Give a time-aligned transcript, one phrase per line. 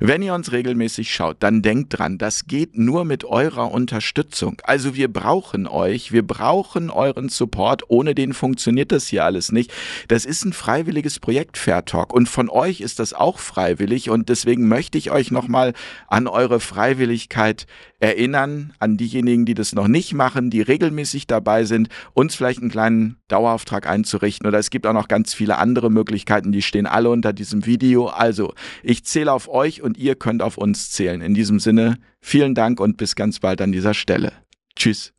[0.00, 4.60] Wenn ihr uns regelmäßig schaut, dann denkt dran, das geht nur mit eurer Unterstützung.
[4.64, 7.84] Also wir brauchen euch, wir brauchen euren Support.
[7.88, 9.72] Ohne den funktioniert das hier alles nicht.
[10.08, 14.28] Das ist ein freiwilliges Projekt Fair Talk und von euch ist das auch freiwillig und
[14.28, 15.72] deswegen möchte ich euch nochmal
[16.06, 17.66] an eure Freiwilligkeit
[18.00, 22.70] erinnern, an diejenigen, die das noch nicht machen, die regelmäßig dabei sind, uns vielleicht einen
[22.70, 27.10] kleinen Dauerauftrag einzurichten oder es gibt auch noch ganz viele andere Möglichkeiten, die stehen alle
[27.10, 28.06] unter diesem Video.
[28.06, 31.20] Also ich zähle auf euch und ihr könnt auf uns zählen.
[31.20, 34.32] In diesem Sinne, vielen Dank und bis ganz bald an dieser Stelle.
[34.76, 35.12] Tschüss.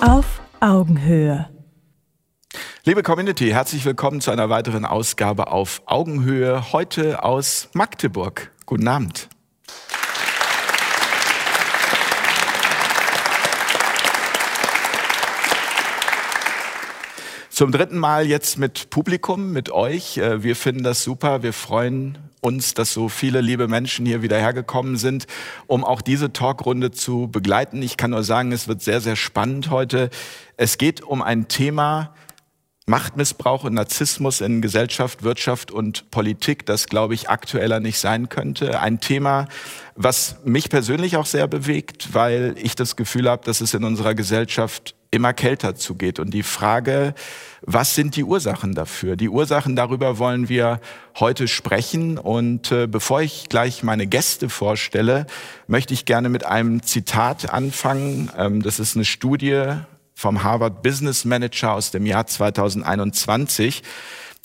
[0.00, 1.48] Auf Augenhöhe.
[2.84, 8.50] Liebe Community, herzlich willkommen zu einer weiteren Ausgabe auf Augenhöhe, heute aus Magdeburg.
[8.64, 9.28] Guten Abend.
[17.58, 20.16] Zum dritten Mal jetzt mit Publikum, mit euch.
[20.18, 21.42] Äh, wir finden das super.
[21.42, 25.26] Wir freuen uns, dass so viele liebe Menschen hier wieder hergekommen sind,
[25.66, 27.82] um auch diese Talkrunde zu begleiten.
[27.82, 30.08] Ich kann nur sagen, es wird sehr, sehr spannend heute.
[30.56, 32.14] Es geht um ein Thema,
[32.86, 38.80] Machtmissbrauch und Narzissmus in Gesellschaft, Wirtschaft und Politik, das, glaube ich, aktueller nicht sein könnte.
[38.80, 39.48] Ein Thema,
[39.96, 44.14] was mich persönlich auch sehr bewegt, weil ich das Gefühl habe, dass es in unserer
[44.14, 46.18] Gesellschaft immer kälter zugeht.
[46.18, 47.14] Und die Frage,
[47.62, 49.16] was sind die Ursachen dafür?
[49.16, 50.80] Die Ursachen darüber wollen wir
[51.18, 52.18] heute sprechen.
[52.18, 55.26] Und äh, bevor ich gleich meine Gäste vorstelle,
[55.66, 58.30] möchte ich gerne mit einem Zitat anfangen.
[58.36, 59.72] Ähm, das ist eine Studie
[60.14, 63.82] vom Harvard Business Manager aus dem Jahr 2021.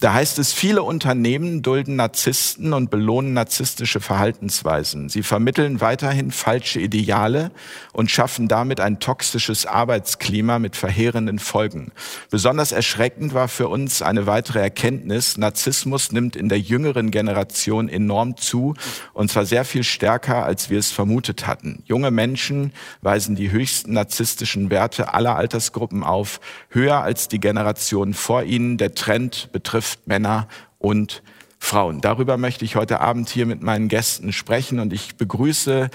[0.04, 5.08] Da heißt es, viele Unternehmen dulden Narzissten und belohnen narzisstische Verhaltensweisen.
[5.08, 7.52] Sie vermitteln weiterhin falsche Ideale
[7.94, 11.94] und schaffen damit ein toxisches Arbeitsklima mit verheerenden Folgen.
[12.30, 18.36] Besonders erschreckend war für uns eine weitere Erkenntnis, Narzissmus nimmt in der jüngeren Generation enorm
[18.36, 18.74] zu
[19.14, 21.82] und zwar sehr viel stärker, als wir es vermutet hatten.
[21.86, 28.44] Junge Menschen weisen die höchsten narzisstischen Werte aller Altersgruppen auf, höher als die Generation vor
[28.44, 28.78] ihnen.
[28.78, 30.48] Der Trend betrifft betrifft Männer
[30.80, 31.24] und
[31.60, 32.02] Frauen.
[32.02, 35.90] Darüber möchte ich heute Abend hier mit meinen Gästen sprechen und ich begrüße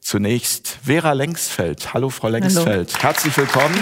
[0.00, 1.94] zunächst Vera Lengsfeld.
[1.94, 2.92] Hallo, Frau Lengsfeld.
[2.94, 3.02] Hallo.
[3.02, 3.74] Herzlich willkommen.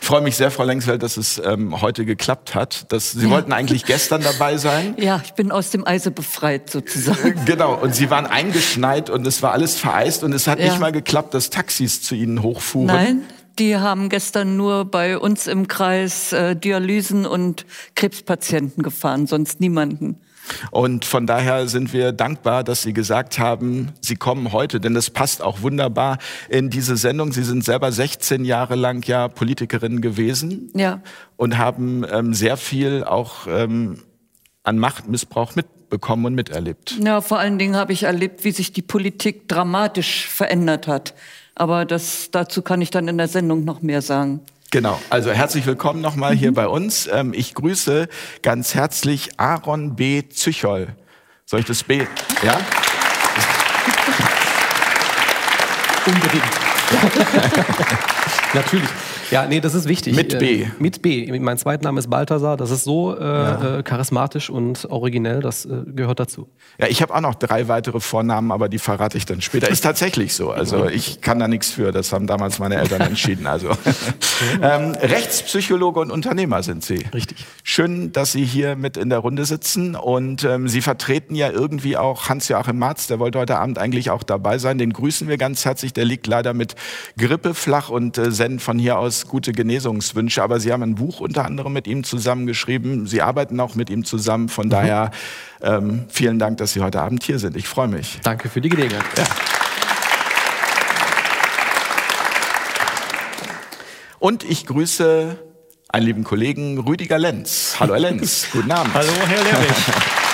[0.00, 2.90] Ich freue mich sehr, Frau Lengsfeld, dass es ähm, heute geklappt hat.
[2.92, 3.30] Dass, Sie ja.
[3.30, 4.94] wollten eigentlich gestern dabei sein.
[5.00, 7.28] Ja, ich bin aus dem Eise befreit sozusagen.
[7.28, 10.66] Äh, genau, und Sie waren eingeschneit und es war alles vereist und es hat ja.
[10.66, 12.86] nicht mal geklappt, dass Taxis zu Ihnen hochfuhren.
[12.86, 13.22] Nein,
[13.58, 20.18] die haben gestern nur bei uns im Kreis äh, Dialysen und Krebspatienten gefahren, sonst niemanden.
[20.70, 25.10] Und von daher sind wir dankbar, dass Sie gesagt haben, Sie kommen heute, denn das
[25.10, 26.18] passt auch wunderbar
[26.48, 27.32] in diese Sendung.
[27.32, 31.00] Sie sind selber 16 Jahre lang ja Politikerin gewesen ja.
[31.36, 34.02] und haben ähm, sehr viel auch ähm,
[34.62, 36.96] an Machtmissbrauch mitbekommen und miterlebt.
[37.02, 41.14] Ja, vor allen Dingen habe ich erlebt, wie sich die Politik dramatisch verändert hat.
[41.54, 44.40] Aber das, dazu kann ich dann in der Sendung noch mehr sagen.
[44.72, 46.38] Genau, also herzlich willkommen nochmal mhm.
[46.38, 47.08] hier bei uns.
[47.12, 48.08] Ähm, ich grüße
[48.42, 50.28] ganz herzlich Aaron B.
[50.28, 50.94] Züchol.
[51.44, 52.06] Soll ich das B?
[52.44, 52.52] Ja?
[56.06, 56.44] Unbedingt.
[58.54, 58.88] Natürlich.
[59.30, 60.16] Ja, nee, das ist wichtig.
[60.16, 60.62] Mit B.
[60.62, 61.38] Äh, mit B.
[61.38, 62.56] Mein zweiter Name ist Balthasar.
[62.56, 63.78] Das ist so äh, ja.
[63.78, 65.40] äh, charismatisch und originell.
[65.40, 66.48] Das äh, gehört dazu.
[66.78, 69.68] Ja, ich habe auch noch drei weitere Vornamen, aber die verrate ich dann später.
[69.68, 70.50] Ist tatsächlich so.
[70.50, 71.92] Also ich kann da nichts für.
[71.92, 73.46] Das haben damals meine Eltern entschieden.
[73.46, 73.70] Also
[74.62, 77.06] ähm, Rechtspsychologe und Unternehmer sind Sie.
[77.14, 77.46] Richtig.
[77.62, 81.96] Schön, dass Sie hier mit in der Runde sitzen und ähm, Sie vertreten ja irgendwie
[81.96, 83.06] auch Hans-Joachim Marz.
[83.06, 84.78] Der wollte heute Abend eigentlich auch dabei sein.
[84.78, 85.92] Den grüßen wir ganz herzlich.
[85.92, 86.74] Der liegt leider mit
[87.16, 90.42] Grippe flach und äh, senden von hier aus gute Genesungswünsche.
[90.42, 93.06] Aber Sie haben ein Buch unter anderem mit ihm zusammengeschrieben.
[93.06, 94.48] Sie arbeiten auch mit ihm zusammen.
[94.48, 94.70] Von mhm.
[94.70, 95.10] daher
[95.62, 97.56] ähm, vielen Dank, dass Sie heute Abend hier sind.
[97.56, 98.20] Ich freue mich.
[98.22, 99.04] Danke für die Gelegenheit.
[99.16, 99.24] Ja.
[104.18, 105.38] Und ich grüße
[105.88, 107.76] einen lieben Kollegen Rüdiger Lenz.
[107.80, 108.94] Hallo Herr Lenz, guten Abend.
[108.94, 110.29] Hallo Herr Lehrich.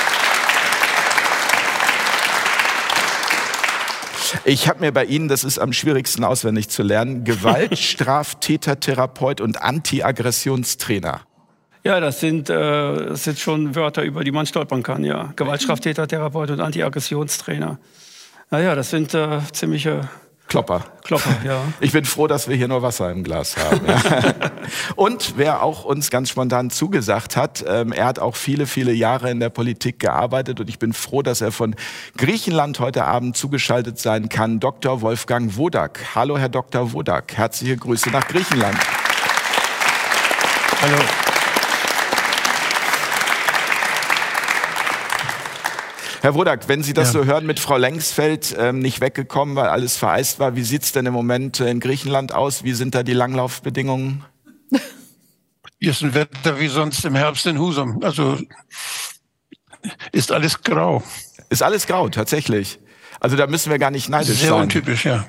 [4.44, 11.20] Ich habe mir bei Ihnen, das ist am schwierigsten auswendig zu lernen, Gewaltstraftätertherapeut und Anti-Aggressionstrainer.
[11.84, 15.32] Ja, das sind, äh, das sind schon Wörter, über die man stolpern kann, ja.
[15.37, 17.78] Gewaltstraftätertherapeut und Anti-Aggressionstrainer.
[18.50, 20.08] Naja, das sind äh, ziemliche
[20.48, 20.84] Klopper.
[21.02, 21.60] Klopper, ja.
[21.81, 23.81] Ich bin froh, dass wir hier nur Wasser im Glas haben.
[23.87, 24.22] Ja.
[24.96, 29.31] Und wer auch uns ganz spontan zugesagt hat, ähm, er hat auch viele, viele Jahre
[29.31, 31.75] in der Politik gearbeitet und ich bin froh, dass er von
[32.16, 34.60] Griechenland heute Abend zugeschaltet sein kann.
[34.60, 35.00] Dr.
[35.00, 36.14] Wolfgang Wodak.
[36.14, 36.92] Hallo, Herr Dr.
[36.92, 37.37] Wodak.
[37.37, 38.78] Herzliche Grüße nach Griechenland.
[40.81, 41.25] Hallo.
[46.26, 47.20] Herr Wodak, wenn Sie das ja.
[47.20, 50.90] so hören mit Frau Lengsfeld, ähm, nicht weggekommen, weil alles vereist war, wie sieht es
[50.90, 52.64] denn im Moment in Griechenland aus?
[52.64, 54.25] Wie sind da die Langlaufbedingungen?
[55.78, 58.02] Hier ist ein Wetter wie sonst im Herbst in Husum.
[58.02, 58.40] Also
[60.11, 61.00] ist alles grau.
[61.49, 62.81] Ist alles grau, tatsächlich.
[63.20, 64.49] Also da müssen wir gar nicht neidisch Sehr sein.
[64.49, 65.28] Sehr untypisch, ja.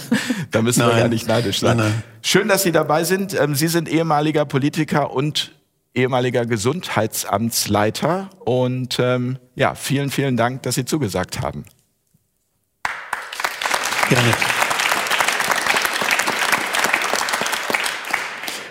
[0.50, 0.88] da müssen nein.
[0.88, 1.76] wir gar nicht neidisch sein.
[1.76, 2.02] Nein, nein.
[2.22, 3.38] Schön, dass Sie dabei sind.
[3.38, 5.52] Ähm, Sie sind ehemaliger Politiker und
[5.94, 8.30] ehemaliger Gesundheitsamtsleiter.
[8.46, 11.64] Und ähm, ja, vielen, vielen Dank, dass Sie zugesagt haben.
[14.08, 14.57] Gerne.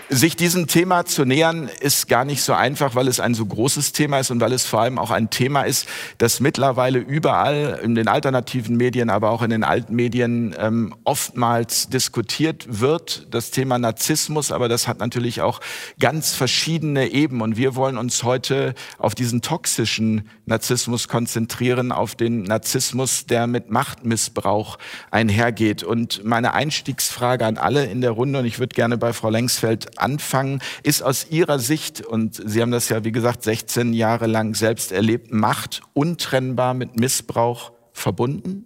[0.09, 3.91] Sich diesem Thema zu nähern, ist gar nicht so einfach, weil es ein so großes
[3.91, 5.85] Thema ist und weil es vor allem auch ein Thema ist,
[6.17, 11.89] das mittlerweile überall in den alternativen Medien, aber auch in den alten Medien ähm, oftmals
[11.89, 13.27] diskutiert wird.
[13.31, 15.59] Das Thema Narzissmus, aber das hat natürlich auch
[15.99, 17.41] ganz verschiedene Ebenen.
[17.41, 23.71] Und wir wollen uns heute auf diesen toxischen Narzissmus konzentrieren, auf den Narzissmus, der mit
[23.71, 24.77] Machtmissbrauch
[25.11, 25.83] einhergeht.
[25.83, 29.96] Und meine Einstiegsfrage an alle in der Runde, und ich würde gerne bei Frau Lengsfeld
[29.99, 34.55] anfangen, ist aus Ihrer Sicht, und Sie haben das ja, wie gesagt, 16 Jahre lang
[34.55, 38.65] selbst erlebt, Macht untrennbar mit Missbrauch verbunden?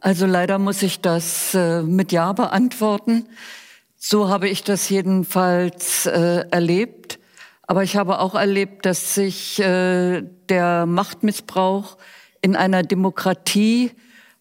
[0.00, 3.28] Also leider muss ich das äh, mit Ja beantworten.
[3.96, 7.18] So habe ich das jedenfalls äh, erlebt.
[7.62, 11.96] Aber ich habe auch erlebt, dass sich äh, der Machtmissbrauch
[12.40, 13.90] in einer Demokratie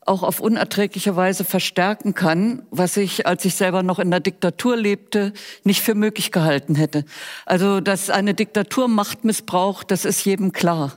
[0.05, 4.77] auch auf unerträgliche Weise verstärken kann, was ich, als ich selber noch in der Diktatur
[4.77, 7.05] lebte, nicht für möglich gehalten hätte.
[7.45, 10.93] Also, dass eine Diktatur Macht missbraucht, das ist jedem klar.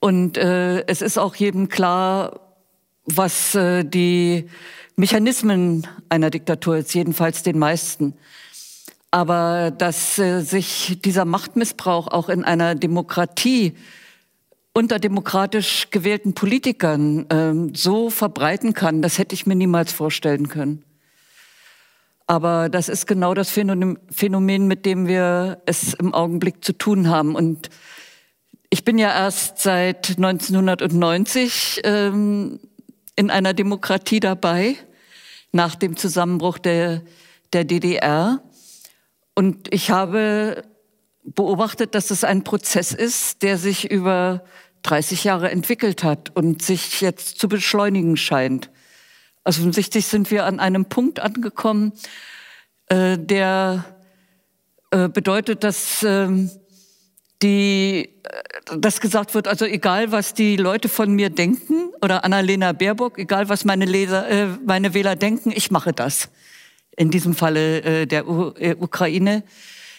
[0.00, 2.40] Und äh, es ist auch jedem klar,
[3.04, 4.48] was äh, die
[4.96, 8.14] Mechanismen einer Diktatur ist, jedenfalls den meisten.
[9.10, 13.74] Aber dass äh, sich dieser Machtmissbrauch auch in einer Demokratie
[14.74, 20.84] unter demokratisch gewählten Politikern ähm, so verbreiten kann, das hätte ich mir niemals vorstellen können.
[22.26, 27.36] Aber das ist genau das Phänomen, mit dem wir es im Augenblick zu tun haben.
[27.36, 27.68] Und
[28.70, 32.58] ich bin ja erst seit 1990 ähm,
[33.14, 34.76] in einer Demokratie dabei,
[35.52, 37.02] nach dem Zusammenbruch der,
[37.52, 38.42] der DDR.
[39.34, 40.64] Und ich habe
[41.24, 44.44] beobachtet, dass es ein Prozess ist, der sich über
[44.84, 48.70] 30 Jahre entwickelt hat und sich jetzt zu beschleunigen scheint.
[49.42, 51.92] Also offensichtlich sind wir an einem Punkt angekommen,
[52.86, 53.84] äh, der
[54.90, 56.50] äh, bedeutet, dass ähm,
[57.42, 62.72] die, äh, dass gesagt wird, also egal was die Leute von mir denken oder Annalena
[62.72, 66.28] Baerbock, egal was meine Leser, äh, meine Wähler denken, ich mache das.
[66.96, 69.42] In diesem Falle äh, der U äh, Ukraine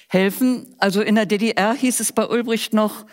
[0.08, 0.76] helfen.
[0.78, 3.06] Also in der DDR hieß es bei Ulbricht noch,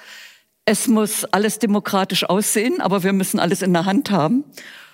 [0.64, 4.44] es muss alles demokratisch aussehen, aber wir müssen alles in der Hand haben.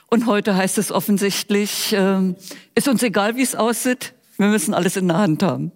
[0.06, 2.34] Und heute heißt es offensichtlich, äh,
[2.74, 5.72] ist uns egal, wie es aussieht, wir müssen alles in der Hand haben.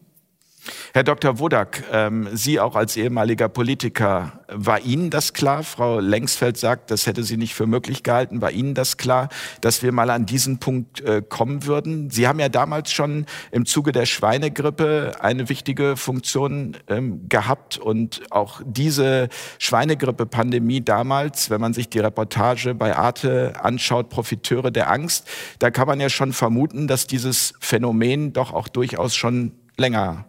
[0.95, 1.39] Herr Dr.
[1.39, 5.65] Wodak, ähm, Sie auch als ehemaliger Politiker, war Ihnen das klar?
[5.65, 8.41] Frau Lengsfeld sagt, das hätte sie nicht für möglich gehalten.
[8.41, 9.29] War Ihnen das klar,
[9.61, 12.11] dass wir mal an diesen Punkt äh, kommen würden?
[12.11, 18.23] Sie haben ja damals schon im Zuge der Schweinegrippe eine wichtige Funktion ähm, gehabt und
[18.31, 25.29] auch diese Schweinegrippe-Pandemie damals, wenn man sich die Reportage bei Arte anschaut, Profiteure der Angst,
[25.59, 30.27] da kann man ja schon vermuten, dass dieses Phänomen doch auch durchaus schon länger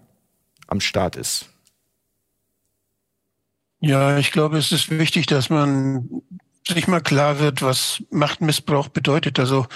[0.68, 1.50] am Start ist?
[3.80, 6.10] Ja, ich glaube, es ist wichtig, dass man
[6.66, 9.40] sich mal klar wird, was Machtmissbrauch bedeutet.
[9.40, 9.68] Also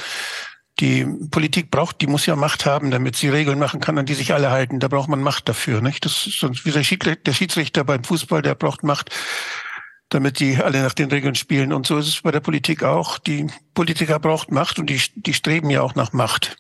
[0.80, 4.14] die Politik braucht, die muss ja Macht haben, damit sie Regeln machen kann, an die
[4.14, 4.80] sich alle halten.
[4.80, 6.06] Da braucht man Macht dafür, nicht?
[6.06, 9.10] Das ist sonst wie der Schiedsrichter beim Fußball, der braucht Macht,
[10.10, 11.74] damit die alle nach den Regeln spielen.
[11.74, 13.18] Und so ist es bei der Politik auch.
[13.18, 16.58] Die Politiker braucht Macht und die, die streben ja auch nach Macht.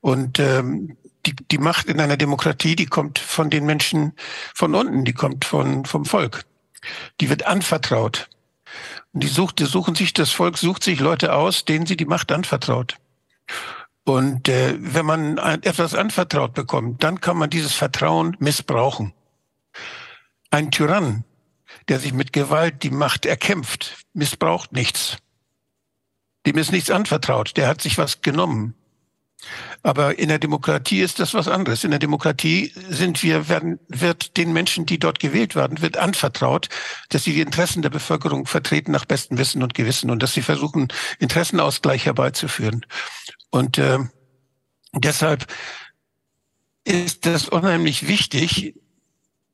[0.00, 4.12] Und ähm, die, die Macht in einer Demokratie, die kommt von den Menschen
[4.54, 6.44] von unten, die kommt von, vom Volk.
[7.20, 8.28] Die wird anvertraut.
[9.12, 12.04] Und die, sucht, die suchen sich, das Volk sucht sich Leute aus, denen sie die
[12.04, 12.96] Macht anvertraut.
[14.04, 19.12] Und äh, wenn man etwas anvertraut bekommt, dann kann man dieses Vertrauen missbrauchen.
[20.50, 21.24] Ein Tyrann,
[21.88, 25.16] der sich mit Gewalt die Macht erkämpft, missbraucht nichts.
[26.46, 27.56] dem ist nichts anvertraut.
[27.56, 28.74] Der hat sich was genommen.
[29.86, 31.84] Aber in der Demokratie ist das was anderes.
[31.84, 36.68] In der Demokratie sind wir, werden, wird den Menschen, die dort gewählt werden, wird anvertraut,
[37.10, 40.42] dass sie die Interessen der Bevölkerung vertreten nach bestem Wissen und Gewissen und dass sie
[40.42, 40.88] versuchen,
[41.20, 42.84] Interessenausgleich herbeizuführen.
[43.50, 44.00] Und äh,
[44.92, 45.46] deshalb
[46.82, 48.74] ist das unheimlich wichtig,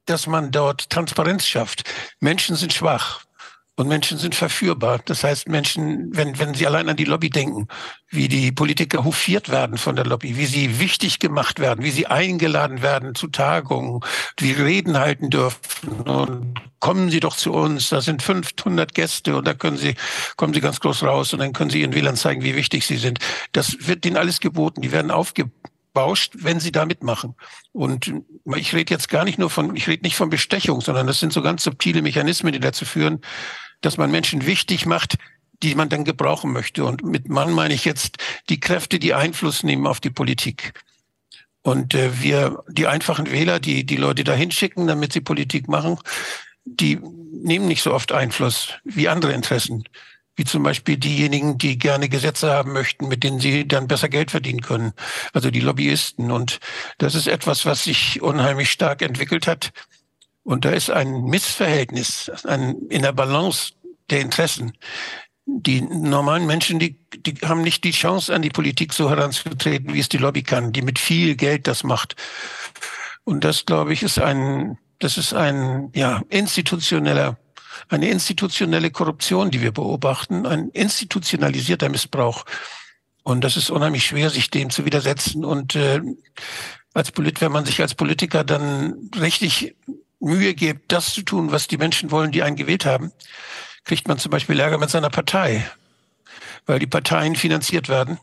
[0.07, 1.85] dass man dort Transparenz schafft.
[2.21, 3.27] Menschen sind schwach.
[3.77, 5.01] Und Menschen sind verführbar.
[5.05, 7.69] Das heißt, Menschen, wenn, wenn sie allein an die Lobby denken,
[8.11, 12.07] wie die Politiker hofiert werden von der Lobby, wie sie wichtig gemacht werden, wie sie
[12.07, 14.01] eingeladen werden zu Tagungen,
[14.39, 16.03] wie Reden halten dürfen.
[16.03, 19.95] Und kommen Sie doch zu uns, da sind 500 Gäste und da können Sie,
[20.37, 22.97] kommen Sie ganz groß raus und dann können Sie Ihren Wählern zeigen, wie wichtig Sie
[22.97, 23.21] sind.
[23.53, 24.83] Das wird denen alles geboten.
[24.83, 27.37] Die werden aufgebauscht, wenn sie da mitmachen.
[27.71, 28.13] Und
[28.57, 31.33] ich rede jetzt gar nicht nur von, ich rede nicht von Bestechung, sondern das sind
[31.33, 33.21] so ganz subtile Mechanismen, die dazu führen,
[33.83, 35.19] dass man Menschen wichtig macht,
[35.63, 36.85] die man dann gebrauchen möchte.
[36.85, 38.17] Und mit Mann meine ich jetzt
[38.49, 40.73] die Kräfte, die Einfluss nehmen auf die Politik.
[41.63, 45.99] Und äh, wir, die einfachen Wähler, die die Leute da hinschicken, damit sie Politik machen,
[46.65, 46.99] die
[47.31, 49.85] nehmen nicht so oft Einfluss wie andere Interessen.
[50.35, 54.31] Wie zum Beispiel diejenigen, die gerne Gesetze haben möchten, mit denen sie dann besser Geld
[54.31, 54.93] verdienen können.
[55.35, 56.31] Also die Lobbyisten.
[56.31, 56.59] Und
[56.99, 59.73] das ist etwas, was sich unheimlich stark entwickelt hat
[60.45, 63.73] und da ist ein Missverhältnis ein, in der Balance
[64.11, 64.73] der Interessen.
[65.47, 70.01] Die normalen Menschen, die, die haben nicht die Chance, an die Politik so heranzutreten, wie
[70.01, 72.17] es die Lobby kann, die mit viel Geld das macht.
[73.25, 77.39] Und das, glaube ich, ist ein, das ist ein, ja, institutioneller,
[77.89, 82.45] eine institutionelle Korruption, die wir beobachten, ein institutionalisierter Missbrauch.
[83.23, 85.45] Und das ist unheimlich schwer, sich dem zu widersetzen.
[85.45, 86.01] Und äh,
[86.95, 89.77] als Polit, wenn man sich als Politiker dann richtig
[90.23, 93.13] Mühe gibt, das zu tun, was die Menschen wollen, die einen gewählt haben,
[93.85, 95.69] kriegt man zum Beispiel Ärger mit seiner Partei,
[96.67, 98.19] weil die Parteien finanziert werden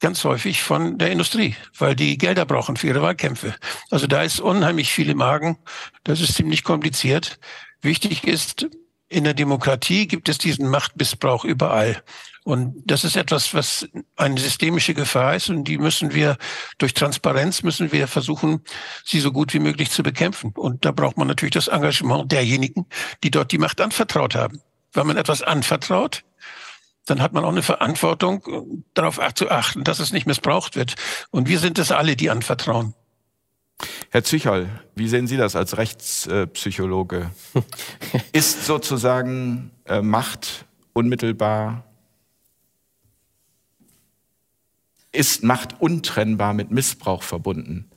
[0.00, 3.54] ganz häufig von der Industrie, weil die Gelder brauchen für ihre Wahlkämpfe.
[3.90, 5.58] Also da ist unheimlich viel im Argen.
[6.04, 7.38] Das ist ziemlich kompliziert.
[7.82, 8.66] Wichtig ist,
[9.08, 12.02] in der Demokratie gibt es diesen Machtmissbrauch überall.
[12.44, 16.38] Und das ist etwas, was eine systemische Gefahr ist und die müssen wir
[16.78, 18.62] durch Transparenz müssen wir versuchen,
[19.04, 20.52] sie so gut wie möglich zu bekämpfen.
[20.56, 22.86] Und da braucht man natürlich das Engagement derjenigen,
[23.22, 24.60] die dort die Macht anvertraut haben.
[24.92, 26.24] Wenn man etwas anvertraut,
[27.06, 30.94] dann hat man auch eine Verantwortung, darauf zu achten, dass es nicht missbraucht wird.
[31.30, 32.94] Und wir sind es alle, die anvertrauen.
[34.10, 37.30] Herr Züchol, wie sehen Sie das als Rechtspsychologe?
[38.32, 41.89] Ist sozusagen äh, Macht unmittelbar
[45.12, 47.90] ist Macht untrennbar mit Missbrauch verbunden?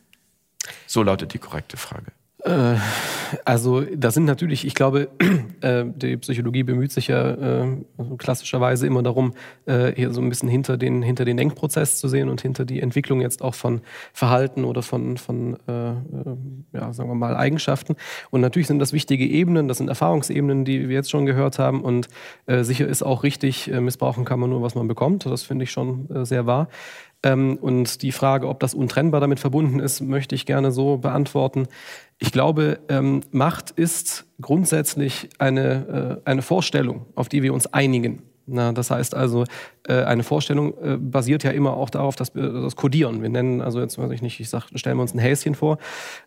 [0.88, 2.12] So lautet die korrekte Frage.
[2.44, 2.76] Äh,
[3.46, 5.10] also da sind natürlich, ich glaube,
[5.62, 7.78] äh, die Psychologie bemüht sich ja äh,
[8.18, 9.34] klassischerweise immer darum,
[9.66, 13.22] hier so ein bisschen hinter den, hinter den Denkprozess zu sehen und hinter die Entwicklung
[13.22, 13.82] jetzt auch von
[14.12, 17.96] Verhalten oder von, von ja, sagen wir mal, Eigenschaften.
[18.30, 21.82] Und natürlich sind das wichtige Ebenen, das sind Erfahrungsebenen, die wir jetzt schon gehört haben.
[21.82, 22.10] Und
[22.46, 25.26] sicher ist auch richtig, missbrauchen kann man nur, was man bekommt.
[25.26, 26.68] Das finde ich schon sehr wahr.
[27.24, 31.68] Ähm, und die Frage, ob das untrennbar damit verbunden ist, möchte ich gerne so beantworten.
[32.24, 38.22] Ich glaube, ähm, Macht ist grundsätzlich eine, äh, eine Vorstellung, auf die wir uns einigen.
[38.46, 39.44] Na, das heißt also,
[39.89, 43.22] äh, eine Vorstellung äh, basiert ja immer auch darauf, dass wir das Kodieren.
[43.22, 45.80] Wir nennen also jetzt weiß ich nicht, ich sag, stellen wir uns ein Häschen vor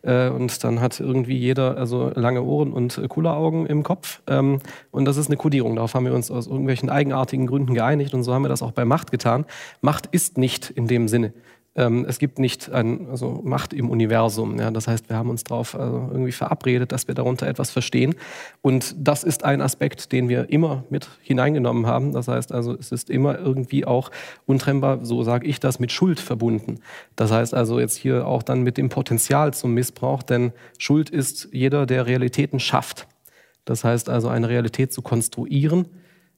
[0.03, 4.59] äh, und dann hat irgendwie jeder also lange Ohren und äh, Kulleraugen im Kopf ähm,
[4.91, 5.75] und das ist eine Kodierung.
[5.75, 8.71] Darauf haben wir uns aus irgendwelchen eigenartigen Gründen geeinigt und so haben wir das auch
[8.71, 9.45] bei Macht getan.
[9.81, 11.33] Macht ist nicht in dem Sinne
[11.77, 14.59] es gibt nicht ein, also Macht im Universum.
[14.59, 14.71] Ja?
[14.71, 18.15] Das heißt, wir haben uns darauf also irgendwie verabredet, dass wir darunter etwas verstehen.
[18.63, 22.13] Und das ist ein Aspekt, den wir immer mit hineingenommen haben.
[22.13, 24.09] Das heißt also, es ist immer irgendwie auch
[24.47, 26.79] untrennbar, so sage ich das, mit Schuld verbunden.
[27.15, 31.49] Das heißt also jetzt hier auch dann mit dem Potenzial zum Missbrauch, denn Schuld ist
[31.51, 33.07] jeder, der Realitäten schafft.
[33.65, 35.85] Das heißt also, eine Realität zu konstruieren,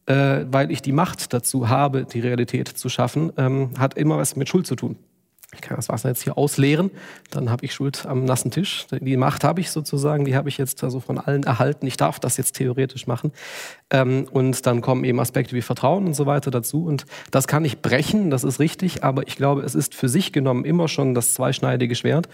[0.06, 4.36] äh, weil ich die Macht dazu habe, die Realität zu schaffen, ähm, hat immer was
[4.36, 4.98] mit Schuld zu tun
[5.54, 6.92] ich kann das Wasser jetzt hier ausleeren,
[7.32, 8.86] dann habe ich Schuld am nassen Tisch.
[8.92, 11.88] Die Macht habe ich sozusagen, die habe ich jetzt also von allen erhalten.
[11.88, 13.32] Ich darf das jetzt theoretisch machen.
[13.90, 16.86] Ähm, und dann kommen eben Aspekte wie Vertrauen und so weiter dazu.
[16.86, 20.32] Und das kann ich brechen, das ist richtig, aber ich glaube, es ist für sich
[20.32, 22.30] genommen immer schon das zweischneidige Schwert.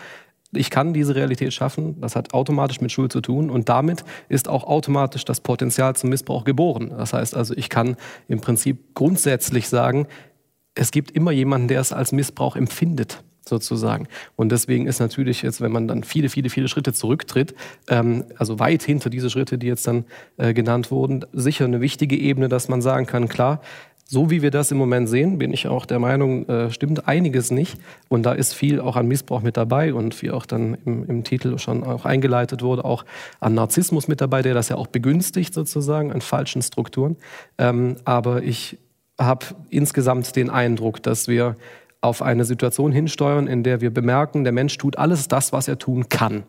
[0.51, 4.48] Ich kann diese Realität schaffen, das hat automatisch mit Schuld zu tun und damit ist
[4.48, 6.93] auch automatisch das Potenzial zum Missbrauch geboren.
[6.98, 10.07] Das heißt also, ich kann im Prinzip grundsätzlich sagen,
[10.75, 14.08] es gibt immer jemanden, der es als Missbrauch empfindet sozusagen.
[14.36, 17.55] Und deswegen ist natürlich jetzt, wenn man dann viele, viele, viele Schritte zurücktritt,
[17.89, 20.05] ähm, also weit hinter diese Schritte, die jetzt dann
[20.38, 23.62] äh, genannt wurden, sicher eine wichtige Ebene, dass man sagen kann, klar,
[24.08, 27.50] So wie wir das im Moment sehen, bin ich auch der Meinung, äh, stimmt einiges
[27.50, 27.79] nicht.
[28.08, 31.24] Und da ist viel auch an Missbrauch mit dabei und wie auch dann im, im,
[31.24, 33.03] Titel schon auch eingeleitet wurde, auch
[33.39, 37.15] an Narzissmus mit dabei, der das ja auch begünstigt sozusagen, an falschen Strukturen.
[37.58, 38.77] Ähm, aber ich
[39.19, 41.55] habe insgesamt den Eindruck, dass wir
[42.01, 45.79] auf eine Situation hinsteuern, in der wir bemerken, der Mensch tut alles das, was er
[45.79, 46.43] tun kann.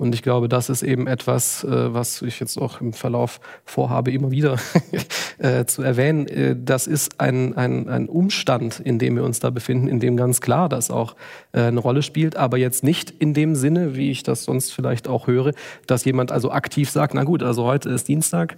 [0.00, 4.10] Und ich glaube, das ist eben etwas, äh, was ich jetzt auch im Verlauf vorhabe,
[4.10, 4.56] immer wieder
[5.38, 6.26] äh, zu erwähnen.
[6.26, 10.16] Äh, das ist ein, ein, ein Umstand, in dem wir uns da befinden, in dem
[10.16, 11.16] ganz klar das auch
[11.52, 15.26] eine Rolle spielt, aber jetzt nicht in dem Sinne, wie ich das sonst vielleicht auch
[15.26, 15.52] höre,
[15.86, 18.56] dass jemand also aktiv sagt, na gut, also heute ist Dienstag,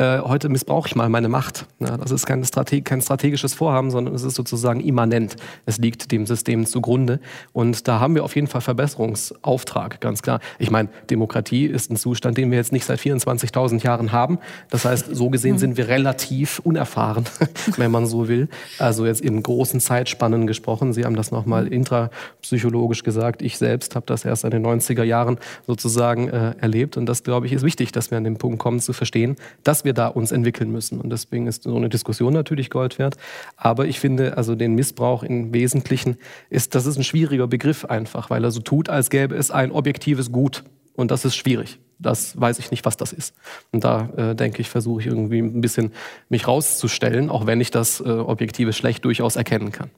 [0.00, 1.66] heute missbrauche ich mal meine Macht.
[1.78, 5.36] das ist kein, Strate kein strategisches Vorhaben, sondern es ist sozusagen immanent.
[5.66, 7.20] Es liegt dem System zugrunde.
[7.52, 10.40] Und da haben wir auf jeden Fall Verbesserungsauftrag, ganz klar.
[10.58, 14.38] Ich meine, meine, Demokratie ist ein Zustand, den wir jetzt nicht seit 24.000 Jahren haben.
[14.70, 15.58] Das heißt, so gesehen mhm.
[15.58, 17.24] sind wir relativ unerfahren,
[17.76, 18.48] wenn man so will.
[18.78, 20.92] Also jetzt in großen Zeitspannen gesprochen.
[20.92, 21.72] Sie haben das nochmal mhm.
[21.72, 23.42] intrapsychologisch gesagt.
[23.42, 26.96] Ich selbst habe das erst in den 90er Jahren sozusagen äh, erlebt.
[26.96, 29.84] Und das, glaube ich, ist wichtig, dass wir an den Punkt kommen, zu verstehen, dass
[29.84, 31.00] wir da uns entwickeln müssen.
[31.00, 33.16] Und deswegen ist so eine Diskussion natürlich Gold wert.
[33.56, 36.16] Aber ich finde, also den Missbrauch im Wesentlichen
[36.50, 39.72] ist, das ist ein schwieriger Begriff einfach, weil er so tut, als gäbe es ein
[39.72, 40.64] objektives Gut.
[40.94, 41.78] Und das ist schwierig.
[41.98, 43.34] Das weiß ich nicht, was das ist.
[43.72, 45.92] Und da äh, denke ich, versuche ich irgendwie ein bisschen
[46.28, 49.90] mich rauszustellen, auch wenn ich das äh, objektive Schlecht durchaus erkennen kann.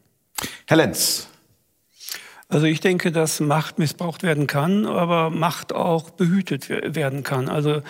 [0.67, 1.29] Herr Lenz.
[2.51, 7.49] Also ich denke, dass Macht missbraucht werden kann, aber Macht auch behütet werden kann.
[7.49, 7.83] Also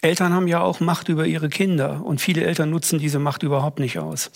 [0.00, 3.78] Eltern haben ja auch Macht über ihre Kinder und viele Eltern nutzen diese Macht überhaupt
[3.78, 4.30] nicht aus.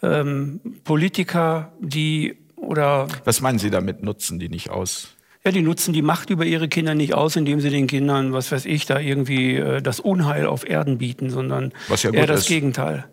[0.00, 5.16] Ähm, Politiker, die oder was meinen Sie damit nutzen die nicht aus?
[5.44, 8.52] Ja, die nutzen die Macht über ihre Kinder nicht aus, indem sie den Kindern, was
[8.52, 12.48] weiß ich, da irgendwie äh, das Unheil auf Erden bieten, sondern ja eher das ist.
[12.48, 13.06] Gegenteil.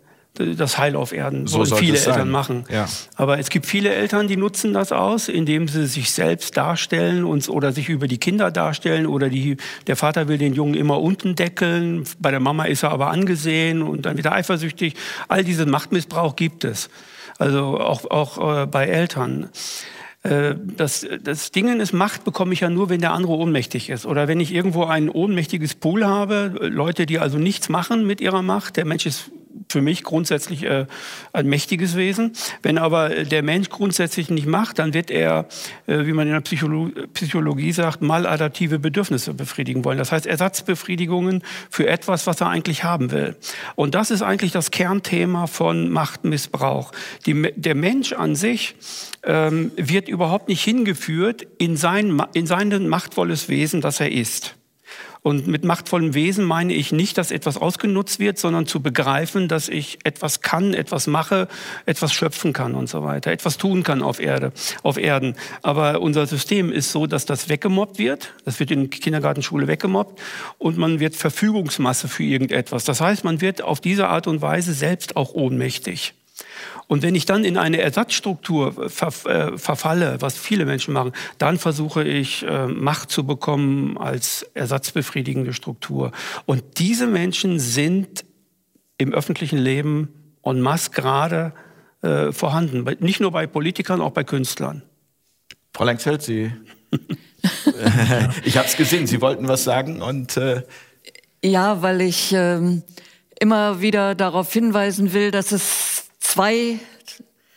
[0.56, 2.64] Das Heil auf Erden so wollen viele Eltern machen.
[2.70, 2.86] Ja.
[3.16, 7.48] Aber es gibt viele Eltern, die nutzen das aus, indem sie sich selbst darstellen und,
[7.48, 11.34] oder sich über die Kinder darstellen oder die, der Vater will den Jungen immer unten
[11.34, 14.94] deckeln, bei der Mama ist er aber angesehen und dann wieder eifersüchtig.
[15.28, 16.88] All diesen Machtmissbrauch gibt es.
[17.38, 19.48] Also auch, auch äh, bei Eltern.
[20.22, 24.06] Äh, das, das Ding ist, Macht bekomme ich ja nur, wenn der andere ohnmächtig ist.
[24.06, 28.42] Oder wenn ich irgendwo ein ohnmächtiges Pool habe, Leute, die also nichts machen mit ihrer
[28.42, 28.76] Macht.
[28.76, 29.30] Der Mensch ist
[29.70, 30.86] für mich grundsätzlich äh,
[31.32, 32.32] ein mächtiges Wesen.
[32.62, 35.46] Wenn aber der Mensch grundsätzlich nicht macht, dann wird er,
[35.86, 39.98] äh, wie man in der Psycholo Psychologie sagt, maladaptive Bedürfnisse befriedigen wollen.
[39.98, 43.36] Das heißt Ersatzbefriedigungen für etwas, was er eigentlich haben will.
[43.74, 46.92] Und das ist eigentlich das Kernthema von Machtmissbrauch.
[47.26, 48.76] Die, der Mensch an sich
[49.24, 54.57] ähm, wird überhaupt nicht hingeführt in sein, in sein machtvolles Wesen, das er ist.
[55.22, 59.68] Und mit machtvollem Wesen meine ich nicht, dass etwas ausgenutzt wird, sondern zu begreifen, dass
[59.68, 61.48] ich etwas kann, etwas mache,
[61.86, 64.52] etwas schöpfen kann und so weiter, etwas tun kann auf Erde,
[64.82, 65.34] auf Erden.
[65.62, 68.34] Aber unser System ist so, dass das weggemobbt wird.
[68.44, 70.20] Das wird in Kindergartenschule weggemobbt
[70.58, 72.84] und man wird Verfügungsmasse für irgendetwas.
[72.84, 76.14] Das heißt, man wird auf diese Art und Weise selbst auch ohnmächtig.
[76.86, 81.58] Und wenn ich dann in eine Ersatzstruktur ver, äh, verfalle, was viele Menschen machen, dann
[81.58, 86.12] versuche ich äh, Macht zu bekommen als ersatzbefriedigende Struktur.
[86.46, 88.24] Und diese Menschen sind
[88.96, 90.08] im öffentlichen Leben
[90.42, 91.52] en masse gerade
[92.02, 92.84] äh, vorhanden.
[93.00, 94.82] Nicht nur bei Politikern, auch bei Künstlern.
[95.74, 96.52] Frau Langzelt, Sie.
[98.44, 100.36] ich habe es gesehen, Sie wollten was sagen und.
[100.36, 100.62] Äh
[101.44, 102.82] ja, weil ich ähm,
[103.38, 106.78] immer wieder darauf hinweisen will, dass es zwei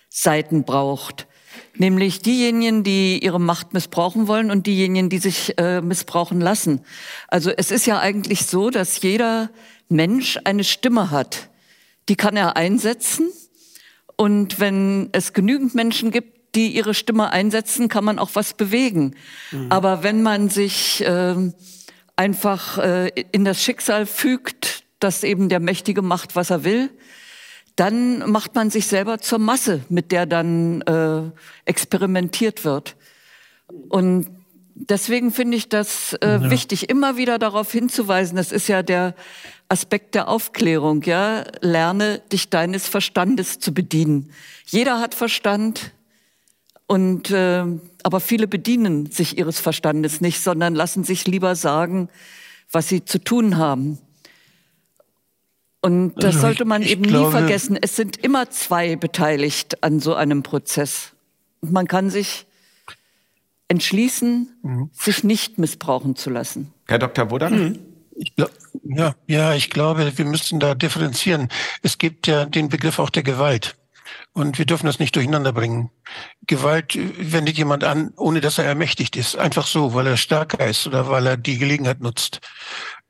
[0.10, 1.28] Seiten braucht.
[1.76, 6.82] Nämlich diejenigen, die ihre Macht missbrauchen wollen und diejenigen, die sich äh, missbrauchen lassen.
[7.28, 9.50] Also es ist ja eigentlich so, dass jeder
[9.90, 11.50] Mensch eine Stimme hat.
[12.08, 13.30] Die kann er einsetzen.
[14.16, 19.16] Und wenn es genügend Menschen gibt, die ihre Stimme einsetzen, kann man auch was bewegen.
[19.52, 19.68] Mhm.
[19.70, 21.36] Aber wenn man sich äh,
[22.16, 26.90] einfach äh, in das Schicksal fügt, dass eben der Mächtige macht, was er will,
[27.76, 31.32] dann macht man sich selber zur Masse, mit der dann äh,
[31.66, 32.96] experimentiert wird.
[33.90, 34.28] Und
[34.76, 36.50] deswegen finde ich das äh, ja.
[36.50, 38.36] wichtig, immer wieder darauf hinzuweisen.
[38.36, 39.16] Das ist ja der
[39.70, 41.04] Aspekt der Aufklärung.
[41.04, 44.32] Ja, lerne dich deines Verstandes zu bedienen.
[44.66, 45.92] Jeder hat Verstand.
[46.88, 47.64] Und äh,
[48.04, 52.10] aber viele bedienen sich ihres Verstandes nicht, sondern lassen sich lieber sagen,
[52.70, 53.98] was sie zu tun haben.
[55.82, 57.78] Und das also sollte man ich, eben glaube, nie vergessen.
[57.82, 61.14] Es sind immer zwei beteiligt an so einem Prozess.
[61.62, 62.46] Und man kann sich
[63.68, 64.90] entschließen, mhm.
[64.94, 66.74] sich nicht missbrauchen zu lassen.
[66.88, 67.32] Herr Dr.
[67.32, 67.54] Wodan?
[67.54, 67.80] Mhm.
[68.16, 68.52] Ich glaub,
[68.84, 71.50] ja, ja, ich glaube, wir müssen da differenzieren.
[71.82, 73.76] Es gibt ja den Begriff auch der Gewalt.
[74.34, 75.90] Und wir dürfen das nicht durcheinander bringen.
[76.48, 79.38] Gewalt wendet jemand an, ohne dass er ermächtigt ist.
[79.38, 82.40] Einfach so, weil er stärker ist oder weil er die Gelegenheit nutzt.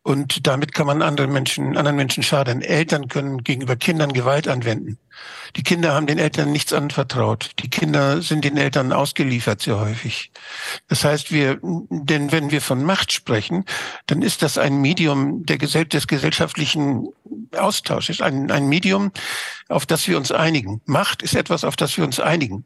[0.04, 2.64] Und damit kann man anderen Menschen, anderen Menschen schaden.
[2.64, 4.98] Eltern können gegenüber Kindern Gewalt anwenden.
[5.56, 7.52] Die Kinder haben den Eltern nichts anvertraut.
[7.60, 10.32] Die Kinder sind den Eltern ausgeliefert sehr häufig.
[10.88, 13.66] Das heißt, wir, denn wenn wir von Macht sprechen,
[14.08, 17.08] dann ist das ein Medium der des gesellschaftlichen
[17.56, 19.12] Austausches, ein, ein Medium,
[19.70, 20.82] auf das wir uns einigen.
[20.86, 22.66] Macht ist etwas, auf das wir uns einigen.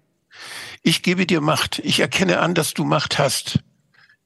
[0.84, 1.80] Ich gebe dir Macht.
[1.80, 3.60] Ich erkenne an, dass du Macht hast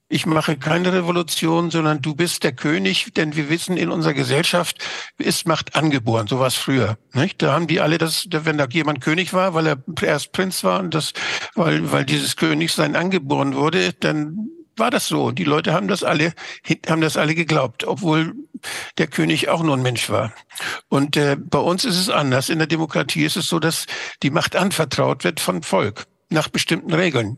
[0.10, 4.84] ich mache keine Revolution, sondern du bist der König, denn wir wissen, in unserer Gesellschaft
[5.20, 6.98] ist Macht angeboren, so was früher.
[7.14, 7.42] Nicht?
[7.44, 10.80] Da haben die alle das, wenn da jemand König war, weil er erst Prinz war
[10.80, 11.14] und das,
[11.54, 15.32] weil, weil dieses Königsein angeboren wurde, dann war das so.
[15.32, 16.34] Die Leute haben das alle,
[16.88, 18.34] haben das alle geglaubt, obwohl
[18.98, 20.34] der König auch nur ein Mensch war.
[20.88, 22.50] Und äh, bei uns ist es anders.
[22.50, 23.86] In der Demokratie ist es so, dass
[24.24, 27.38] die Macht anvertraut wird von Volk nach bestimmten Regeln.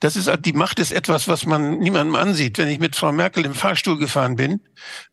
[0.00, 2.58] Das ist, die Macht ist etwas, was man niemandem ansieht.
[2.58, 4.60] Wenn ich mit Frau Merkel im Fahrstuhl gefahren bin,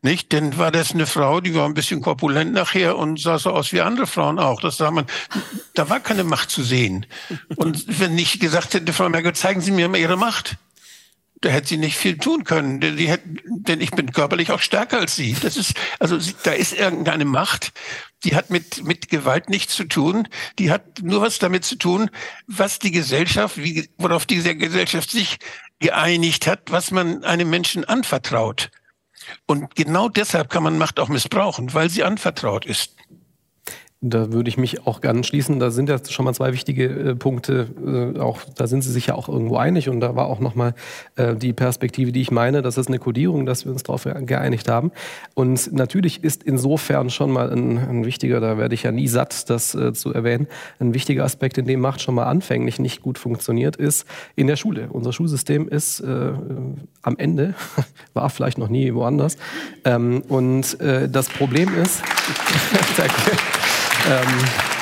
[0.02, 3.52] nicht, dann war das eine Frau, die war ein bisschen korpulent nachher und sah so
[3.52, 4.62] aus wie andere Frauen auch.
[4.62, 5.06] Das sah man,
[5.74, 7.06] da war keine Macht zu sehen.
[7.56, 10.58] Und wenn ich gesagt hätte, Frau Merkel, zeigen Sie mir mal Ihre Macht,
[11.44, 14.62] da hätte sie nicht viel tun können, denn, die hätte, denn ich bin körperlich auch
[14.62, 15.36] stärker als sie.
[15.42, 17.74] Das ist, also da ist irgendeine Macht,
[18.24, 20.28] die hat mit, mit Gewalt nichts zu tun.
[20.60, 22.10] Die hat nur was damit zu tun,
[22.48, 25.40] was die Gesellschaft, wie, worauf diese Gesellschaft sich
[25.80, 28.72] geeinigt hat, was man einem Menschen anvertraut.
[29.46, 32.96] Und genau deshalb kann man Macht auch missbrauchen, weil sie anvertraut ist.
[34.06, 35.62] Da würde ich mich auch gerne schließen.
[35.62, 38.14] Da sind ja schon mal zwei wichtige äh, Punkte.
[38.16, 39.88] Äh, auch da sind Sie sich ja auch irgendwo einig.
[39.88, 40.74] Und da war auch noch mal
[41.16, 42.62] äh, die Perspektive, die ich meine.
[42.62, 44.92] Das ist eine Kodierung, dass wir uns darauf geeinigt haben.
[45.36, 49.50] Und natürlich ist insofern schon mal ein, ein wichtiger, da werde ich ja nie satt,
[49.50, 50.48] das äh, zu erwähnen,
[50.82, 54.58] ein wichtiger Aspekt, in dem Macht schon mal anfänglich nicht gut funktioniert, ist in der
[54.58, 54.90] Schule.
[54.92, 56.34] Unser Schulsystem ist äh,
[57.04, 57.54] am Ende,
[58.14, 59.38] war vielleicht noch nie woanders.
[59.86, 62.02] Ähm, und äh, das Problem ist,
[64.06, 64.73] ähm,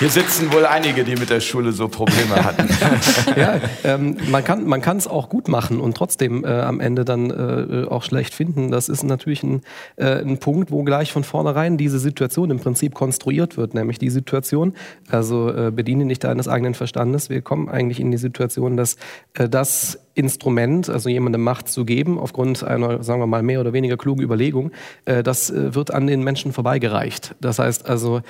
[0.00, 2.68] hier sitzen wohl einige, die mit der Schule so Probleme hatten.
[3.38, 4.42] ja, ähm, man
[4.80, 8.70] kann es auch gut machen und trotzdem äh, am Ende dann äh, auch schlecht finden.
[8.70, 9.60] Das ist natürlich ein,
[9.96, 14.08] äh, ein Punkt, wo gleich von vornherein diese Situation im Prinzip konstruiert wird, nämlich die
[14.08, 14.72] Situation,
[15.10, 17.28] also äh, bediene nicht deines eigenen Verstandes.
[17.28, 18.96] Wir kommen eigentlich in die Situation, dass
[19.34, 23.74] äh, das Instrument, also jemandem Macht zu geben, aufgrund einer, sagen wir mal, mehr oder
[23.74, 24.70] weniger klugen Überlegung,
[25.04, 27.34] äh, das äh, wird an den Menschen vorbeigereicht.
[27.42, 28.22] Das heißt also,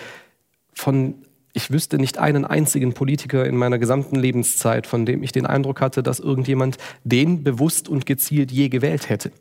[0.73, 1.15] von
[1.53, 5.81] ich wüsste nicht einen einzigen Politiker in meiner gesamten Lebenszeit, von dem ich den Eindruck
[5.81, 9.33] hatte, dass irgendjemand den bewusst und gezielt je gewählt hätte.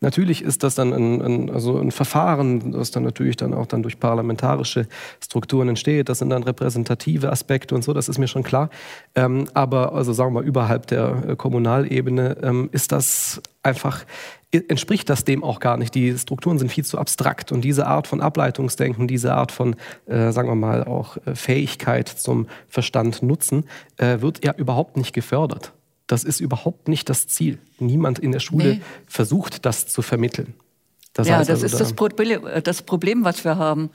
[0.00, 3.82] Natürlich ist das dann ein, ein, also ein Verfahren, das dann natürlich dann auch dann
[3.82, 4.86] durch parlamentarische
[5.20, 6.08] Strukturen entsteht.
[6.08, 8.70] Das sind dann repräsentative Aspekte und so, das ist mir schon klar.
[9.14, 14.06] Ähm, aber also sagen wir mal, überhalb der äh, Kommunalebene ähm, ist das einfach
[14.52, 15.94] entspricht das dem auch gar nicht.
[15.94, 19.76] Die Strukturen sind viel zu abstrakt und diese Art von Ableitungsdenken, diese Art von,
[20.06, 23.64] äh, sagen wir mal, auch äh, Fähigkeit zum Verstand nutzen,
[23.96, 25.72] äh, wird ja überhaupt nicht gefördert.
[26.06, 27.58] Das ist überhaupt nicht das Ziel.
[27.78, 28.80] Niemand in der Schule nee.
[29.06, 30.54] versucht, das zu vermitteln.
[31.12, 33.90] Das ja, das also ist da das Problem, äh, das Problem, was wir haben.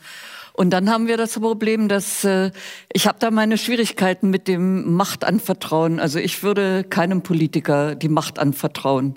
[0.54, 2.52] Und dann haben wir das Problem, dass äh,
[2.92, 6.02] ich habe da meine Schwierigkeiten mit dem Machtanvertrauen.
[6.02, 9.16] Also ich würde keinem Politiker die Macht anvertrauen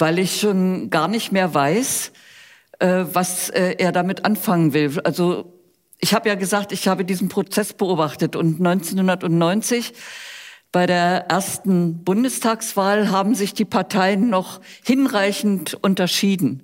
[0.00, 2.12] weil ich schon gar nicht mehr weiß,
[2.78, 5.00] äh, was äh, er damit anfangen will.
[5.04, 5.52] Also
[5.98, 9.92] ich habe ja gesagt, ich habe diesen Prozess beobachtet und 1990
[10.72, 16.62] bei der ersten Bundestagswahl haben sich die Parteien noch hinreichend unterschieden.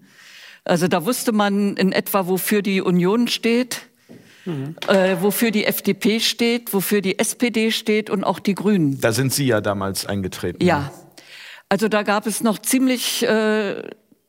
[0.64, 3.83] Also da wusste man in etwa, wofür die Union steht,
[4.44, 4.77] mhm.
[4.88, 9.01] äh, wofür die FDP steht, wofür die SPD steht und auch die Grünen.
[9.01, 10.64] Da sind Sie ja damals eingetreten.
[10.64, 10.90] Ja,
[11.68, 13.83] also da gab es noch ziemlich äh,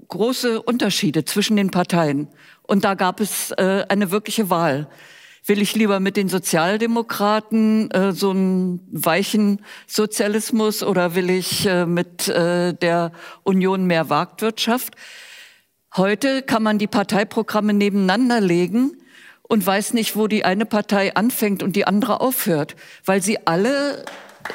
[0.08, 2.28] große Unterschiede zwischen den Parteien.
[2.63, 4.88] Und da gab es äh, eine wirkliche Wahl.
[5.45, 11.86] Will ich lieber mit den Sozialdemokraten äh, so einen weichen Sozialismus oder will ich äh,
[11.86, 14.95] mit äh, der Union mehr Marktwirtschaft?
[15.95, 18.97] Heute kann man die Parteiprogramme nebeneinander legen
[19.43, 24.04] und weiß nicht, wo die eine Partei anfängt und die andere aufhört, weil sie alle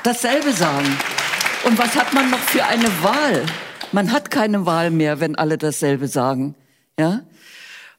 [0.03, 0.95] dasselbe sagen.
[1.65, 3.47] Und was hat man noch für eine Wahl?
[3.93, 6.57] Man hat keine Wahl mehr, wenn alle dasselbe sagen.
[6.99, 7.23] Ja?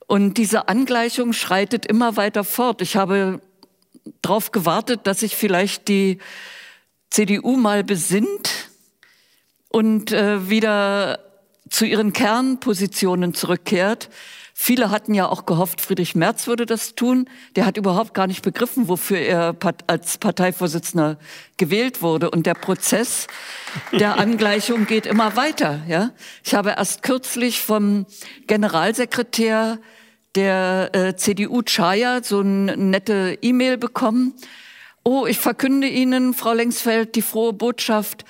[0.05, 2.81] Und diese Angleichung schreitet immer weiter fort.
[2.81, 3.41] Ich habe
[4.21, 6.19] darauf gewartet, dass sich vielleicht die
[7.09, 8.69] CDU mal besinnt
[9.69, 11.19] und äh, wieder
[11.69, 14.09] zu ihren Kernpositionen zurückkehrt.
[14.65, 17.29] Viele hatten ja auch gehofft, Friedrich Merz würde das tun.
[17.57, 21.17] Der hat überhaupt gar nicht begriffen, wofür er als Parteivorsitzender
[21.57, 22.31] gewählt wurde.
[22.31, 23.27] Und der Prozess
[23.91, 25.81] der Angleichung geht immer weiter.
[25.89, 26.11] Ja?
[26.45, 28.05] Ich habe erst kürzlich vom
[28.47, 29.79] Generalsekretär
[30.33, 34.33] der äh, CDU Chaya so eine nette E-Mail bekommen.
[35.03, 38.23] Oh, ich verkünde Ihnen, Frau Lengsfeld, die frohe Botschaft,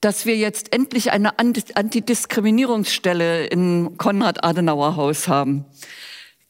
[0.00, 5.66] dass wir jetzt endlich eine Antidiskriminierungsstelle im Konrad-Adenauer-Haus haben.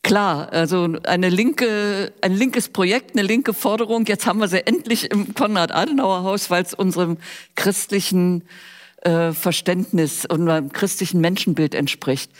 [0.02, 4.06] Klar, also eine linke, ein linkes Projekt, eine linke Forderung.
[4.06, 7.18] Jetzt haben wir sie endlich im Konrad-Adenauer-Haus, weil es unserem
[7.54, 8.44] christlichen
[9.02, 12.30] äh, Verständnis und unserem christlichen Menschenbild entspricht.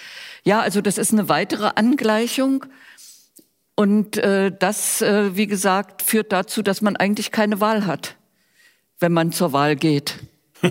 [0.45, 2.65] Ja, also das ist eine weitere Angleichung.
[3.75, 8.17] Und äh, das, äh, wie gesagt, führt dazu, dass man eigentlich keine Wahl hat,
[9.01, 10.15] wenn man zur Wahl geht.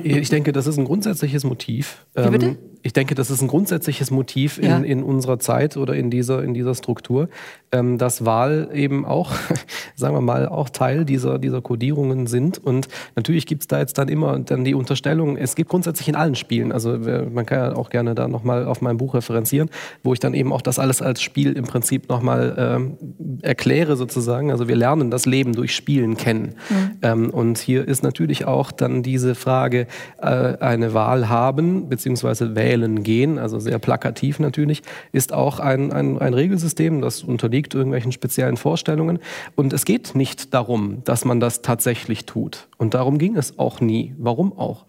[0.04, 2.06] Ich denke, das ist ein grundsätzliches Motiv.
[2.16, 2.58] Wie bitte?
[2.82, 4.78] Ich denke, das ist ein grundsätzliches Motiv in, ja.
[4.80, 7.30] in unserer Zeit oder in dieser, in dieser Struktur,
[7.72, 9.32] ähm, dass Wahl eben auch,
[9.96, 12.58] sagen wir mal, auch Teil dieser, dieser Codierungen sind.
[12.58, 16.16] Und natürlich gibt es da jetzt dann immer dann die Unterstellung, es gibt grundsätzlich in
[16.16, 19.70] allen Spielen, also man kann ja auch gerne da nochmal auf mein Buch referenzieren,
[20.04, 22.98] wo ich dann eben auch das alles als Spiel im Prinzip nochmal ähm,
[23.42, 24.52] erkläre sozusagen.
[24.52, 26.56] Also wir lernen das Leben durch Spielen kennen.
[26.70, 26.92] Mhm.
[27.02, 29.88] Ähm, und hier ist natürlich auch dann diese Frage,
[30.22, 35.92] äh, eine Wahl haben, beziehungsweise wählen, wählen gehen, also sehr plakativ natürlich, ist auch ein,
[35.92, 39.18] ein, ein Regelsystem, das unterliegt irgendwelchen speziellen Vorstellungen.
[39.56, 42.68] Und es geht nicht darum, dass man das tatsächlich tut.
[42.78, 44.14] Und darum ging es auch nie.
[44.20, 44.86] Warum auch?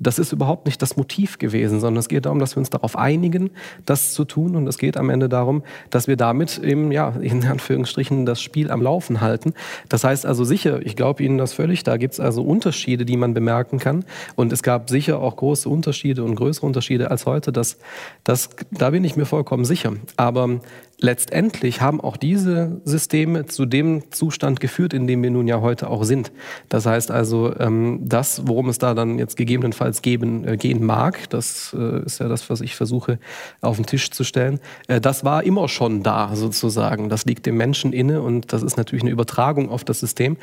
[0.00, 2.96] Das ist überhaupt nicht das Motiv gewesen, sondern es geht darum, dass wir uns darauf
[2.96, 3.50] einigen,
[3.84, 4.56] das zu tun.
[4.56, 8.70] Und es geht am Ende darum, dass wir damit eben, ja, in Anführungsstrichen das Spiel
[8.70, 9.52] am Laufen halten.
[9.88, 13.16] Das heißt also sicher, ich glaube Ihnen das völlig, da gibt es also Unterschiede, die
[13.16, 14.04] man bemerken kann.
[14.36, 17.52] Und es gab sicher auch große Unterschiede und größere Unterschiede als heute.
[17.52, 17.76] Das,
[18.24, 19.92] das, da bin ich mir vollkommen sicher.
[20.16, 20.60] Aber
[21.00, 25.88] letztendlich haben auch diese Systeme zu dem Zustand geführt, in dem wir nun ja heute
[25.88, 26.32] auch sind.
[26.68, 31.28] Das heißt also, ähm, das, worum es da dann jetzt gegebenenfalls geben, äh, gehen mag,
[31.30, 33.18] das äh, ist ja das, was ich versuche
[33.60, 37.08] auf den Tisch zu stellen, äh, das war immer schon da sozusagen.
[37.08, 40.36] Das liegt dem Menschen inne und das ist natürlich eine Übertragung auf das System.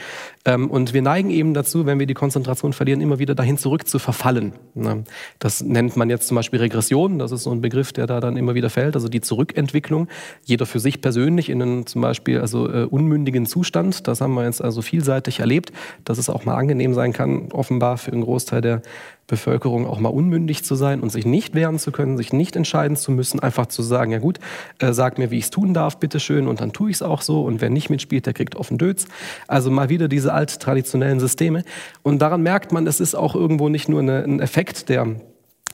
[0.45, 3.87] Ähm, und wir neigen eben dazu, wenn wir die Konzentration verlieren, immer wieder dahin zurück
[3.87, 4.53] zu verfallen.
[4.73, 5.03] Ne?
[5.39, 8.37] Das nennt man jetzt zum Beispiel Regression, das ist so ein Begriff, der da dann
[8.37, 10.07] immer wieder fällt, also die Zurückentwicklung
[10.47, 14.07] jeder für sich persönlich in einen zum Beispiel also äh, unmündigen Zustand.
[14.07, 15.73] Das haben wir jetzt also vielseitig erlebt,
[16.05, 18.81] dass es auch mal angenehm sein kann, offenbar für einen Großteil der
[19.27, 22.95] Bevölkerung auch mal unmündig zu sein und sich nicht wehren zu können, sich nicht entscheiden
[22.95, 24.39] zu müssen, einfach zu sagen, ja gut,
[24.79, 27.21] äh, sag mir, wie ich es tun darf, bitteschön, und dann tue ich es auch
[27.21, 27.43] so.
[27.43, 29.05] Und wer nicht mitspielt, der kriegt offen Dötz.
[29.47, 31.65] Also mal wieder diese alt traditionellen Systeme.
[32.03, 35.17] Und daran merkt man, es ist auch irgendwo nicht nur eine, ein Effekt der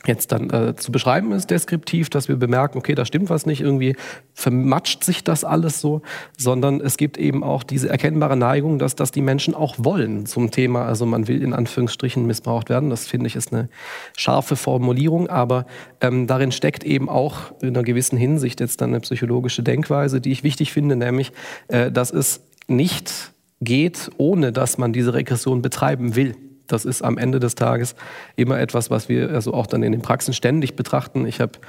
[0.07, 3.61] jetzt dann äh, zu beschreiben ist, deskriptiv, dass wir bemerken, okay, da stimmt was nicht,
[3.61, 3.95] irgendwie
[4.33, 6.01] vermatscht sich das alles so,
[6.37, 10.51] sondern es gibt eben auch diese erkennbare Neigung, dass das die Menschen auch wollen zum
[10.51, 12.89] Thema, also man will in Anführungsstrichen missbraucht werden.
[12.89, 13.69] Das finde ich ist eine
[14.17, 15.65] scharfe Formulierung, aber
[16.01, 20.31] ähm, darin steckt eben auch in einer gewissen Hinsicht jetzt dann eine psychologische Denkweise, die
[20.31, 21.31] ich wichtig finde, nämlich,
[21.67, 26.35] äh, dass es nicht geht, ohne dass man diese Regression betreiben will
[26.67, 27.95] das ist am Ende des Tages
[28.35, 31.25] immer etwas, was wir also auch dann in den Praxen ständig betrachten.
[31.25, 31.59] Ich habe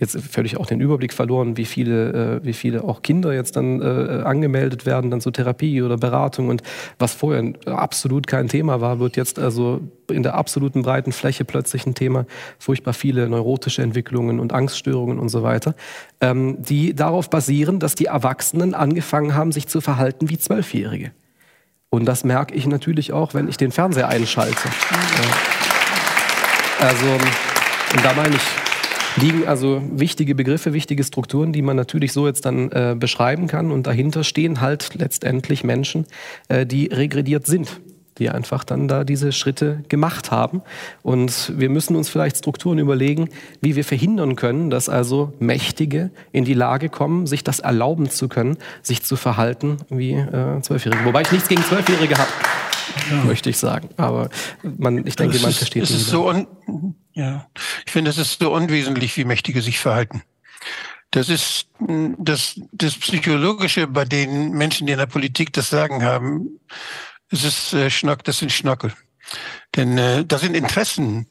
[0.00, 3.82] jetzt völlig auch den Überblick verloren, wie viele, äh, wie viele auch Kinder jetzt dann
[3.82, 6.48] äh, angemeldet werden, dann zur Therapie oder Beratung.
[6.48, 6.62] Und
[6.98, 11.86] was vorher absolut kein Thema war, wird jetzt also in der absoluten breiten Fläche plötzlich
[11.86, 12.24] ein Thema.
[12.58, 15.74] Furchtbar viele neurotische Entwicklungen und Angststörungen und so weiter,
[16.20, 21.12] ähm, die darauf basieren, dass die Erwachsenen angefangen haben, sich zu verhalten wie Zwölfjährige.
[21.92, 24.68] Und das merke ich natürlich auch, wenn ich den Fernseher einschalte.
[26.80, 32.28] Also, und da meine ich, liegen also wichtige Begriffe, wichtige Strukturen, die man natürlich so
[32.28, 33.72] jetzt dann äh, beschreiben kann.
[33.72, 36.06] Und dahinter stehen halt letztendlich Menschen,
[36.48, 37.80] äh, die regrediert sind
[38.20, 40.62] die einfach dann da diese Schritte gemacht haben.
[41.02, 43.30] Und wir müssen uns vielleicht Strukturen überlegen,
[43.60, 48.28] wie wir verhindern können, dass also Mächtige in die Lage kommen, sich das erlauben zu
[48.28, 51.04] können, sich zu verhalten wie äh, Zwölfjährige.
[51.04, 52.30] Wobei ich nichts gegen Zwölfjährige habe.
[53.10, 53.24] Ja.
[53.24, 53.88] möchte ich sagen.
[53.96, 54.30] Aber
[54.62, 55.90] man, ich denke, man versteht es.
[55.90, 56.48] Ist so un,
[57.12, 57.46] ja.
[57.86, 60.22] Ich finde, es ist so unwesentlich, wie Mächtige sich verhalten.
[61.12, 61.68] Das ist
[62.18, 66.60] das, das Psychologische bei den Menschen, die in der Politik das Sagen haben.
[67.30, 68.92] Es ist äh, Schnock, das sind Schnockel.
[69.76, 71.26] Denn äh, das sind Interessen.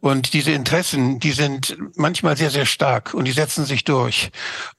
[0.00, 4.32] Und diese Interessen, die sind manchmal sehr, sehr stark und die setzen sich durch.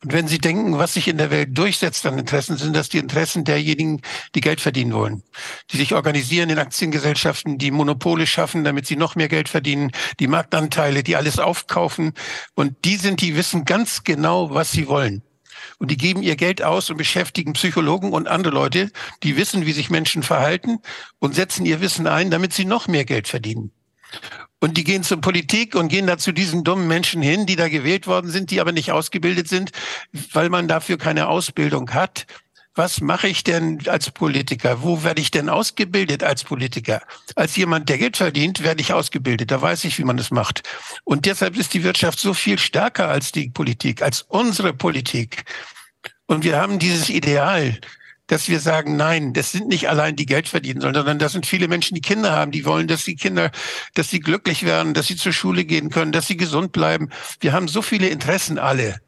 [0.04, 2.98] Und wenn Sie denken, was sich in der Welt durchsetzt an Interessen, sind das die
[2.98, 4.02] Interessen derjenigen,
[4.36, 5.24] die Geld verdienen wollen,
[5.72, 10.28] die sich organisieren in Aktiengesellschaften, die Monopole schaffen, damit sie noch mehr Geld verdienen, die
[10.28, 12.12] Marktanteile, die alles aufkaufen.
[12.54, 15.24] Und die sind, die wissen ganz genau, was sie wollen.
[15.78, 18.92] Und die geben ihr Geld aus und beschäftigen Psychologen und andere Leute,
[19.24, 20.80] die wissen, wie sich Menschen verhalten
[21.20, 23.72] und setzen ihr Wissen ein, damit sie noch mehr Geld verdienen.
[24.60, 27.68] Und die gehen zur Politik und gehen da zu diesen dummen Menschen hin, die da
[27.68, 29.72] gewählt worden sind, die aber nicht ausgebildet sind,
[30.32, 32.26] weil man dafür keine Ausbildung hat.
[32.76, 34.82] Was mache ich denn als Politiker?
[34.82, 37.04] Wo werde ich denn ausgebildet als Politiker?
[37.36, 39.52] Als jemand, der Geld verdient, werde ich ausgebildet.
[39.52, 40.64] Da weiß ich, wie man das macht.
[41.04, 45.44] Und deshalb ist die Wirtschaft so viel stärker als die Politik, als unsere Politik.
[46.26, 47.80] Und wir haben dieses Ideal,
[48.26, 51.68] dass wir sagen, nein, das sind nicht allein die Geld verdienen, sondern das sind viele
[51.68, 53.52] Menschen, die Kinder haben, die wollen, dass die Kinder,
[53.94, 57.10] dass sie glücklich werden, dass sie zur Schule gehen können, dass sie gesund bleiben.
[57.40, 59.03] Wir haben so viele Interessen alle.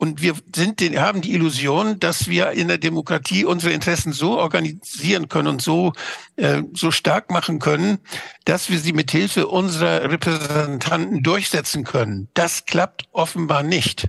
[0.00, 5.28] Und wir sind, haben die Illusion, dass wir in der Demokratie unsere Interessen so organisieren
[5.28, 5.92] können und so,
[6.36, 7.98] äh, so stark machen können,
[8.46, 12.28] dass wir sie mit Hilfe unserer Repräsentanten durchsetzen können.
[12.32, 14.08] Das klappt offenbar nicht.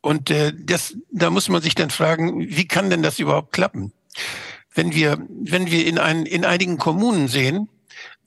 [0.00, 3.92] Und äh, das, da muss man sich dann fragen, wie kann denn das überhaupt klappen?
[4.74, 7.68] Wenn wir, wenn wir in, ein, in einigen Kommunen sehen,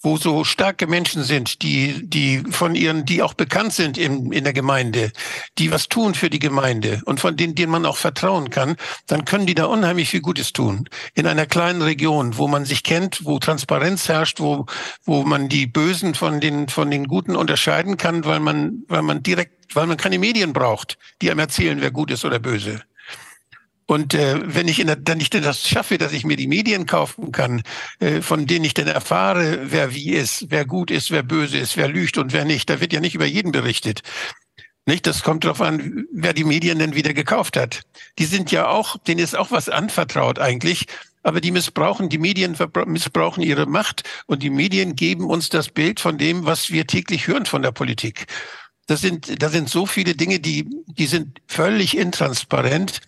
[0.01, 4.43] wo so starke Menschen sind, die, die von ihren, die auch bekannt sind in, in
[4.43, 5.11] der Gemeinde,
[5.57, 9.25] die was tun für die Gemeinde und von denen, denen man auch vertrauen kann, dann
[9.25, 10.87] können die da unheimlich viel Gutes tun.
[11.15, 14.65] In einer kleinen Region, wo man sich kennt, wo Transparenz herrscht, wo,
[15.03, 19.21] wo man die Bösen von den, von den Guten unterscheiden kann, weil man, weil man
[19.21, 22.81] direkt, weil man keine Medien braucht, die einem erzählen, wer gut ist oder böse.
[23.89, 26.85] Und äh, wenn ich in der, dann nicht das schaffe, dass ich mir die Medien
[26.85, 27.63] kaufen kann,
[27.99, 31.75] äh, von denen ich dann erfahre, wer wie ist, wer gut ist, wer böse ist,
[31.75, 34.01] wer lügt und wer nicht, da wird ja nicht über jeden berichtet.
[34.85, 35.07] Nicht?
[35.07, 37.81] Das kommt darauf an, wer die Medien denn wieder gekauft hat.
[38.19, 40.85] Die sind ja auch, denen ist auch was anvertraut eigentlich,
[41.23, 45.99] aber die missbrauchen, die Medien missbrauchen ihre Macht und die Medien geben uns das Bild
[45.99, 48.27] von dem, was wir täglich hören von der Politik.
[48.85, 53.01] Das sind, da sind so viele Dinge, die, die sind völlig intransparent.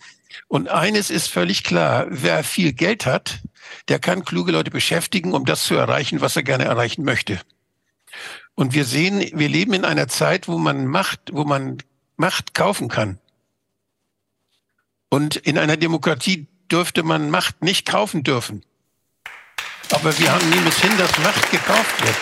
[0.48, 3.40] Und eines ist völlig klar, wer viel Geld hat,
[3.88, 7.40] der kann kluge Leute beschäftigen, um das zu erreichen, was er gerne erreichen möchte.
[8.54, 11.78] Und wir sehen, wir leben in einer Zeit, wo man Macht, wo man
[12.16, 13.18] Macht kaufen kann.
[15.08, 18.64] Und in einer Demokratie dürfte man Macht nicht kaufen dürfen.
[19.90, 22.16] Aber wir haben niemals hin, dass Macht gekauft wird.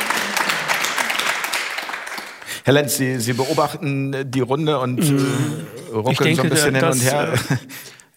[2.64, 6.85] Herr Lenz, Sie, Sie beobachten die Runde und äh, ruckeln denke, so ein bisschen hin
[6.85, 7.33] und her.
[7.33, 7.57] Äh,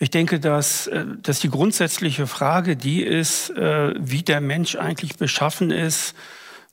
[0.04, 5.16] ich denke, dass, äh, dass die grundsätzliche Frage die ist, äh, wie der Mensch eigentlich
[5.16, 6.14] beschaffen ist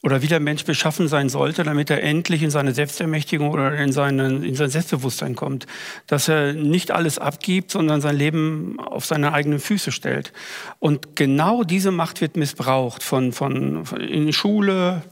[0.03, 3.93] oder wie der Mensch beschaffen sein sollte, damit er endlich in seine Selbstermächtigung oder in,
[3.93, 5.67] seinen, in sein Selbstbewusstsein kommt.
[6.09, 10.33] Dass er nicht alles abgibt, sondern sein Leben auf seine eigenen Füße stellt.
[10.81, 15.03] Und genau diese Macht wird missbraucht von, von, von in Schule,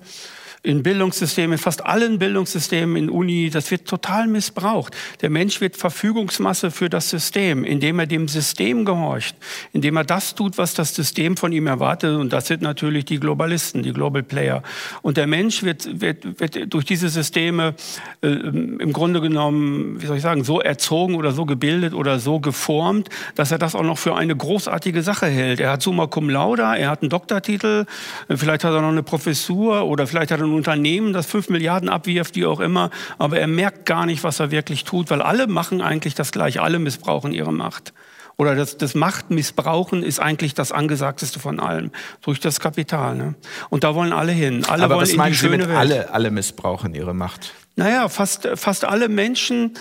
[0.62, 4.94] in Bildungssystemen, in fast allen Bildungssystemen, in Uni, das wird total missbraucht.
[5.20, 9.36] Der Mensch wird Verfügungsmasse für das System, indem er dem System gehorcht,
[9.72, 12.16] indem er das tut, was das System von ihm erwartet.
[12.16, 14.62] Und das sind natürlich die Globalisten, die Global Player.
[15.02, 17.74] Und der Mensch wird, wird, wird durch diese Systeme
[18.22, 22.40] äh, im Grunde genommen, wie soll ich sagen, so erzogen oder so gebildet oder so
[22.40, 25.60] geformt, dass er das auch noch für eine großartige Sache hält.
[25.60, 27.86] Er hat Summa Cum Laude, er hat einen Doktortitel,
[28.28, 31.88] vielleicht hat er noch eine Professur oder vielleicht hat er ein Unternehmen, das fünf Milliarden
[31.88, 35.46] abwirft, wie auch immer, aber er merkt gar nicht, was er wirklich tut, weil alle
[35.46, 37.92] machen eigentlich das Gleiche, alle missbrauchen ihre Macht.
[38.36, 41.90] Oder das, das Machtmissbrauchen ist eigentlich das Angesagteste von allem
[42.22, 43.16] durch das Kapital.
[43.16, 43.34] Ne?
[43.68, 44.64] Und da wollen alle hin.
[44.64, 45.78] Alle aber wollen was in die schöne Sie mit Welt.
[45.78, 47.52] alle, alle missbrauchen ihre Macht?
[47.74, 49.74] Naja, fast, fast alle Menschen,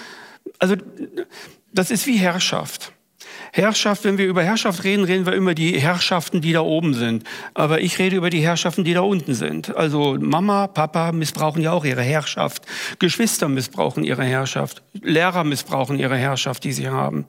[0.57, 0.75] also
[1.71, 2.93] das ist wie Herrschaft.
[3.53, 7.23] Herrschaft, wenn wir über Herrschaft reden, reden wir immer die Herrschaften, die da oben sind.
[7.53, 9.75] Aber ich rede über die Herrschaften, die da unten sind.
[9.75, 12.63] Also Mama, Papa missbrauchen ja auch ihre Herrschaft.
[12.99, 14.83] Geschwister missbrauchen ihre Herrschaft.
[14.93, 17.25] Lehrer missbrauchen ihre Herrschaft, die sie haben.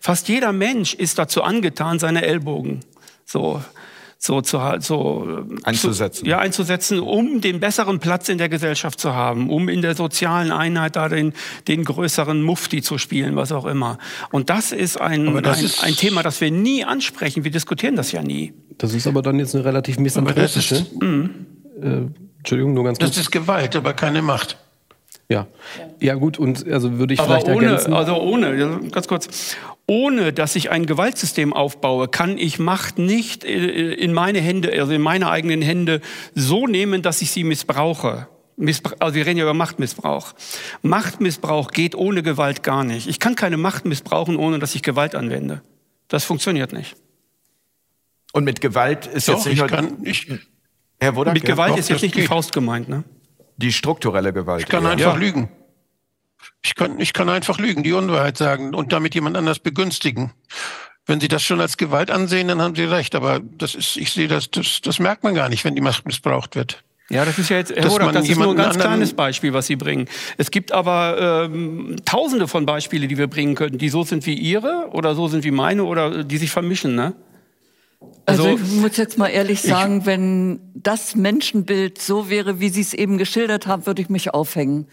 [0.00, 2.80] Fast jeder Mensch ist dazu angetan, seine Ellbogen
[3.24, 3.62] so
[4.24, 6.24] so, zu, so einzusetzen.
[6.24, 9.96] Zu, ja, einzusetzen, um den besseren Platz in der Gesellschaft zu haben, um in der
[9.96, 11.32] sozialen Einheit da den,
[11.66, 13.98] den größeren Mufti zu spielen, was auch immer.
[14.30, 17.42] Und das ist ein, das ein, ist ein Thema, das wir nie ansprechen.
[17.42, 18.54] Wir diskutieren das ja nie.
[18.78, 20.86] Das ist aber dann jetzt eine relativ misanthropische.
[21.00, 21.30] Mhm.
[21.82, 21.86] Äh,
[22.38, 23.10] Entschuldigung, nur ganz kurz.
[23.10, 24.56] Das ist Gewalt, aber keine Macht.
[25.28, 25.46] Ja.
[25.98, 27.94] ja, gut, und also würde ich Aber vielleicht ohne, ergänzen.
[27.94, 29.56] Also ohne, ganz kurz,
[29.92, 34.92] ohne dass ich ein Gewaltsystem aufbaue, kann ich Macht nicht äh, in meine Hände, also
[34.92, 36.00] in meine eigenen Hände
[36.34, 38.26] so nehmen, dass ich sie missbrauche.
[38.56, 40.32] Missbrauch, also wir reden ja über Machtmissbrauch.
[40.80, 43.06] Machtmissbrauch geht ohne Gewalt gar nicht.
[43.06, 45.60] Ich kann keine Macht missbrauchen, ohne dass ich Gewalt anwende.
[46.08, 46.96] Das funktioniert nicht.
[48.32, 50.26] Und mit Gewalt ist Doch, jetzt nicht ich kann, ich,
[51.00, 52.24] Herr Wodak, Mit Gewalt ja, ist jetzt nicht geht.
[52.24, 53.04] die Faust gemeint, ne?
[53.58, 54.62] Die strukturelle Gewalt.
[54.62, 54.90] Ich kann ja.
[54.90, 55.20] einfach ja.
[55.20, 55.50] lügen.
[56.62, 60.32] Ich kann, ich kann einfach lügen, die Unwahrheit sagen und damit jemand anders begünstigen.
[61.06, 63.14] Wenn Sie das schon als Gewalt ansehen, dann haben Sie recht.
[63.14, 66.06] Aber das ist, ich sehe das, das, das merkt man gar nicht, wenn die Macht
[66.06, 66.82] missbraucht wird.
[67.10, 69.66] Ja, das ist ja jetzt, Herr Horak, das ist nur ein ganz kleines Beispiel, was
[69.66, 70.08] Sie bringen.
[70.38, 74.34] Es gibt aber ähm, tausende von Beispielen, die wir bringen könnten, die so sind wie
[74.34, 77.14] Ihre oder so sind wie meine oder die sich vermischen, ne?
[78.24, 82.68] Also, also ich muss jetzt mal ehrlich sagen, ich, wenn das Menschenbild so wäre, wie
[82.68, 84.86] Sie es eben geschildert haben, würde ich mich aufhängen.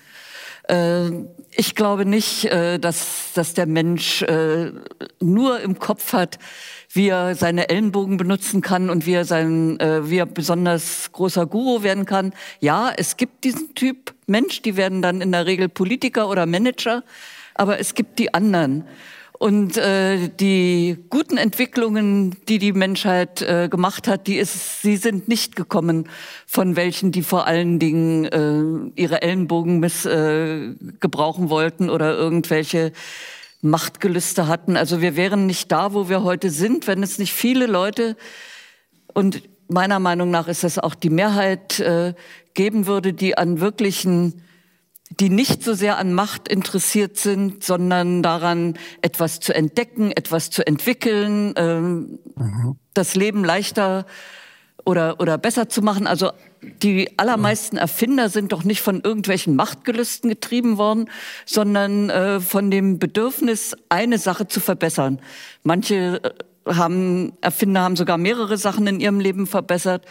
[0.70, 4.72] Äh, ich glaube nicht, äh, dass, dass der Mensch äh,
[5.20, 6.38] nur im Kopf hat,
[6.92, 11.84] wie er seine Ellenbogen benutzen kann und wie er sein, wie er besonders großer Guru
[11.84, 12.34] werden kann.
[12.62, 17.04] Ja, es gibt diesen Typ Mensch, die werden dann in der Regel Politiker oder Manager,
[17.54, 18.86] aber es gibt die anderen.
[19.40, 25.30] Und äh, die guten Entwicklungen, die die Menschheit äh, gemacht hat, die ist, sie sind
[25.30, 26.10] nicht gekommen
[26.46, 32.92] von welchen, die vor allen Dingen äh, ihre Ellenbogen miss, äh, gebrauchen wollten oder irgendwelche
[33.62, 34.76] Machtgelüste hatten.
[34.76, 38.18] Also wir wären nicht da, wo wir heute sind, wenn es nicht viele Leute
[39.14, 42.14] und meiner Meinung nach ist das auch die Mehrheit äh,
[42.56, 44.44] geben würde, die an wirklichen
[45.10, 50.66] die nicht so sehr an Macht interessiert sind, sondern daran, etwas zu entdecken, etwas zu
[50.66, 52.78] entwickeln, ähm, mhm.
[52.94, 54.06] das Leben leichter
[54.86, 56.08] oder, oder besser zu machen.
[56.08, 56.32] Also
[56.62, 61.10] die allermeisten Erfinder sind doch nicht von irgendwelchen Machtgelüsten getrieben worden,
[61.46, 65.20] sondern äh, von dem Bedürfnis, eine Sache zu verbessern.
[65.64, 70.06] Manche äh, haben, Erfinder haben sogar mehrere Sachen in ihrem Leben verbessert.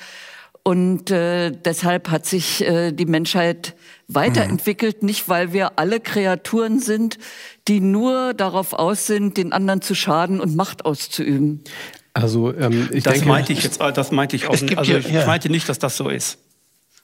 [0.68, 3.74] Und äh, deshalb hat sich äh, die Menschheit
[4.06, 5.06] weiterentwickelt, mhm.
[5.06, 7.16] nicht weil wir alle Kreaturen sind,
[7.68, 11.64] die nur darauf aus sind, den anderen zu schaden und Macht auszuüben.
[12.12, 14.50] Also ähm, ich das denke, meinte ich jetzt, das meinte ich auch.
[14.76, 15.24] Also ich ja.
[15.24, 16.36] meinte nicht, dass das so ist.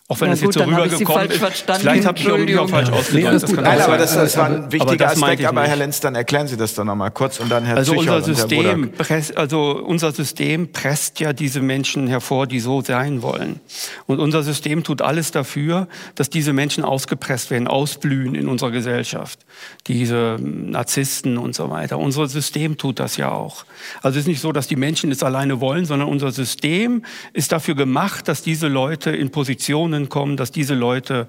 [0.07, 1.65] Auch wenn ja, es gut, jetzt so rübergekommen ist.
[1.79, 3.49] Vielleicht habe ich mich auch falsch ausgedrückt.
[3.49, 5.47] Nee, Nein, aber das, das, war ein wichtiger Aspekt.
[5.47, 8.21] Aber Herr Lenz, dann erklären Sie das doch nochmal kurz und dann Herr also unser
[8.21, 13.61] System, presst, also unser System presst ja diese Menschen hervor, die so sein wollen.
[14.05, 19.39] Und unser System tut alles dafür, dass diese Menschen ausgepresst werden, ausblühen in unserer Gesellschaft.
[19.87, 21.99] Diese Narzissten und so weiter.
[21.99, 23.65] Unser System tut das ja auch.
[24.03, 27.53] Also es ist nicht so, dass die Menschen es alleine wollen, sondern unser System ist
[27.53, 31.27] dafür gemacht, dass diese Leute in Positionen kommen, dass diese Leute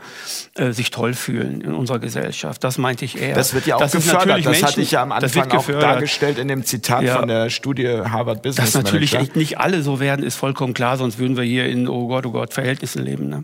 [0.55, 2.63] äh, sich toll fühlen in unserer Gesellschaft.
[2.63, 3.35] Das meinte ich eher.
[3.35, 4.39] Das wird ja auch das gefördert.
[4.39, 7.17] Das Menschen, hatte ich ja am Anfang auch dargestellt in dem Zitat ja.
[7.17, 9.37] von der Studie Harvard Business Dass natürlich Manager.
[9.37, 12.31] nicht alle so werden, ist vollkommen klar, sonst würden wir hier in, oh Gott, oh
[12.31, 13.29] Gott, Verhältnissen leben.
[13.29, 13.43] Ne?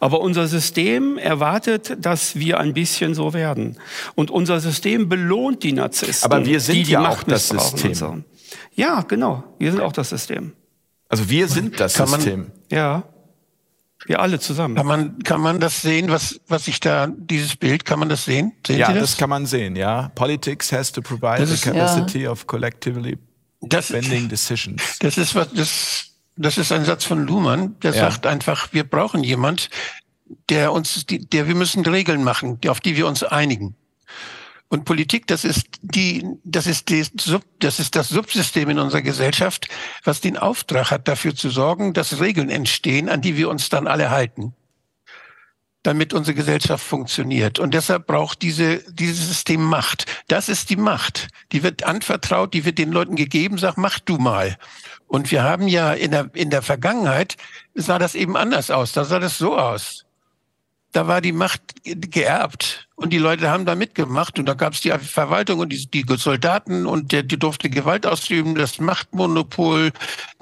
[0.00, 3.78] Aber unser System erwartet, dass wir ein bisschen so werden.
[4.14, 6.30] Und unser System belohnt die Narzissten.
[6.30, 7.94] Aber wir sind die, die ja Macht auch das System.
[7.94, 8.18] So.
[8.74, 9.44] Ja, genau.
[9.58, 10.52] Wir sind auch das System.
[11.08, 12.40] Also wir sind das Kann System.
[12.40, 13.02] Man, ja.
[14.06, 14.74] Wir alle zusammen.
[14.74, 18.24] Kann man, kann man das sehen, was, was ich da, dieses Bild, kann man das
[18.24, 18.52] sehen?
[18.66, 19.02] Sehen ja, Sie das?
[19.10, 20.10] das kann man sehen, ja.
[20.14, 22.30] Politics has to provide the capacity ja.
[22.30, 23.18] of collectively
[23.60, 24.98] das, bending decisions.
[24.98, 26.11] Das ist was, das,
[26.42, 28.10] das ist ein Satz von Luhmann, der ja.
[28.10, 29.70] sagt einfach, wir brauchen jemand,
[30.48, 33.76] der uns, der, wir müssen Regeln machen, auf die wir uns einigen.
[34.68, 37.04] Und Politik, das ist die, das ist die,
[37.58, 39.68] das ist das Subsystem in unserer Gesellschaft,
[40.02, 43.86] was den Auftrag hat, dafür zu sorgen, dass Regeln entstehen, an die wir uns dann
[43.86, 44.54] alle halten,
[45.82, 47.58] damit unsere Gesellschaft funktioniert.
[47.58, 50.06] Und deshalb braucht diese, dieses System Macht.
[50.28, 51.28] Das ist die Macht.
[51.52, 54.56] Die wird anvertraut, die wird den Leuten gegeben, sag, mach du mal.
[55.12, 57.36] Und wir haben ja in der, in der Vergangenheit
[57.74, 58.92] sah das eben anders aus.
[58.92, 60.06] Da sah das so aus.
[60.92, 62.88] Da war die Macht geerbt.
[63.02, 66.04] Und die Leute haben da mitgemacht und da gab es die Verwaltung und die, die
[66.16, 69.90] Soldaten und der, die durfte Gewalt ausüben, das Machtmonopol.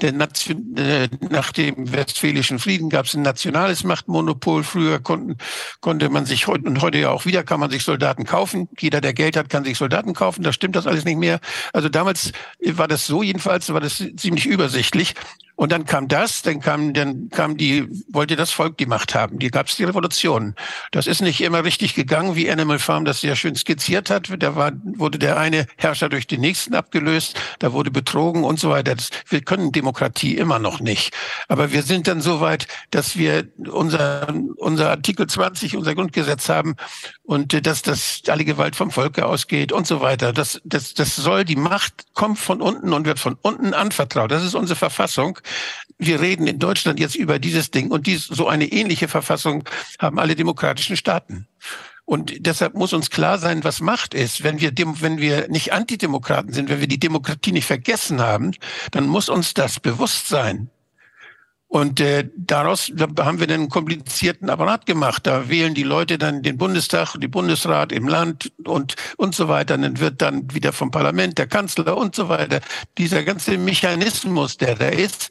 [0.02, 4.62] Der Nation, äh, nach dem Westfälischen Frieden gab es ein nationales Machtmonopol.
[4.62, 5.38] Früher konnten,
[5.80, 8.68] konnte man sich heute und heute ja auch wieder kann man sich Soldaten kaufen.
[8.78, 10.42] Jeder, der Geld hat, kann sich Soldaten kaufen.
[10.42, 11.40] Da stimmt das alles nicht mehr.
[11.72, 15.14] Also damals war das so jedenfalls, war das ziemlich übersichtlich.
[15.60, 19.38] Und dann kam das, dann kam, dann kam die, wollte das Volk die Macht haben.
[19.38, 20.54] Die gab es die Revolution.
[20.90, 24.30] Das ist nicht immer richtig gegangen, wie Animal Farm das sehr schön skizziert hat.
[24.38, 28.70] Da war, wurde der eine Herrscher durch den nächsten abgelöst, da wurde betrogen und so
[28.70, 28.94] weiter.
[28.94, 31.12] Das, wir können Demokratie immer noch nicht.
[31.46, 36.76] Aber wir sind dann so weit, dass wir unser, unser Artikel 20, unser Grundgesetz haben
[37.22, 40.32] und äh, dass das alle Gewalt vom Volke ausgeht und so weiter.
[40.32, 44.30] Das, das, das soll, die Macht kommt von unten und wird von unten anvertraut.
[44.30, 45.38] Das ist unsere Verfassung.
[45.98, 49.64] Wir reden in Deutschland jetzt über dieses Ding und dies, so eine ähnliche Verfassung
[49.98, 51.46] haben alle demokratischen Staaten.
[52.04, 54.42] Und deshalb muss uns klar sein, was Macht ist.
[54.42, 58.52] Wenn wir, wenn wir nicht Antidemokraten sind, wenn wir die Demokratie nicht vergessen haben,
[58.90, 60.70] dann muss uns das bewusst sein.
[61.70, 65.24] Und äh, daraus da haben wir einen komplizierten Apparat gemacht.
[65.24, 69.78] Da wählen die Leute dann den Bundestag, die Bundesrat im Land und und so weiter.
[69.78, 72.60] dann wird dann wieder vom Parlament der Kanzler und so weiter.
[72.98, 75.30] Dieser ganze Mechanismus, der da ist,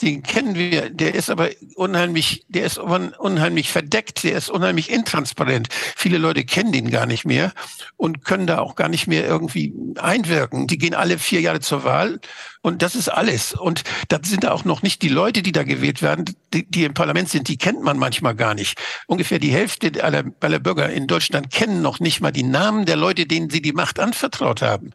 [0.00, 5.68] den kennen wir, der ist aber unheimlich, der ist unheimlich verdeckt, der ist unheimlich intransparent.
[5.96, 7.52] Viele Leute kennen den gar nicht mehr
[7.96, 10.66] und können da auch gar nicht mehr irgendwie einwirken.
[10.66, 12.20] Die gehen alle vier Jahre zur Wahl
[12.62, 13.54] und das ist alles.
[13.54, 16.84] Und da sind da auch noch nicht die Leute, die da gewählt werden, die, die
[16.84, 18.78] im Parlament sind, die kennt man manchmal gar nicht.
[19.06, 22.96] Ungefähr die Hälfte aller, aller Bürger in Deutschland kennen noch nicht mal die Namen der
[22.96, 24.92] Leute, denen sie die Macht anvertraut haben.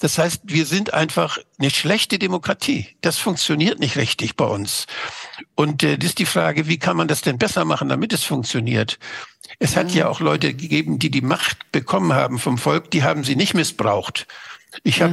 [0.00, 2.88] Das heißt, wir sind einfach eine schlechte Demokratie.
[3.02, 4.86] Das funktioniert nicht richtig bei uns.
[5.54, 8.24] Und äh, das ist die Frage, wie kann man das denn besser machen, damit es
[8.24, 8.98] funktioniert?
[9.58, 13.24] Es hat ja auch Leute gegeben, die die Macht bekommen haben vom Volk, die haben
[13.24, 14.26] sie nicht missbraucht.
[14.84, 15.10] Ich hab,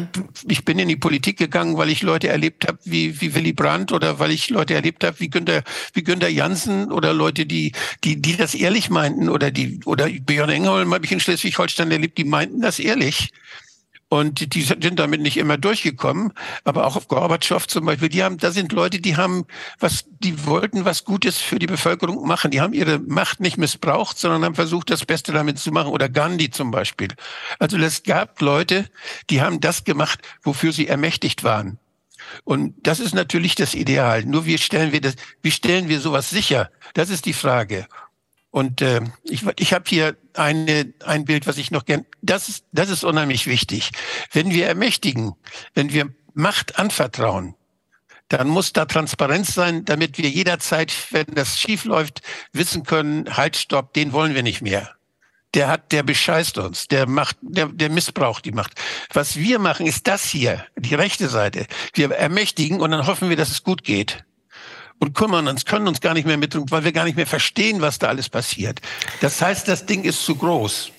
[0.47, 3.91] ich bin in die Politik gegangen, weil ich Leute erlebt habe wie, wie Willy Brandt
[3.91, 5.63] oder weil ich Leute erlebt habe wie Günter,
[5.93, 7.73] wie Günter Jansen oder Leute, die,
[8.03, 12.19] die, die das ehrlich meinten oder die, oder Björn Engholm habe ich in Schleswig-Holstein erlebt,
[12.19, 13.31] die meinten das ehrlich.
[14.09, 16.31] Und die sind damit nicht immer durchgekommen.
[16.63, 19.45] Aber auch auf Gorbatschow zum Beispiel, die haben, da sind Leute, die haben
[19.79, 22.51] was, die wollten was Gutes für die Bevölkerung machen.
[22.51, 25.91] Die haben ihre Macht nicht missbraucht, sondern haben versucht, das Beste damit zu machen.
[25.91, 27.09] Oder Gandhi zum Beispiel.
[27.59, 28.89] Also es gab Leute,
[29.29, 31.77] die haben das gemacht, wofür sie ermächtigt waren.
[32.43, 34.23] Und das ist natürlich das Ideal.
[34.23, 36.69] Nur wie stellen wir das, wie stellen wir sowas sicher?
[36.93, 37.87] Das ist die Frage.
[38.57, 42.07] Und äh, ich, ich habe hier eine, ein Bild, was ich noch gern.
[42.23, 43.91] Das ist, das ist unheimlich wichtig.
[44.31, 45.35] Wenn wir ermächtigen,
[45.75, 47.53] wenn wir Macht anvertrauen,
[48.29, 53.57] dann muss da Transparenz sein, damit wir jederzeit, wenn das schief läuft, wissen können, halt,
[53.57, 54.89] stopp, den wollen wir nicht mehr.
[55.53, 58.73] Der hat, der bescheißt uns, der macht, der, der missbraucht die Macht.
[59.13, 61.67] Was wir machen, ist das hier, die rechte Seite.
[61.93, 64.25] Wir ermächtigen und dann hoffen wir, dass es gut geht
[64.99, 67.81] und kümmern uns, können uns gar nicht mehr mit, weil wir gar nicht mehr verstehen,
[67.81, 68.81] was da alles passiert.
[69.21, 70.91] Das heißt, das Ding ist zu groß.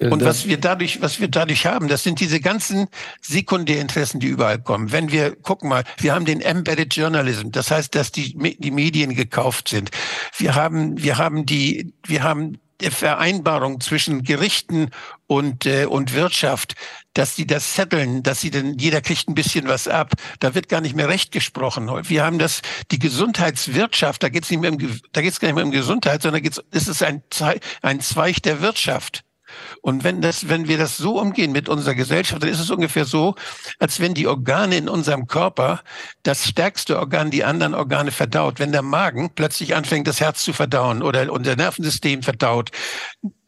[0.00, 2.88] Äh, und was wir dadurch, was wir dadurch haben, das sind diese ganzen
[3.20, 4.92] Sekundärinteressen, die überall kommen.
[4.92, 9.14] Wenn wir gucken mal, wir haben den Embedded Journalism, das heißt, dass die, die Medien
[9.14, 9.90] gekauft sind.
[10.36, 12.58] Wir haben, wir haben die, wir haben
[12.90, 14.90] Vereinbarung zwischen Gerichten
[15.26, 16.74] und, äh, und Wirtschaft,
[17.14, 20.12] dass sie das setteln, dass sie denn, jeder kriegt ein bisschen was ab.
[20.38, 21.90] Da wird gar nicht mehr Recht gesprochen.
[22.08, 24.78] Wir haben das, die Gesundheitswirtschaft, da geht es nicht mehr um,
[25.12, 27.22] da geht es gar nicht mehr um Gesundheit, sondern geht's, es ist ein,
[27.82, 29.24] ein Zweig der Wirtschaft.
[29.82, 33.04] Und wenn das, wenn wir das so umgehen mit unserer Gesellschaft, dann ist es ungefähr
[33.04, 33.34] so,
[33.78, 35.82] als wenn die Organe in unserem Körper
[36.22, 38.58] das stärkste Organ die anderen Organe verdaut.
[38.58, 42.70] Wenn der Magen plötzlich anfängt, das Herz zu verdauen oder unser Nervensystem verdaut,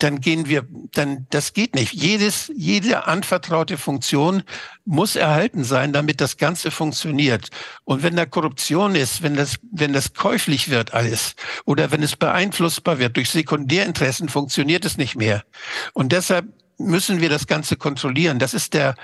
[0.03, 1.93] dann gehen wir, dann, das geht nicht.
[1.93, 4.43] Jedes, jede anvertraute Funktion
[4.85, 7.49] muss erhalten sein, damit das Ganze funktioniert.
[7.85, 11.35] Und wenn da Korruption ist, wenn das, wenn das käuflich wird alles
[11.65, 15.45] oder wenn es beeinflussbar wird durch Sekundärinteressen, funktioniert es nicht mehr.
[15.93, 16.47] Und deshalb
[16.79, 18.39] müssen wir das Ganze kontrollieren.
[18.39, 18.95] Das ist der,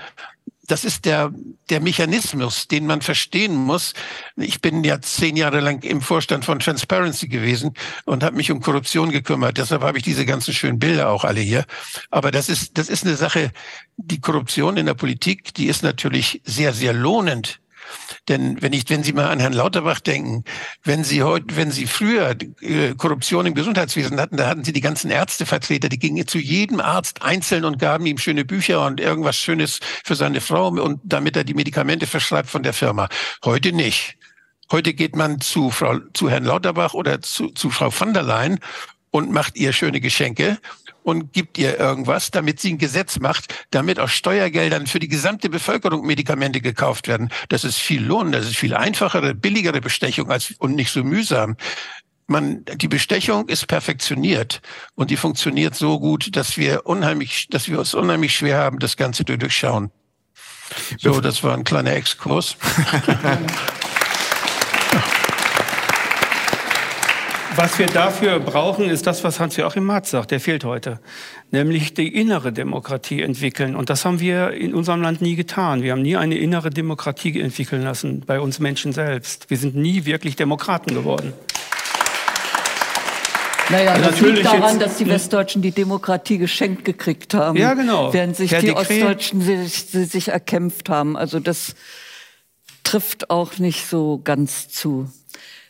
[0.69, 1.33] das ist der,
[1.71, 3.95] der Mechanismus, den man verstehen muss.
[4.37, 8.61] Ich bin ja zehn Jahre lang im Vorstand von Transparency gewesen und habe mich um
[8.61, 9.59] Korruption gekümmert.
[9.59, 11.65] Deshalb habe ich diese ganzen schönen Bilder auch alle hier.
[12.11, 13.51] Aber das ist, das ist eine Sache,
[13.97, 17.61] die Korruption in der Politik, die ist natürlich sehr, sehr lohnend
[18.29, 20.45] denn wenn ich, wenn Sie mal an Herrn Lauterbach denken,
[20.85, 24.81] wenn Sie heute, wenn Sie früher äh, Korruption im Gesundheitswesen hatten, da hatten Sie die
[24.81, 29.37] ganzen Ärztevertreter, die gingen zu jedem Arzt einzeln und gaben ihm schöne Bücher und irgendwas
[29.37, 33.09] Schönes für seine Frau und damit er die Medikamente verschreibt von der Firma.
[33.45, 34.17] Heute nicht.
[34.71, 38.59] Heute geht man zu Frau, zu Herrn Lauterbach oder zu, zu Frau van der Leyen
[39.11, 40.59] und macht ihr schöne Geschenke
[41.09, 45.49] und gibt ihr irgendwas, damit sie ein Gesetz macht, damit aus Steuergeldern für die gesamte
[45.49, 47.31] Bevölkerung Medikamente gekauft werden.
[47.49, 51.57] Das ist viel Lohn, das ist viel einfachere, billigere Bestechung als, und nicht so mühsam.
[52.27, 54.61] Man, die Bestechung ist perfektioniert
[54.97, 58.99] und die funktioniert so gut, dass wir unheimlich, dass wir uns unheimlich schwer haben, das
[58.99, 59.91] Ganze zu durchschauen.
[60.99, 62.55] So, das war ein kleiner Exkurs.
[67.59, 71.01] Was wir dafür brauchen, ist das, was Hans-Joachim Marz sagt, der fehlt heute,
[71.51, 73.75] nämlich die innere Demokratie entwickeln.
[73.75, 75.83] Und das haben wir in unserem Land nie getan.
[75.83, 79.51] Wir haben nie eine innere Demokratie entwickeln lassen bei uns Menschen selbst.
[79.51, 81.33] Wir sind nie wirklich Demokraten geworden.
[83.71, 87.59] Naja, das Natürlich liegt daran, dass die Westdeutschen die Demokratie geschenkt gekriegt haben.
[87.59, 88.13] Ja, genau.
[88.13, 88.89] Während sich per die Dekret.
[88.89, 91.17] Ostdeutschen sich, sich erkämpft haben.
[91.17, 91.75] Also das
[92.85, 95.11] trifft auch nicht so ganz zu.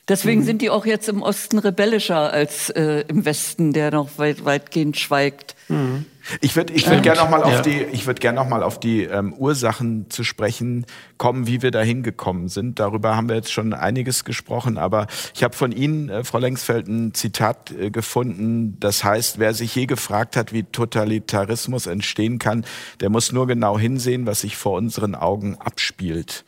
[0.09, 0.45] Deswegen mhm.
[0.47, 4.97] sind die auch jetzt im Osten rebellischer als äh, im Westen, der noch weit, weitgehend
[4.97, 5.55] schweigt.
[5.69, 6.07] Mhm.
[6.41, 7.61] Ich würde ich würd gerne noch mal auf ja.
[7.63, 10.87] die ich würde gerne noch mal auf die ähm, Ursachen zu sprechen
[11.19, 12.79] kommen, wie wir da hingekommen sind.
[12.79, 16.89] Darüber haben wir jetzt schon einiges gesprochen, aber ich habe von Ihnen, äh, Frau Lengsfeld,
[16.89, 18.79] ein Zitat äh, gefunden.
[18.81, 22.65] Das heißt, wer sich je gefragt hat, wie Totalitarismus entstehen kann,
[23.01, 26.45] der muss nur genau hinsehen, was sich vor unseren Augen abspielt.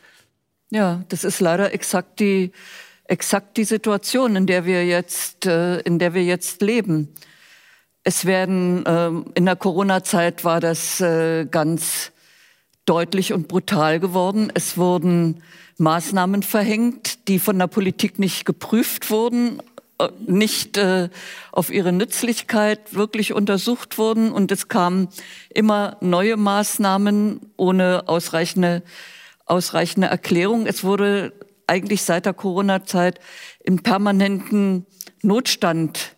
[0.71, 2.53] Ja, das ist leider exakt die
[3.11, 7.09] exakt die Situation, in der wir jetzt äh, in der wir jetzt leben.
[8.03, 12.13] Es werden, ähm, in der Corona-Zeit war das äh, ganz
[12.87, 14.51] deutlich und brutal geworden.
[14.55, 15.43] Es wurden
[15.77, 19.61] Maßnahmen verhängt, die von der Politik nicht geprüft wurden,
[19.99, 21.11] äh, nicht äh,
[21.53, 24.33] auf ihre Nützlichkeit wirklich untersucht wurden.
[24.33, 25.09] Und es kamen
[25.51, 28.83] immer neue Maßnahmen ohne ausreichende,
[29.45, 30.67] ausreichende Erklärung.
[30.67, 31.33] Es wurde
[31.71, 33.21] eigentlich seit der Corona-Zeit
[33.65, 34.87] im permanenten
[35.23, 36.17] Notstand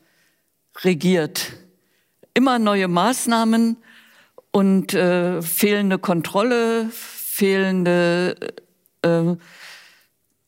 [0.83, 1.53] regiert
[2.35, 3.77] immer neue Maßnahmen
[4.51, 8.37] und äh, fehlende Kontrolle, fehlende
[9.03, 9.37] äh,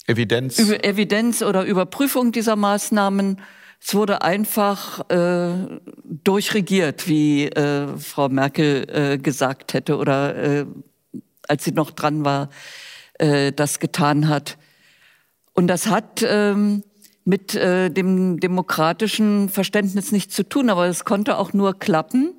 [0.07, 0.59] Evidenz.
[0.59, 3.41] Evidenz oder Überprüfung dieser Maßnahmen.
[3.81, 10.67] Es wurde einfach äh, durchregiert, wie äh, Frau Merkel äh, gesagt hätte oder äh,
[11.49, 12.49] als sie noch dran war,
[13.19, 14.57] äh, das getan hat.
[15.55, 16.83] Und das hat ähm,
[17.25, 22.35] mit äh, dem demokratischen Verständnis nichts zu tun, aber es konnte auch nur klappen.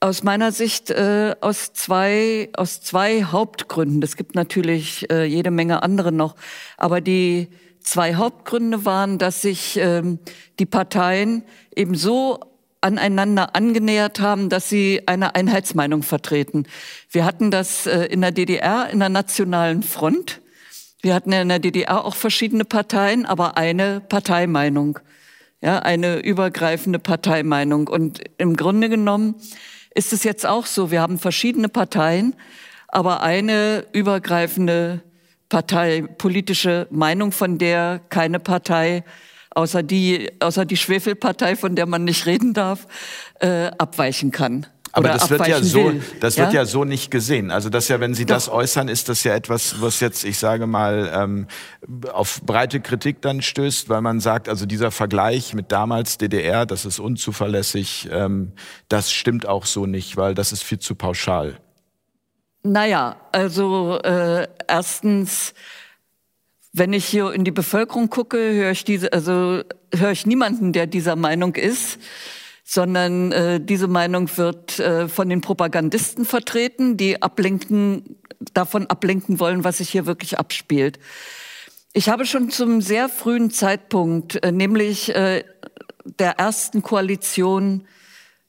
[0.00, 4.02] Aus meiner Sicht äh, aus zwei aus zwei Hauptgründen.
[4.02, 6.34] Es gibt natürlich äh, jede Menge andere noch,
[6.76, 7.48] aber die
[7.80, 10.18] zwei Hauptgründe waren, dass sich ähm,
[10.58, 11.44] die Parteien
[11.74, 12.40] eben so
[12.80, 16.66] aneinander angenähert haben, dass sie eine Einheitsmeinung vertreten.
[17.10, 20.41] Wir hatten das äh, in der DDR in der Nationalen Front
[21.02, 24.98] wir hatten ja in der DDR auch verschiedene Parteien, aber eine Parteimeinung.
[25.60, 27.86] Ja, eine übergreifende Parteimeinung.
[27.88, 29.34] Und im Grunde genommen
[29.94, 30.90] ist es jetzt auch so.
[30.90, 32.34] Wir haben verschiedene Parteien,
[32.88, 35.02] aber eine übergreifende
[35.48, 39.04] Partei, politische Meinung, von der keine Partei
[39.54, 42.86] außer die, außer die Schwefelpartei, von der man nicht reden darf,
[43.40, 44.66] äh, abweichen kann.
[44.94, 46.02] Aber das wird ja so, will.
[46.20, 46.44] das ja?
[46.44, 47.50] wird ja so nicht gesehen.
[47.50, 48.36] Also das ja, wenn Sie Doch.
[48.36, 51.46] das äußern, ist das ja etwas, was jetzt, ich sage mal, ähm,
[52.12, 56.84] auf breite Kritik dann stößt, weil man sagt, also dieser Vergleich mit damals DDR, das
[56.84, 58.52] ist unzuverlässig, ähm,
[58.88, 61.56] das stimmt auch so nicht, weil das ist viel zu pauschal.
[62.62, 65.54] Naja, also äh, erstens,
[66.74, 69.62] wenn ich hier in die Bevölkerung gucke, höre ich diese, also
[69.94, 71.98] höre ich niemanden, der dieser Meinung ist
[72.74, 78.16] sondern äh, diese Meinung wird äh, von den Propagandisten vertreten, die ablenken,
[78.54, 80.98] davon ablenken wollen, was sich hier wirklich abspielt.
[81.92, 85.44] Ich habe schon zum sehr frühen Zeitpunkt, äh, nämlich äh,
[86.18, 87.86] der ersten Koalition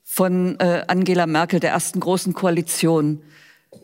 [0.06, 3.24] von äh, Angela Merkel, der ersten großen Koalition,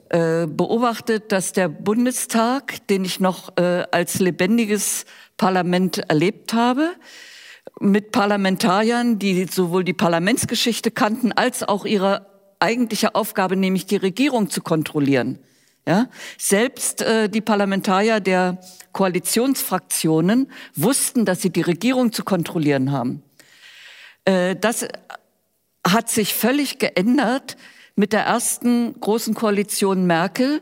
[0.08, 5.04] äh, beobachtet, dass der Bundestag, den ich noch äh, als lebendiges
[5.36, 6.94] Parlament erlebt habe,
[7.80, 12.26] mit Parlamentariern, die sowohl die Parlamentsgeschichte kannten als auch ihre
[12.60, 15.40] eigentliche Aufgabe, nämlich die Regierung zu kontrollieren.
[15.88, 16.08] Ja?
[16.38, 18.60] Selbst äh, die Parlamentarier der
[18.92, 23.24] Koalitionsfraktionen wussten, dass sie die Regierung zu kontrollieren haben.
[24.26, 24.88] Äh, das
[25.88, 27.58] hat sich völlig geändert
[27.96, 30.62] mit der ersten großen Koalition Merkel,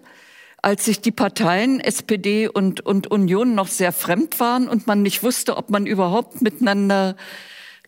[0.61, 5.23] als sich die Parteien SPD und, und Union noch sehr fremd waren und man nicht
[5.23, 7.15] wusste, ob man überhaupt miteinander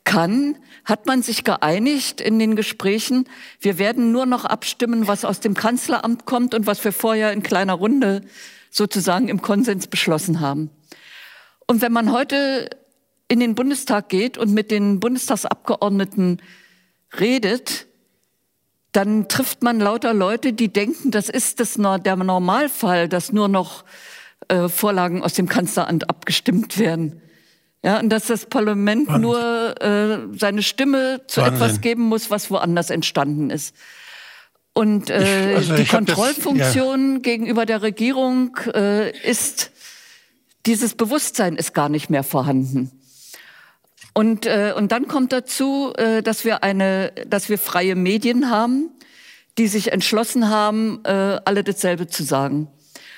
[0.04, 3.28] kann, hat man sich geeinigt in den Gesprächen,
[3.60, 7.44] wir werden nur noch abstimmen, was aus dem Kanzleramt kommt und was wir vorher in
[7.44, 8.22] kleiner Runde
[8.72, 10.70] sozusagen im Konsens beschlossen haben.
[11.68, 12.70] Und wenn man heute
[13.28, 16.42] in den Bundestag geht und mit den Bundestagsabgeordneten
[17.20, 17.88] redet,
[18.92, 23.84] dann trifft man lauter Leute, die denken, das ist das, der Normalfall, dass nur noch
[24.48, 27.22] äh, Vorlagen aus dem Kanzleramt abgestimmt werden.
[27.84, 29.22] Ja, und dass das Parlament Wahnsinn.
[29.22, 31.56] nur äh, seine Stimme zu Wahnsinn.
[31.56, 33.76] etwas geben muss, was woanders entstanden ist.
[34.74, 37.32] Und äh, ich, also die Kontrollfunktion das, ja.
[37.32, 39.72] gegenüber der Regierung äh, ist,
[40.66, 42.99] dieses Bewusstsein ist gar nicht mehr vorhanden.
[44.14, 48.89] Und, äh, und dann kommt dazu, äh, dass wir eine, dass wir freie Medien haben,
[49.57, 52.68] die sich entschlossen haben, äh, alle dasselbe zu sagen.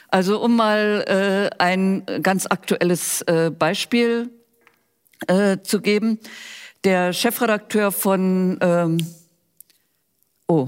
[0.09, 4.29] Also um mal äh, ein ganz aktuelles äh, Beispiel
[5.27, 6.19] äh, zu geben.
[6.83, 8.97] Der Chefredakteur von ähm,
[10.47, 10.67] Oh,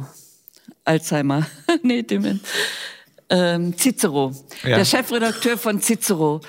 [0.85, 1.45] Alzheimer.
[1.83, 2.41] nee, Demenz.
[3.29, 4.31] ähm, Cicero,
[4.63, 4.77] ja.
[4.77, 6.39] der Chefredakteur von Cicero,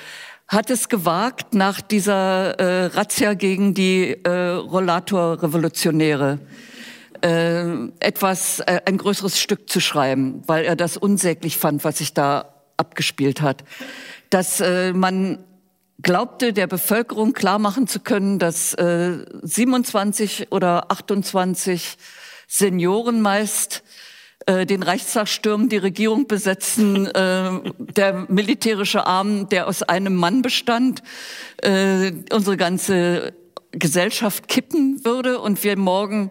[0.49, 6.39] hat es gewagt, nach dieser äh, Razzia gegen die äh, Rollator-Revolutionäre
[7.23, 12.13] äh, etwas, äh, ein größeres Stück zu schreiben, weil er das unsäglich fand, was sich
[12.13, 13.65] da abgespielt hat.
[14.31, 15.39] Dass äh, man
[16.03, 21.97] glaubte, der Bevölkerung klar machen zu können, dass äh, 27 oder 28
[22.47, 23.84] Senioren meist
[24.47, 30.43] äh, den Reichstag stürmen, die Regierung besetzen, äh, der militärische Arm, der aus einem Mann
[30.43, 31.03] bestand,
[31.63, 33.33] äh, unsere ganze
[33.73, 36.31] Gesellschaft kippen würde und wir morgen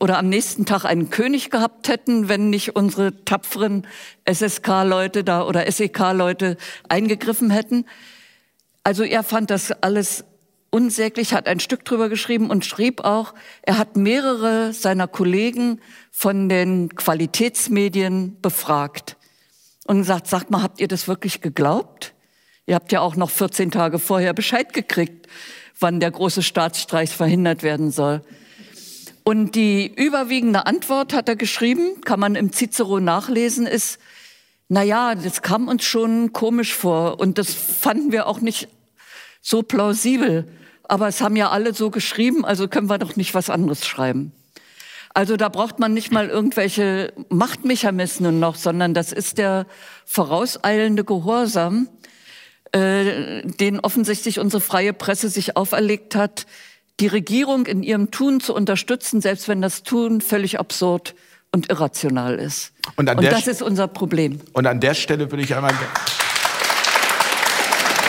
[0.00, 3.86] oder am nächsten Tag einen König gehabt hätten, wenn nicht unsere tapferen
[4.24, 6.56] SSK-Leute da oder SEK-Leute
[6.88, 7.86] eingegriffen hätten.
[8.82, 10.24] Also er fand das alles
[10.74, 16.48] unsäglich, hat ein Stück drüber geschrieben und schrieb auch, er hat mehrere seiner Kollegen von
[16.48, 19.16] den Qualitätsmedien befragt
[19.86, 22.12] und gesagt, sagt mal, habt ihr das wirklich geglaubt?
[22.66, 25.28] Ihr habt ja auch noch 14 Tage vorher Bescheid gekriegt,
[25.78, 28.22] wann der große Staatsstreich verhindert werden soll.
[29.22, 34.00] Und die überwiegende Antwort hat er geschrieben, kann man im Cicero nachlesen, ist,
[34.68, 38.66] na ja, das kam uns schon komisch vor und das fanden wir auch nicht
[39.40, 40.48] so plausibel
[40.88, 44.32] aber es haben ja alle so geschrieben, also können wir doch nicht was anderes schreiben.
[45.14, 49.66] Also da braucht man nicht mal irgendwelche Machtmechanismen noch, sondern das ist der
[50.04, 51.88] vorauseilende Gehorsam,
[52.72, 56.46] äh, den offensichtlich unsere freie Presse sich auferlegt hat,
[56.98, 61.14] die Regierung in ihrem Tun zu unterstützen, selbst wenn das Tun völlig absurd
[61.52, 62.72] und irrational ist.
[62.96, 64.40] Und, und das ist unser Problem.
[64.52, 65.72] Und an der Stelle würde ich einmal...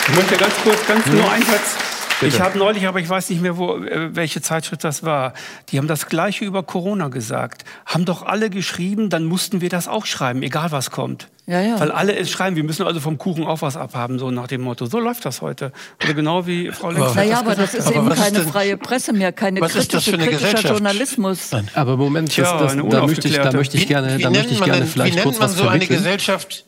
[0.08, 1.85] Ich möchte ganz kurz, ganz nur ein Satz
[2.20, 2.34] Bitte.
[2.34, 5.34] Ich habe neulich, aber ich weiß nicht mehr, wo, äh, welche Zeitschrift das war.
[5.68, 7.64] Die haben das Gleiche über Corona gesagt.
[7.84, 11.28] Haben doch alle geschrieben, dann mussten wir das auch schreiben, egal was kommt.
[11.46, 11.78] Ja, ja.
[11.78, 14.62] Weil alle es schreiben, wir müssen also vom Kuchen auch was abhaben, so nach dem
[14.62, 14.86] Motto.
[14.86, 15.72] So läuft das heute.
[16.02, 18.76] Oder genau wie Frau Lenz Naja, das aber das ist aber eben keine denn, freie
[18.76, 21.52] Presse mehr, keine kritische, kritischer Journalismus.
[21.52, 21.70] Nein.
[21.74, 24.30] Aber Moment, ja, das, das, da, möchte ich, da möchte ich gerne, wie, wie da
[24.30, 26.64] möchte ich gerne denn, vielleicht kurz was Wie nennt man so eine Gesellschaft?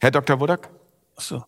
[0.00, 0.40] Herr Dr.
[0.40, 0.70] Wodak?
[1.16, 1.44] Ach so.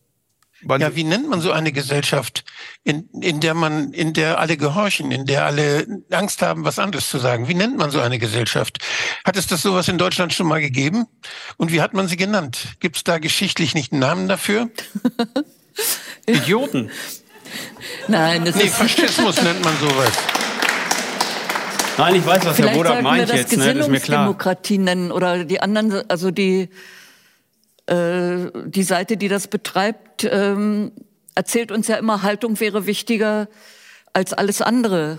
[0.69, 2.45] Ja, wie nennt man so eine Gesellschaft,
[2.85, 7.09] in, in der man, in der alle gehorchen, in der alle Angst haben, was anderes
[7.09, 7.49] zu sagen?
[7.49, 8.79] Wie nennt man so eine Gesellschaft?
[9.25, 11.07] Hat es das sowas in Deutschland schon mal gegeben?
[11.57, 12.69] Und wie hat man sie genannt?
[12.81, 14.69] Gibt es da geschichtlich nicht einen Namen dafür?
[16.27, 16.91] Idioten.
[18.09, 20.13] Nein, das nee, ist Faschismus nennt man sowas.
[21.97, 23.57] Nein, ich weiß, was Vielleicht Herr Bodak meint wir das jetzt.
[23.57, 23.75] Ne?
[23.75, 24.25] Das ist mir klar.
[24.25, 26.69] Demokratie nennen oder die anderen, also die
[27.91, 30.93] äh, die Seite, die das betreibt, ähm,
[31.35, 33.49] erzählt uns ja immer, Haltung wäre wichtiger
[34.13, 35.19] als alles andere.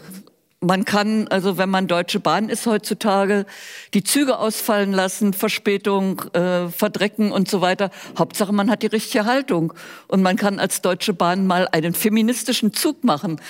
[0.61, 3.45] Man kann, also wenn man Deutsche Bahn ist heutzutage,
[3.93, 7.89] die Züge ausfallen lassen, Verspätung, äh, verdrecken und so weiter.
[8.17, 9.73] Hauptsache, man hat die richtige Haltung.
[10.07, 13.41] Und man kann als Deutsche Bahn mal einen feministischen Zug machen,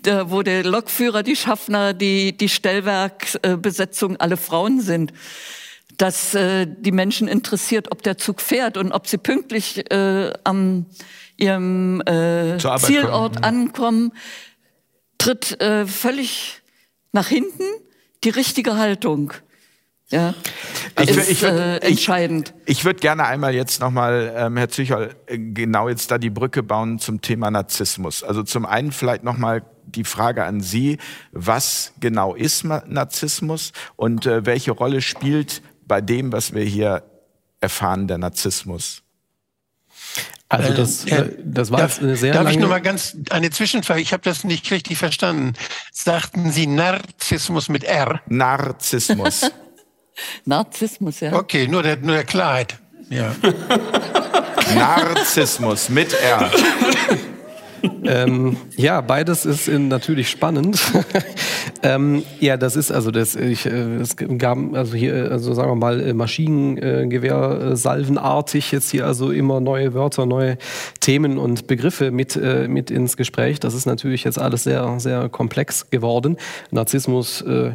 [0.00, 5.12] der, wo der Lokführer, die Schaffner, die, die Stellwerkbesetzung alle Frauen sind
[5.96, 10.86] dass äh, die Menschen interessiert, ob der Zug fährt und ob sie pünktlich äh, am
[11.36, 14.12] ihrem äh, Zielort kommen, ankommen,
[15.18, 16.62] tritt äh, völlig
[17.12, 17.64] nach hinten
[18.24, 19.32] die richtige Haltung.
[20.10, 20.34] Ja,
[21.00, 22.54] ich, ist ich, äh, entscheidend.
[22.66, 26.30] Ich, ich würde gerne einmal jetzt nochmal, ähm, Herr Züchel, äh, genau jetzt da die
[26.30, 28.22] Brücke bauen zum Thema Narzissmus.
[28.22, 30.98] Also zum einen vielleicht nochmal die Frage an Sie,
[31.32, 37.02] was genau ist Narzissmus und äh, welche Rolle spielt bei dem, was wir hier
[37.60, 39.02] erfahren, der Narzissmus?
[40.48, 42.56] Also das, äh, äh das war darf, eine sehr Darf lange...
[42.56, 44.00] ich noch mal ganz eine Zwischenfrage?
[44.00, 45.54] Ich habe das nicht richtig verstanden.
[45.92, 48.20] Sagten Sie Narzissmus mit R?
[48.26, 49.50] Narzissmus.
[50.44, 51.32] Narzissmus, ja.
[51.32, 52.78] Okay, nur der, nur der Klarheit.
[53.10, 53.34] Ja.
[54.74, 56.50] Narzissmus mit R.
[58.04, 60.80] ähm, ja, beides ist in, natürlich spannend.
[61.82, 63.36] ähm, ja, das ist also das.
[63.36, 69.06] Ich, äh, es gab also hier, also sagen wir mal äh, Maschinengewehr salvenartig jetzt hier
[69.06, 70.58] also immer neue Wörter, neue
[71.00, 73.60] Themen und Begriffe mit äh, mit ins Gespräch.
[73.60, 76.36] Das ist natürlich jetzt alles sehr sehr komplex geworden.
[76.70, 77.72] Narzissmus äh,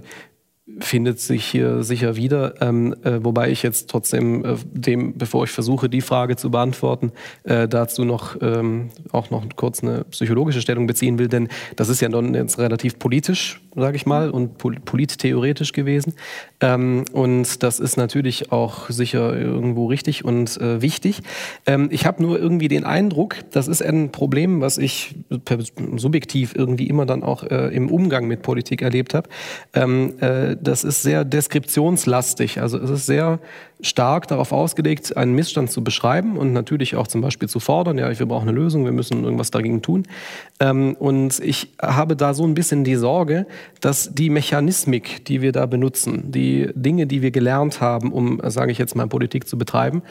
[0.80, 5.52] findet sich hier sicher wieder, ähm, äh, wobei ich jetzt trotzdem äh, dem, bevor ich
[5.52, 7.12] versuche, die Frage zu beantworten,
[7.44, 12.02] äh, dazu noch ähm, auch noch kurz eine psychologische Stellung beziehen will, denn das ist
[12.02, 13.62] ja dann jetzt relativ politisch.
[13.76, 16.14] sage ich mal, und polittheoretisch gewesen.
[16.62, 21.22] Ähm, und das ist natürlich auch sicher irgendwo richtig und äh, wichtig.
[21.66, 25.16] Ähm, ich habe nur irgendwie den Eindruck, das ist ein Problem, was ich
[25.95, 29.30] subjektiv irgendwie immer dann auch äh, im Umgang mit Politik erlebt habe.
[29.74, 32.62] Ähm, äh, das ist sehr deskriptionslastig.
[32.62, 33.39] Also es ist sehr
[33.82, 38.18] stark darauf ausgelegt, einen Missstand zu beschreiben und natürlich auch zum Beispiel zu fordern, ja,
[38.18, 40.03] wir brauchen eine Lösung, wir müssen irgendwas dagegen tun.
[40.60, 43.45] Ähm, und ich habe da so ein bisschen die Sorge,
[43.80, 48.72] dass die Mechanismik, die wir da benutzen, die Dinge, die wir gelernt haben, um, sage
[48.72, 50.04] ich jetzt mal, Politik zu betreiben,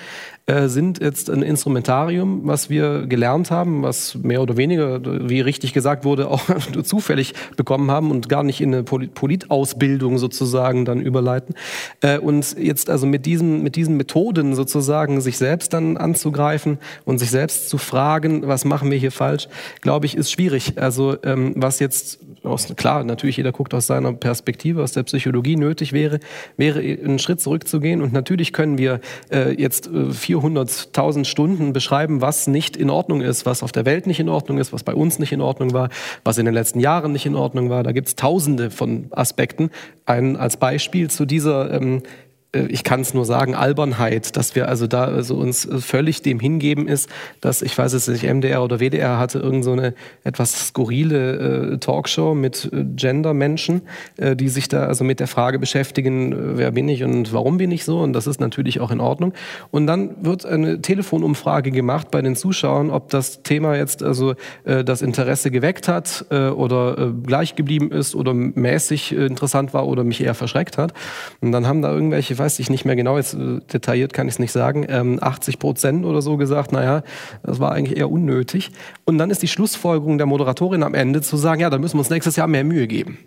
[0.46, 5.72] äh, sind jetzt ein Instrumentarium, was wir gelernt haben, was mehr oder weniger, wie richtig
[5.72, 6.42] gesagt wurde, auch
[6.82, 11.54] zufällig bekommen haben und gar nicht in eine Politausbildung sozusagen dann überleiten.
[12.00, 17.18] Äh, und jetzt also mit diesen, mit diesen Methoden sozusagen sich selbst dann anzugreifen und
[17.18, 19.48] sich selbst zu fragen, was machen wir hier falsch,
[19.80, 20.74] glaube ich, ist schwierig.
[20.80, 25.56] Also ähm, was jetzt aus, klar, natürlich jeder guckt aus seiner Perspektive, aus der Psychologie
[25.56, 26.20] nötig wäre,
[26.56, 32.46] wäre einen Schritt zurückzugehen und natürlich können wir äh, jetzt äh, 400.000 Stunden beschreiben, was
[32.46, 35.18] nicht in Ordnung ist, was auf der Welt nicht in Ordnung ist, was bei uns
[35.18, 35.88] nicht in Ordnung war,
[36.24, 37.82] was in den letzten Jahren nicht in Ordnung war.
[37.82, 39.70] Da gibt es tausende von Aspekten.
[40.06, 44.68] Ein, als Beispiel zu dieser ähm, äh, ich kann es nur sagen, Albernheit, dass wir
[44.68, 47.10] also da also uns äh, völlig dem hingeben ist,
[47.42, 49.76] dass ich weiß es nicht, MDR oder WDR hatte irgend so
[50.24, 53.82] etwas skurrile äh, Talkshow mit äh, Gender-Menschen,
[54.16, 57.58] äh, die sich da also mit der Frage beschäftigen, äh, wer bin ich und warum
[57.58, 59.34] bin ich so und das ist natürlich auch in Ordnung.
[59.70, 64.34] Und dann wird eine Telefonumfrage gemacht bei den Zuschauern, ob das Thema jetzt also
[64.64, 70.34] das Interesse geweckt hat oder gleich geblieben ist oder mäßig interessant war oder mich eher
[70.34, 70.92] verschreckt hat.
[71.40, 74.34] Und dann haben da irgendwelche weiß ich nicht mehr genau, jetzt äh, detailliert kann ich
[74.34, 77.02] es nicht sagen, ähm, 80 Prozent oder so gesagt, naja,
[77.42, 78.70] das war eigentlich eher unnötig.
[79.04, 82.00] Und dann ist die Schlussfolgerung der Moderatorin am Ende zu sagen, ja, dann müssen wir
[82.00, 83.18] uns nächstes Jahr mehr Mühe geben.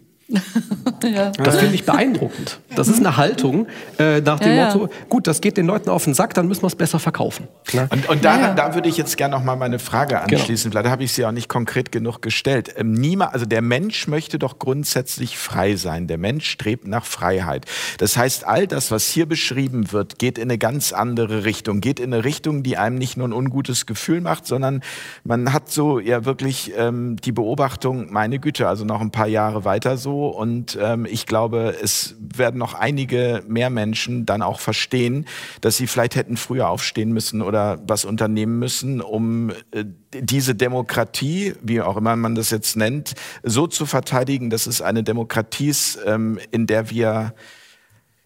[1.03, 1.31] Ja.
[1.31, 2.59] Das finde ich beeindruckend.
[2.75, 3.67] Das ist eine Haltung
[3.99, 6.63] äh, nach dem ja, Motto, gut, das geht den Leuten auf den Sack, dann müssen
[6.63, 7.47] wir es besser verkaufen.
[7.73, 7.87] Ne?
[7.91, 10.39] Und, und da, da, würde ich jetzt gerne noch mal meine Frage genau.
[10.39, 10.71] anschließen.
[10.71, 10.81] Genau.
[10.81, 12.73] Vielleicht habe ich sie auch nicht konkret genug gestellt.
[12.77, 16.07] Ähm, niemand, also der Mensch möchte doch grundsätzlich frei sein.
[16.07, 17.65] Der Mensch strebt nach Freiheit.
[17.97, 21.81] Das heißt, all das, was hier beschrieben wird, geht in eine ganz andere Richtung.
[21.81, 24.81] Geht in eine Richtung, die einem nicht nur ein ungutes Gefühl macht, sondern
[25.23, 29.65] man hat so ja wirklich ähm, die Beobachtung, meine Güte, also noch ein paar Jahre
[29.65, 35.25] weiter so und ähm, ich glaube, es werden noch einige mehr Menschen dann auch verstehen,
[35.61, 41.53] dass sie vielleicht hätten früher aufstehen müssen oder was unternehmen müssen, um äh, diese Demokratie,
[41.61, 43.13] wie auch immer man das jetzt nennt,
[43.43, 47.33] so zu verteidigen, dass es eine Demokratie ist, ähm, in der wir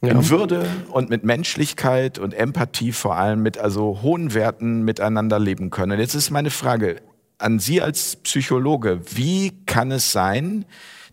[0.01, 0.11] ja.
[0.11, 5.69] in Würde und mit Menschlichkeit und Empathie vor allem mit also hohen Werten miteinander leben
[5.69, 5.99] können.
[5.99, 7.01] jetzt ist meine Frage
[7.37, 10.65] an Sie als Psychologe, wie kann es sein,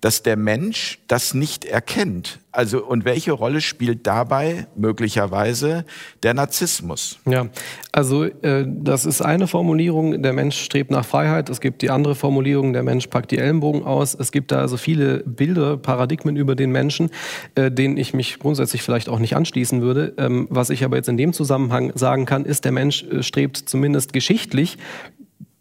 [0.03, 2.40] dass der Mensch das nicht erkennt.
[2.50, 5.86] Also und welche Rolle spielt dabei möglicherweise
[6.22, 7.18] der Narzissmus?
[7.24, 7.46] Ja,
[7.92, 11.48] also äh, das ist eine Formulierung, der Mensch strebt nach Freiheit.
[11.48, 14.14] Es gibt die andere Formulierung, der Mensch packt die Ellenbogen aus.
[14.14, 17.11] Es gibt da also viele Bilder, Paradigmen über den Menschen,
[17.55, 20.12] äh, denen ich mich grundsätzlich vielleicht auch nicht anschließen würde.
[20.18, 23.57] Ähm, was ich aber jetzt in dem Zusammenhang sagen kann, ist, der Mensch äh, strebt
[23.57, 24.76] zumindest geschichtlich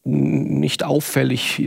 [0.03, 1.61] nicht auffällig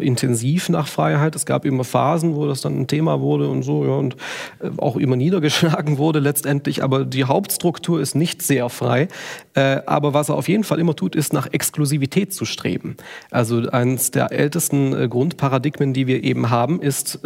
[0.00, 1.36] intensiv nach Freiheit.
[1.36, 4.16] Es gab immer Phasen, wo das dann ein Thema wurde und so, ja, und
[4.58, 6.82] äh, auch immer niedergeschlagen wurde letztendlich.
[6.82, 9.06] Aber die Hauptstruktur ist nicht sehr frei.
[9.54, 12.96] Äh, aber was er auf jeden Fall immer tut, ist nach Exklusivität zu streben.
[13.30, 17.20] Also eines der ältesten äh, Grundparadigmen, die wir eben haben, ist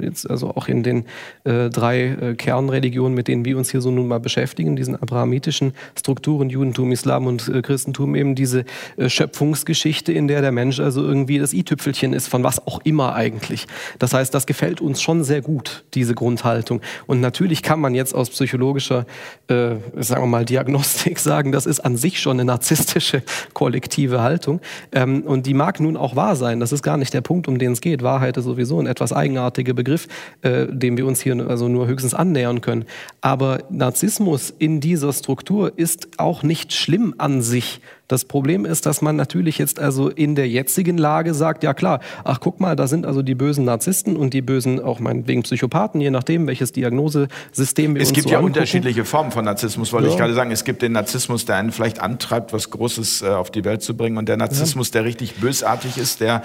[0.00, 1.04] jetzt also auch in den
[1.44, 6.92] drei Kernreligionen, mit denen wir uns hier so nun mal beschäftigen, diesen abrahamitischen Strukturen, Judentum,
[6.92, 8.64] Islam und Christentum, eben diese
[9.06, 13.14] Schöpfungs Geschichte, in der der Mensch also irgendwie das i-Tüpfelchen ist, von was auch immer
[13.14, 13.66] eigentlich.
[13.98, 16.80] Das heißt, das gefällt uns schon sehr gut, diese Grundhaltung.
[17.06, 19.04] Und natürlich kann man jetzt aus psychologischer,
[19.48, 24.60] äh, sagen wir mal, Diagnostik sagen, das ist an sich schon eine narzisstische kollektive Haltung.
[24.92, 26.60] Ähm, und die mag nun auch wahr sein.
[26.60, 28.02] Das ist gar nicht der Punkt, um den es geht.
[28.02, 30.08] Wahrheit ist sowieso ein etwas eigenartiger Begriff,
[30.42, 32.84] äh, dem wir uns hier also nur höchstens annähern können.
[33.20, 39.02] Aber Narzissmus in dieser Struktur ist auch nicht schlimm an sich, das Problem ist, dass
[39.02, 42.86] man natürlich jetzt also in der jetzigen Lage sagt, ja klar, ach guck mal, da
[42.86, 47.94] sind also die bösen Narzissten und die bösen auch meinetwegen Psychopathen, je nachdem, welches Diagnosesystem
[47.94, 48.54] wir es uns Es gibt so ja angucken.
[48.54, 50.12] unterschiedliche Formen von Narzissmus, wollte ja.
[50.12, 50.50] ich gerade sagen.
[50.50, 53.96] Es gibt den Narzissmus, der einen vielleicht antreibt, was Großes äh, auf die Welt zu
[53.96, 54.92] bringen und der Narzissmus, ja.
[54.94, 56.42] der richtig bösartig ist, der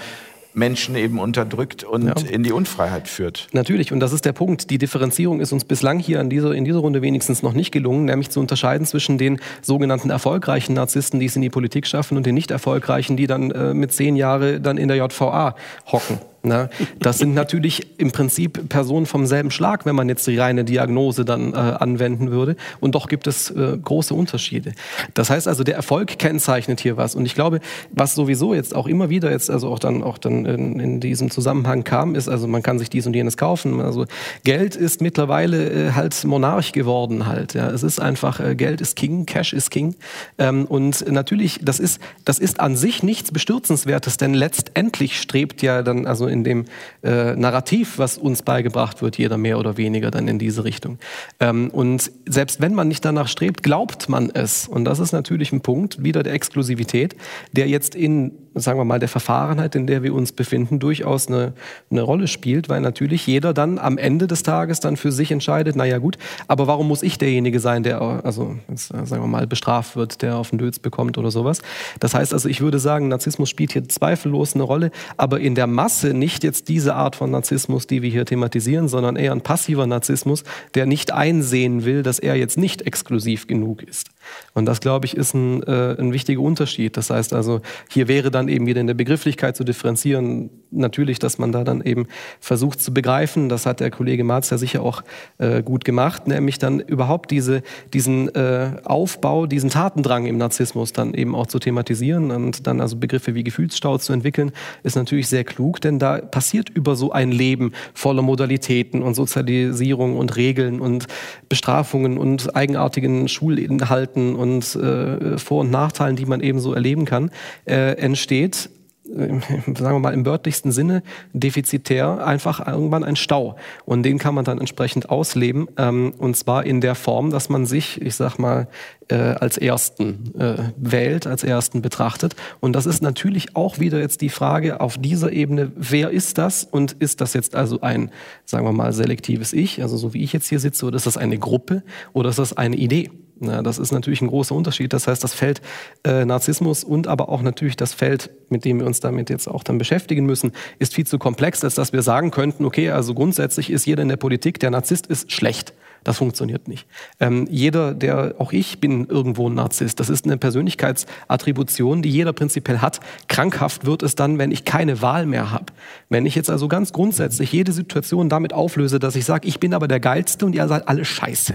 [0.54, 2.14] Menschen eben unterdrückt und ja.
[2.30, 3.48] in die Unfreiheit führt.
[3.52, 4.70] Natürlich, und das ist der Punkt.
[4.70, 8.04] Die Differenzierung ist uns bislang hier in dieser, in dieser Runde wenigstens noch nicht gelungen,
[8.04, 12.26] nämlich zu unterscheiden zwischen den sogenannten erfolgreichen Narzissten, die es in die Politik schaffen, und
[12.26, 15.56] den nicht erfolgreichen, die dann äh, mit zehn Jahren dann in der JVA
[15.90, 16.18] hocken.
[16.44, 16.68] Na,
[16.98, 21.24] das sind natürlich im Prinzip Personen vom selben Schlag, wenn man jetzt die reine Diagnose
[21.24, 22.56] dann äh, anwenden würde.
[22.80, 24.72] Und doch gibt es äh, große Unterschiede.
[25.14, 27.14] Das heißt also, der Erfolg kennzeichnet hier was.
[27.14, 27.60] Und ich glaube,
[27.92, 31.30] was sowieso jetzt auch immer wieder jetzt, also auch dann, auch dann in, in diesem
[31.30, 33.80] Zusammenhang kam, ist, also man kann sich dies und jenes kaufen.
[33.80, 34.06] Also
[34.42, 37.54] Geld ist mittlerweile äh, halt Monarch geworden halt.
[37.54, 37.70] Ja.
[37.70, 39.94] Es ist einfach, äh, Geld ist King, Cash ist King.
[40.38, 45.82] Ähm, und natürlich, das ist, das ist an sich nichts Bestürzenswertes, denn letztendlich strebt ja
[45.82, 46.64] dann, also in dem
[47.02, 50.98] äh, Narrativ, was uns beigebracht wird, jeder mehr oder weniger dann in diese Richtung.
[51.38, 54.66] Ähm, und selbst wenn man nicht danach strebt, glaubt man es.
[54.66, 57.14] Und das ist natürlich ein Punkt, wieder der Exklusivität,
[57.52, 61.54] der jetzt in sagen wir mal, der Verfahrenheit, in der wir uns befinden, durchaus eine,
[61.90, 65.76] eine Rolle spielt, weil natürlich jeder dann am Ende des Tages dann für sich entscheidet,
[65.76, 66.18] naja gut,
[66.48, 70.22] aber warum muss ich derjenige sein, der, also jetzt, äh, sagen wir mal, bestraft wird,
[70.22, 71.62] der auf den Dötz bekommt oder sowas.
[72.00, 75.66] Das heißt also, ich würde sagen, Narzissmus spielt hier zweifellos eine Rolle, aber in der
[75.66, 79.88] Masse nicht jetzt diese Art von Narzissmus, die wir hier thematisieren, sondern eher ein passiver
[79.88, 80.44] Narzissmus,
[80.74, 84.10] der nicht einsehen will, dass er jetzt nicht exklusiv genug ist.
[84.54, 86.96] Und das, glaube ich, ist ein, äh, ein wichtiger Unterschied.
[86.96, 87.60] Das heißt also,
[87.90, 91.82] hier wäre dann eben wieder in der Begrifflichkeit zu differenzieren, natürlich, dass man da dann
[91.82, 92.06] eben
[92.40, 95.02] versucht zu begreifen, das hat der Kollege Marz ja sicher auch
[95.38, 97.62] äh, gut gemacht, nämlich dann überhaupt diese,
[97.92, 102.96] diesen äh, Aufbau, diesen Tatendrang im Narzissmus dann eben auch zu thematisieren und dann also
[102.96, 104.52] Begriffe wie Gefühlsstau zu entwickeln,
[104.82, 110.16] ist natürlich sehr klug, denn da passiert über so ein Leben voller Modalitäten und Sozialisierung
[110.16, 111.06] und Regeln und
[111.48, 117.30] Bestrafungen und eigenartigen Schulinhalten und äh, Vor- und Nachteilen, die man eben so erleben kann,
[117.64, 118.70] äh, entsteht
[119.12, 121.02] sagen wir mal im wörtlichsten Sinne
[121.32, 123.56] defizitär einfach irgendwann ein Stau.
[123.84, 125.68] Und den kann man dann entsprechend ausleben.
[125.76, 128.68] Ähm, und zwar in der Form, dass man sich, ich sag mal,
[129.08, 132.36] äh, als Ersten äh, wählt, als Ersten betrachtet.
[132.60, 136.64] Und das ist natürlich auch wieder jetzt die Frage auf dieser Ebene, wer ist das?
[136.64, 138.10] Und ist das jetzt also ein,
[138.46, 141.16] sagen wir mal, selektives Ich, also so wie ich jetzt hier sitze, oder ist das
[141.16, 141.82] eine Gruppe
[142.12, 143.10] oder ist das eine Idee?
[143.42, 144.92] Ja, das ist natürlich ein großer Unterschied.
[144.92, 145.60] Das heißt, das Feld
[146.04, 149.64] äh, Narzissmus und aber auch natürlich das Feld, mit dem wir uns damit jetzt auch
[149.64, 153.70] dann beschäftigen müssen, ist viel zu komplex, als dass wir sagen könnten, okay, also grundsätzlich
[153.70, 155.74] ist jeder in der Politik, der Narzisst ist, schlecht.
[156.04, 156.86] Das funktioniert nicht.
[157.20, 160.00] Ähm, jeder, der, auch ich bin irgendwo ein Narzisst.
[160.00, 163.00] Das ist eine Persönlichkeitsattribution, die jeder prinzipiell hat.
[163.28, 165.66] Krankhaft wird es dann, wenn ich keine Wahl mehr habe.
[166.08, 169.74] Wenn ich jetzt also ganz grundsätzlich jede Situation damit auflöse, dass ich sage, ich bin
[169.74, 171.54] aber der Geilste und ihr seid alle scheiße,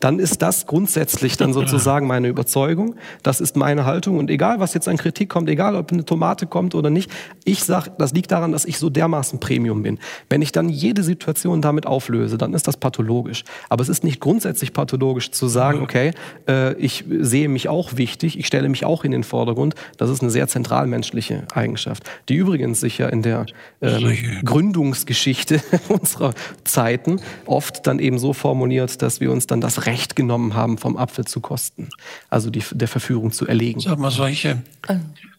[0.00, 2.94] dann ist das grundsätzlich dann sozusagen meine Überzeugung.
[3.22, 4.18] Das ist meine Haltung.
[4.18, 7.10] Und egal, was jetzt an Kritik kommt, egal, ob eine Tomate kommt oder nicht,
[7.44, 9.98] ich sage, das liegt daran, dass ich so dermaßen Premium bin.
[10.28, 13.44] Wenn ich dann jede Situation damit auflöse, dann ist das pathologisch.
[13.68, 16.12] Aber es ist nicht grundsätzlich pathologisch zu sagen, okay,
[16.46, 19.74] äh, ich sehe mich auch wichtig, ich stelle mich auch in den Vordergrund.
[19.96, 23.46] Das ist eine sehr zentralmenschliche Eigenschaft, die übrigens sich ja in der
[23.80, 26.34] ähm, Gründungsgeschichte unserer
[26.64, 30.96] Zeiten oft dann eben so formuliert, dass wir uns dann das Recht genommen haben, vom
[30.96, 31.88] Apfel zu kosten,
[32.28, 33.80] also die, der Verführung zu erlegen.
[33.80, 34.62] Sag mal, solche,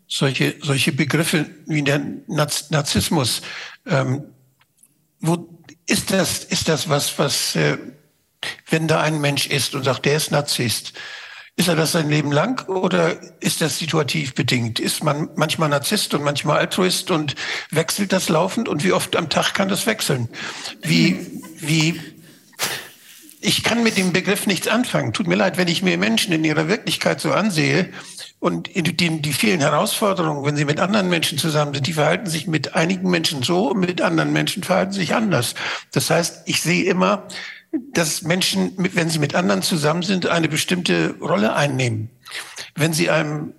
[0.07, 3.41] solche, solche Begriffe wie der Narzissmus,
[3.85, 4.23] ähm,
[5.19, 5.47] wo
[5.85, 7.77] ist das, ist das was, was äh,
[8.69, 10.93] wenn da ein Mensch ist und sagt, der ist Narzisst,
[11.59, 14.79] ist er das sein Leben lang oder ist das situativ bedingt?
[14.79, 17.35] Ist man manchmal Narzisst und manchmal Altruist und
[17.69, 18.69] wechselt das laufend?
[18.69, 20.29] Und wie oft am Tag kann das wechseln?
[20.81, 21.99] Wie, wie,
[23.41, 25.11] ich kann mit dem Begriff nichts anfangen.
[25.11, 27.89] Tut mir leid, wenn ich mir Menschen in ihrer Wirklichkeit so ansehe
[28.39, 32.47] und die, die vielen Herausforderungen, wenn sie mit anderen Menschen zusammen sind, die verhalten sich
[32.47, 35.55] mit einigen Menschen so und mit anderen Menschen verhalten sich anders.
[35.91, 37.27] Das heißt, ich sehe immer,
[37.71, 42.09] dass Menschen, wenn sie mit anderen zusammen sind, eine bestimmte Rolle einnehmen.
[42.75, 43.53] Wenn sie einem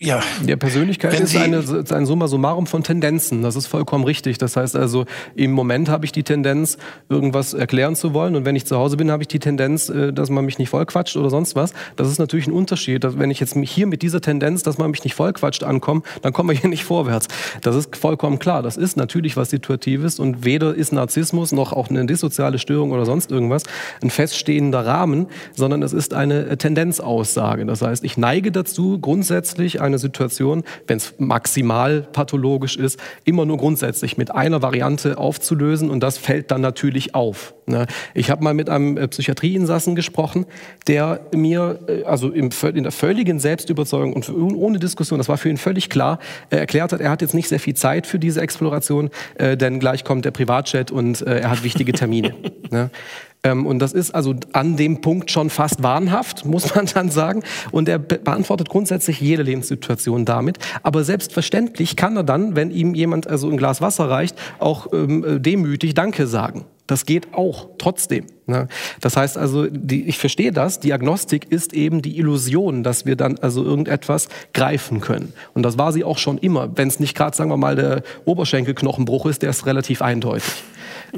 [0.00, 0.22] ja.
[0.44, 3.42] Der Persönlichkeit ist eine, ein Summa summarum von Tendenzen.
[3.42, 4.38] Das ist vollkommen richtig.
[4.38, 6.78] Das heißt also, im Moment habe ich die Tendenz,
[7.08, 8.36] irgendwas erklären zu wollen.
[8.36, 10.68] Und wenn ich zu Hause bin, habe ich die Tendenz, äh, dass man mich nicht
[10.68, 11.72] vollquatscht oder sonst was.
[11.96, 13.04] Das ist natürlich ein Unterschied.
[13.18, 16.50] Wenn ich jetzt hier mit dieser Tendenz, dass man mich nicht vollquatscht, ankomme, dann kommen
[16.50, 17.26] wir hier nicht vorwärts.
[17.62, 18.62] Das ist vollkommen klar.
[18.62, 23.04] Das ist natürlich was Situatives und weder ist Narzissmus noch auch eine dissoziale Störung oder
[23.04, 23.64] sonst irgendwas
[24.00, 25.26] ein feststehender Rahmen,
[25.56, 27.66] sondern es ist eine Tendenzaussage.
[27.66, 33.58] Das heißt, ich neige dazu, grundsätzlich eine Situation, wenn es maximal pathologisch ist, immer nur
[33.58, 37.54] grundsätzlich mit einer Variante aufzulösen und das fällt dann natürlich auf.
[37.66, 37.86] Ne?
[38.14, 40.46] Ich habe mal mit einem äh, Psychiatrieinsassen gesprochen,
[40.86, 45.58] der mir, äh, also in der völligen Selbstüberzeugung und ohne Diskussion, das war für ihn
[45.58, 46.18] völlig klar,
[46.50, 50.04] erklärt hat, er hat jetzt nicht sehr viel Zeit für diese Exploration, äh, denn gleich
[50.04, 52.34] kommt der Privatjet und er hat wichtige Termine.
[53.44, 57.42] Ähm, und das ist also an dem Punkt schon fast wahnhaft, muss man dann sagen.
[57.70, 60.58] Und er be beantwortet grundsätzlich jede Lebenssituation damit.
[60.82, 65.42] Aber selbstverständlich kann er dann, wenn ihm jemand also ein Glas Wasser reicht, auch ähm,
[65.42, 66.64] demütig Danke sagen.
[66.88, 68.24] Das geht auch trotzdem.
[68.46, 68.66] Ne?
[69.02, 73.38] Das heißt also, die, ich verstehe das, Diagnostik ist eben die Illusion, dass wir dann
[73.38, 75.34] also irgendetwas greifen können.
[75.52, 76.70] Und das war sie auch schon immer.
[76.76, 80.64] Wenn es nicht gerade, sagen wir mal, der Oberschenkelknochenbruch ist, der ist relativ eindeutig.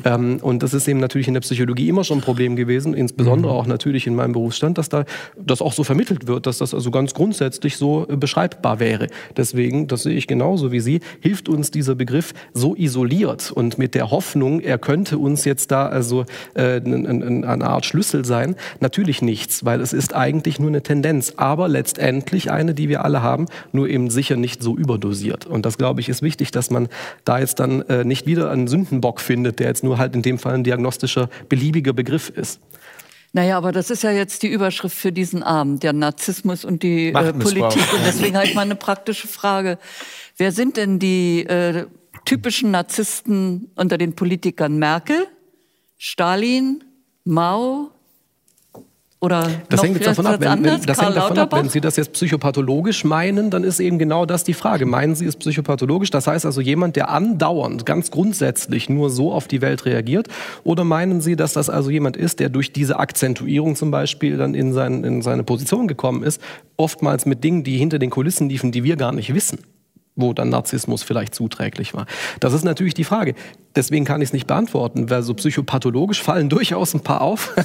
[0.05, 3.53] Ähm, und das ist eben natürlich in der Psychologie immer schon ein Problem gewesen, insbesondere
[3.53, 3.59] mhm.
[3.59, 5.05] auch natürlich in meinem Berufsstand, dass da
[5.37, 9.09] das auch so vermittelt wird, dass das also ganz grundsätzlich so äh, beschreibbar wäre.
[9.37, 13.95] Deswegen, das sehe ich genauso wie Sie, hilft uns dieser Begriff so isoliert und mit
[13.95, 16.25] der Hoffnung, er könnte uns jetzt da also
[16.55, 21.69] äh, eine Art Schlüssel sein, natürlich nichts, weil es ist eigentlich nur eine Tendenz, aber
[21.69, 25.47] letztendlich eine, die wir alle haben, nur eben sicher nicht so überdosiert.
[25.47, 26.89] Und das, glaube ich, ist wichtig, dass man
[27.25, 30.23] da jetzt dann äh, nicht wieder einen Sündenbock findet, der jetzt jetzt nur halt in
[30.23, 32.61] dem Fall ein diagnostischer, beliebiger Begriff ist.
[33.33, 37.09] Naja, aber das ist ja jetzt die Überschrift für diesen Abend, der Narzissmus und die
[37.09, 37.93] äh, Politik.
[37.93, 39.79] Und deswegen habe ich mal eine praktische Frage.
[40.37, 41.87] Wer sind denn die äh,
[42.25, 44.79] typischen Narzissten unter den Politikern?
[44.79, 45.27] Merkel,
[45.97, 46.83] Stalin,
[47.25, 47.93] Mao,
[49.23, 51.97] oder das hängt jetzt davon ab, wenn, wenn, das hängt davon ab, wenn Sie das
[51.97, 54.87] jetzt psychopathologisch meinen, dann ist eben genau das die Frage.
[54.87, 56.09] Meinen Sie es psychopathologisch?
[56.11, 60.29] Das heißt also jemand, der andauernd, ganz grundsätzlich nur so auf die Welt reagiert?
[60.65, 64.55] Oder meinen Sie, dass das also jemand ist, der durch diese Akzentuierung zum Beispiel dann
[64.55, 66.41] in, sein, in seine Position gekommen ist,
[66.79, 69.59] oftmals mit Dingen, die hinter den Kulissen liefen, die wir gar nicht wissen?
[70.21, 72.07] Wo dann Narzissmus vielleicht zuträglich war.
[72.41, 73.35] Das ist natürlich die Frage.
[73.77, 77.55] Deswegen kann ich es nicht beantworten, weil so psychopathologisch fallen durchaus ein paar auf.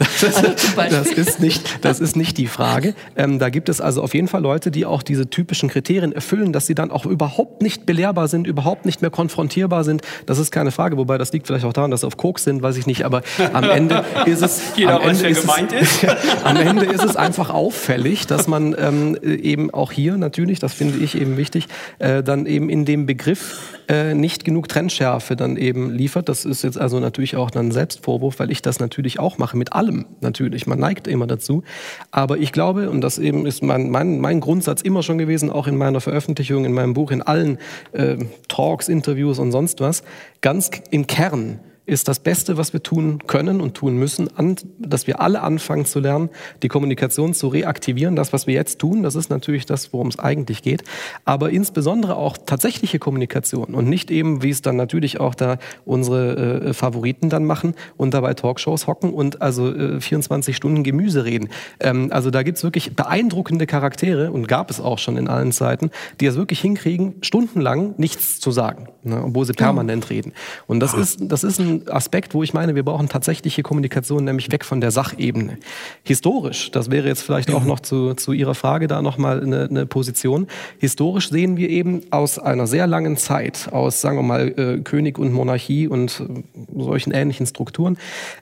[0.00, 2.94] Das ist, also das ist, nicht, das ist nicht die Frage.
[3.16, 6.54] Ähm, da gibt es also auf jeden Fall Leute, die auch diese typischen Kriterien erfüllen,
[6.54, 10.00] dass sie dann auch überhaupt nicht belehrbar sind, überhaupt nicht mehr konfrontierbar sind.
[10.24, 12.62] Das ist keine Frage, wobei das liegt vielleicht auch daran, dass sie auf Koks sind,
[12.62, 13.04] weiß ich nicht.
[13.04, 13.20] Aber
[13.52, 16.06] am Ende ist es, Jeder am Ende ist es, ist.
[16.44, 20.98] am Ende ist es einfach auffällig, dass man ähm, eben auch hier natürlich, das finde
[20.98, 21.66] ich eben wichtig,
[21.98, 26.28] äh, dann eben in dem Begriff äh, nicht genug Trennschärfe dann eben liefert.
[26.28, 29.72] Das ist jetzt also natürlich auch dann Selbstvorwurf, weil ich das natürlich auch mache, mit
[29.72, 30.66] allem natürlich.
[30.66, 31.62] Man neigt immer dazu.
[32.10, 35.66] Aber ich glaube, und das eben ist mein, mein, mein Grundsatz immer schon gewesen, auch
[35.66, 37.58] in meiner Veröffentlichung, in meinem Buch, in allen
[37.92, 38.16] äh,
[38.48, 40.02] Talks, Interviews und sonst was,
[40.40, 45.06] ganz im Kern ist das Beste, was wir tun können und tun müssen, an, dass
[45.06, 46.30] wir alle anfangen zu lernen,
[46.62, 48.16] die Kommunikation zu reaktivieren.
[48.16, 50.84] Das, was wir jetzt tun, das ist natürlich das, worum es eigentlich geht.
[51.24, 56.66] Aber insbesondere auch tatsächliche Kommunikation und nicht eben, wie es dann natürlich auch da unsere
[56.66, 61.48] äh, Favoriten dann machen und dabei Talkshows hocken und also äh, 24 Stunden Gemüse reden.
[61.80, 65.90] Ähm, also da gibt's wirklich beeindruckende Charaktere und gab es auch schon in allen Zeiten,
[66.20, 70.08] die es wirklich hinkriegen, stundenlang nichts zu sagen, ne, obwohl sie permanent ja.
[70.10, 70.32] reden.
[70.66, 74.50] Und das ist, das ist ein Aspekt, wo ich meine, wir brauchen tatsächliche Kommunikation, nämlich
[74.52, 75.58] weg von der Sachebene.
[76.04, 79.86] Historisch, das wäre jetzt vielleicht auch noch zu, zu Ihrer Frage da nochmal eine, eine
[79.86, 80.46] Position.
[80.78, 85.18] Historisch sehen wir eben aus einer sehr langen Zeit, aus, sagen wir mal, äh, König
[85.18, 87.98] und Monarchie und äh, solchen ähnlichen Strukturen,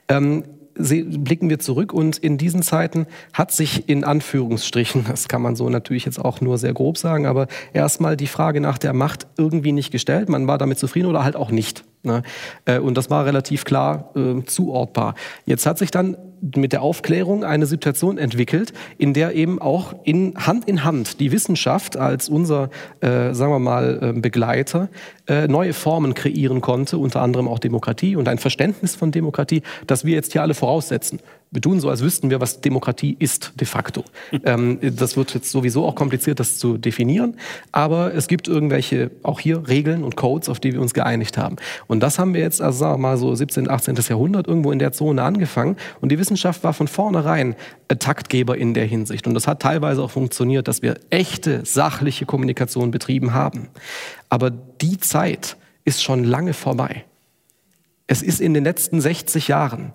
[0.07, 0.43] ähm,
[0.79, 5.69] blicken wir zurück und in diesen Zeiten hat sich in Anführungsstrichen, das kann man so
[5.69, 9.73] natürlich jetzt auch nur sehr grob sagen, aber erstmal die Frage nach der Macht irgendwie
[9.73, 10.29] nicht gestellt.
[10.29, 11.83] Man war damit zufrieden oder halt auch nicht.
[12.03, 12.23] Ne?
[12.65, 15.15] Äh, und das war relativ klar äh, zuortbar.
[15.45, 16.17] Jetzt hat sich dann
[16.55, 21.33] mit der Aufklärung eine Situation entwickelt, in der eben auch in Hand in Hand die
[21.33, 22.69] Wissenschaft als unser,
[23.01, 24.89] äh, sagen wir mal, äh, Begleiter
[25.47, 30.15] neue Formen kreieren konnte, unter anderem auch Demokratie und ein Verständnis von Demokratie, das wir
[30.15, 31.19] jetzt hier alle voraussetzen.
[31.51, 34.03] Wir tun so, als wüssten wir, was Demokratie ist de facto.
[34.45, 37.37] ähm, das wird jetzt sowieso auch kompliziert, das zu definieren,
[37.71, 41.55] aber es gibt irgendwelche, auch hier Regeln und Codes, auf die wir uns geeinigt haben.
[41.87, 43.95] Und das haben wir jetzt, also sagen wir mal so 17., 18.
[43.95, 47.55] Jahrhundert irgendwo in der Zone angefangen und die Wissenschaft war von vornherein
[47.87, 49.25] Taktgeber in der Hinsicht.
[49.25, 53.69] Und das hat teilweise auch funktioniert, dass wir echte, sachliche Kommunikation betrieben haben.
[54.29, 57.05] Aber die Zeit ist schon lange vorbei.
[58.05, 59.93] Es ist in den letzten 60 Jahren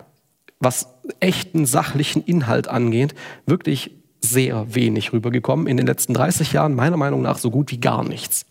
[0.65, 0.89] was
[1.21, 3.15] echten sachlichen Inhalt angeht,
[3.47, 5.67] wirklich sehr wenig rübergekommen.
[5.67, 8.47] In den letzten 30 Jahren meiner Meinung nach so gut wie gar nichts.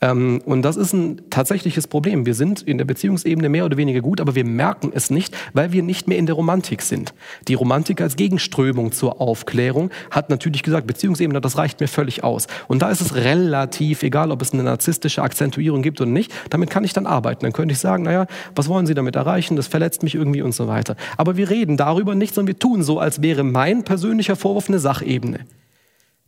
[0.00, 2.26] Ähm, und das ist ein tatsächliches Problem.
[2.26, 5.72] Wir sind in der Beziehungsebene mehr oder weniger gut, aber wir merken es nicht, weil
[5.72, 7.14] wir nicht mehr in der Romantik sind.
[7.48, 12.46] Die Romantik als Gegenströmung zur Aufklärung hat natürlich gesagt, Beziehungsebene, das reicht mir völlig aus.
[12.68, 16.32] Und da ist es relativ egal, ob es eine narzisstische Akzentuierung gibt oder nicht.
[16.50, 17.42] Damit kann ich dann arbeiten.
[17.42, 19.56] Dann könnte ich sagen, naja, was wollen Sie damit erreichen?
[19.56, 20.96] Das verletzt mich irgendwie und so weiter.
[21.16, 24.78] Aber wir reden darüber nicht, sondern wir tun so, als wäre mein persönlicher Vorwurf eine
[24.78, 25.40] Sachebene.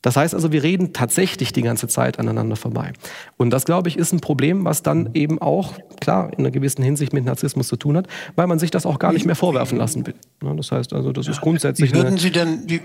[0.03, 2.93] Das heißt also, wir reden tatsächlich die ganze Zeit aneinander vorbei.
[3.37, 6.83] Und das, glaube ich, ist ein Problem, was dann eben auch, klar, in einer gewissen
[6.83, 8.07] Hinsicht mit Narzissmus zu tun hat,
[8.37, 10.15] weil man sich das auch gar nicht mehr vorwerfen lassen will.
[10.41, 11.93] Das heißt also, das ist grundsätzlich.
[11.93, 12.81] Wie würden Sie denn, wie,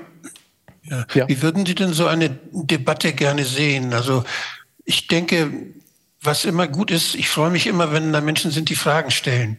[0.83, 1.27] ja, ja.
[1.27, 3.93] wie würden Sie denn so eine Debatte gerne sehen?
[3.93, 4.23] Also,
[4.83, 5.51] ich denke,
[6.21, 9.57] was immer gut ist, ich freue mich immer, wenn da Menschen sind, die Fragen stellen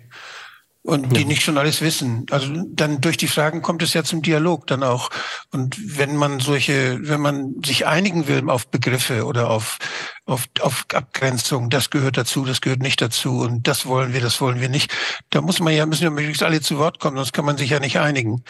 [0.86, 1.26] und die ja.
[1.26, 2.26] nicht schon alles wissen.
[2.30, 5.10] Also dann durch die Fragen kommt es ja zum Dialog dann auch.
[5.50, 9.78] Und wenn man solche, wenn man sich einigen will auf Begriffe oder auf,
[10.26, 14.40] auf, auf Abgrenzung, das gehört dazu, das gehört nicht dazu und das wollen wir, das
[14.40, 14.92] wollen wir nicht,
[15.30, 17.70] da muss man ja, müssen ja möglichst alle zu Wort kommen, sonst kann man sich
[17.70, 18.44] ja nicht einigen.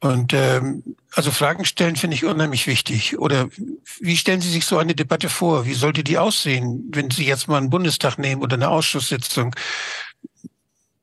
[0.00, 3.18] Und ähm, also Fragen stellen finde ich unheimlich wichtig.
[3.18, 3.48] Oder
[4.00, 5.66] wie stellen Sie sich so eine Debatte vor?
[5.66, 9.54] Wie sollte die aussehen, wenn Sie jetzt mal einen Bundestag nehmen oder eine Ausschusssitzung?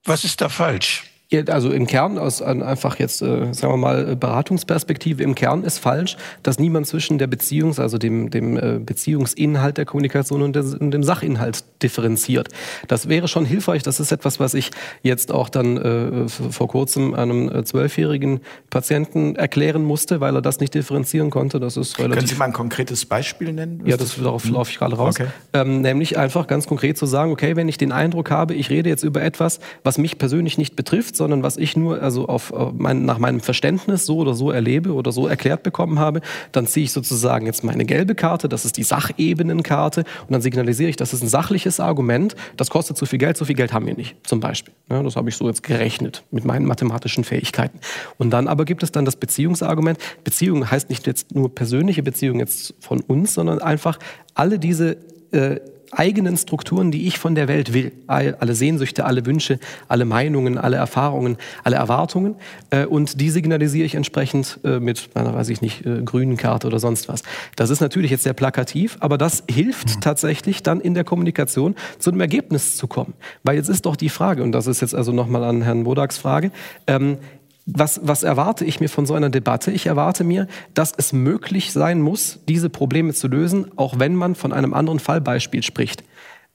[0.04, 1.04] Was ist da falsch?
[1.48, 6.18] Also im Kern, aus einfach jetzt, äh, sagen wir mal, Beratungsperspektive, im Kern ist falsch,
[6.44, 11.64] dass niemand zwischen der Beziehungs-, also dem, dem äh, Beziehungsinhalt der Kommunikation und, dem Sachinhalt
[11.82, 12.50] differenziert.
[12.90, 13.82] Das wäre schon hilfreich.
[13.82, 14.72] Das ist etwas, was ich
[15.04, 20.60] jetzt auch dann äh, vor kurzem einem äh, zwölfjährigen Patienten erklären musste, weil er das
[20.60, 21.62] nicht differenzieren konnte.
[21.62, 23.82] Das ist relativ Können Sie mal ein konkretes Beispiel nennen?
[23.86, 24.54] Ja, das, darauf hm?
[24.54, 25.16] laufe ich gerade raus.
[25.18, 25.30] Okay.
[25.54, 28.90] Ähm, nämlich einfach ganz konkret zu sagen, okay, wenn ich den Eindruck habe, ich rede
[28.90, 32.74] jetzt über etwas, was mich persönlich nicht betrifft, sondern was ich nur also auf, auf
[32.76, 36.22] mein, nach meinem Verständnis so oder so erlebe oder so erklärt bekommen habe,
[36.52, 40.90] dann ziehe ich sozusagen jetzt meine gelbe Karte, das ist die Sachebenenkarte und dann signalisiere
[40.90, 43.86] ich, das ist ein sachliches Argument, das kostet zu viel Geld, so viel Geld haben
[43.86, 44.74] wir nicht, zum Beispiel.
[44.90, 47.80] Ja, das habe ich so jetzt gerechnet mit meinen mathematischen Fähigkeiten.
[48.18, 50.00] Und dann aber gibt es dann das Beziehungsargument.
[50.24, 54.00] Beziehung heißt nicht jetzt nur persönliche Beziehung jetzt von uns, sondern einfach
[54.34, 54.98] alle diese
[55.32, 55.60] äh,
[55.92, 57.92] eigenen Strukturen, die ich von der Welt will.
[58.08, 62.36] Alle Sehnsüchte, alle Wünsche, alle Meinungen, alle Erfahrungen, alle Erwartungen.
[62.70, 66.68] Äh, und die signalisiere ich entsprechend äh, mit einer, weiß ich nicht, äh, grünen Karte
[66.68, 67.24] oder sonst was.
[67.56, 70.02] Das ist natürlich jetzt sehr plakativ, aber das hilft mhm.
[70.02, 73.14] tatsächlich dann in der Kommunikation zu einem Ergebnis zu kommen.
[73.44, 76.18] Weil jetzt ist doch die Frage, und das ist jetzt also nochmal an Herrn Bodaks
[76.18, 76.52] Frage,
[76.88, 77.18] ähm,
[77.66, 79.72] was, was erwarte ich mir von so einer Debatte?
[79.72, 84.36] Ich erwarte mir, dass es möglich sein muss, diese Probleme zu lösen, auch wenn man
[84.36, 86.04] von einem anderen Fallbeispiel spricht.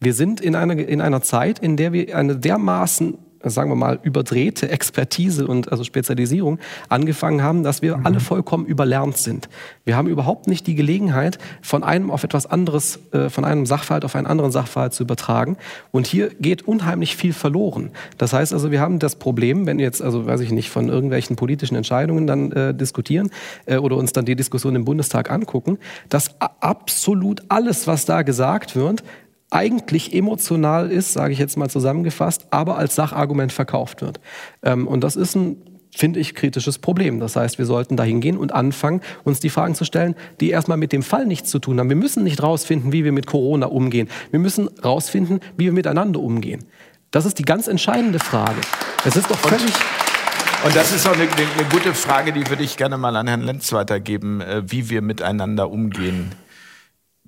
[0.00, 3.18] Wir sind in einer, in einer Zeit, in der wir eine dermaßen
[3.54, 6.58] sagen wir mal, überdrehte Expertise und also Spezialisierung
[6.88, 8.06] angefangen haben, dass wir mhm.
[8.06, 9.48] alle vollkommen überlernt sind.
[9.84, 14.04] Wir haben überhaupt nicht die Gelegenheit, von einem auf etwas anderes, äh, von einem Sachverhalt
[14.04, 15.56] auf einen anderen Sachverhalt zu übertragen.
[15.90, 17.90] Und hier geht unheimlich viel verloren.
[18.18, 20.88] Das heißt also, wir haben das Problem, wenn wir jetzt, also weiß ich nicht, von
[20.88, 23.30] irgendwelchen politischen Entscheidungen dann äh, diskutieren
[23.66, 25.78] äh, oder uns dann die Diskussion im Bundestag angucken,
[26.08, 29.02] dass absolut alles, was da gesagt wird,
[29.50, 34.20] eigentlich emotional ist, sage ich jetzt mal zusammengefasst, aber als Sachargument verkauft wird.
[34.62, 35.56] Ähm, und das ist ein
[35.96, 37.20] finde ich, kritisches Problem.
[37.20, 40.76] Das heißt, wir sollten dahin gehen und anfangen, uns die Fragen zu stellen, die erstmal
[40.76, 41.88] mit dem Fall nichts zu tun haben.
[41.88, 44.08] Wir müssen nicht rausfinden, wie wir mit Corona umgehen.
[44.30, 46.64] Wir müssen rausfinden, wie wir miteinander umgehen.
[47.10, 48.60] Das ist die ganz entscheidende Frage.
[49.04, 49.62] Es ist doch völlig...
[49.64, 53.26] Und, und das ist auch eine, eine, gute Frage, die würde ich gerne mal an
[53.26, 56.32] Herrn Lenz weitergeben, äh, wie wir miteinander umgehen.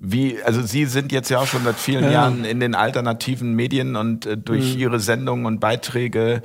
[0.01, 2.11] Wie, also Sie sind jetzt ja auch schon seit vielen ja.
[2.11, 4.79] Jahren in den alternativen Medien und äh, durch mhm.
[4.79, 6.41] Ihre Sendungen und Beiträge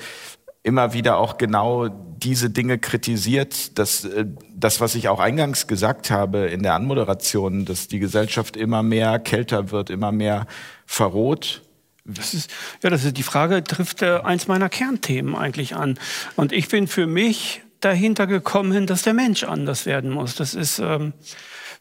[0.65, 4.25] immer wieder auch genau diese Dinge kritisiert, dass äh,
[4.57, 9.21] das, was ich auch eingangs gesagt habe in der Anmoderation, dass die Gesellschaft immer mehr
[9.21, 10.47] kälter wird, immer mehr
[10.87, 11.63] verroht.
[12.05, 12.51] Das ist,
[12.83, 15.99] ja, das ist die Frage, trifft äh, eins meiner Kernthemen eigentlich an.
[16.35, 20.35] Und ich bin für mich dahinter gekommen, dass der Mensch anders werden muss.
[20.35, 21.13] Das ist, ähm,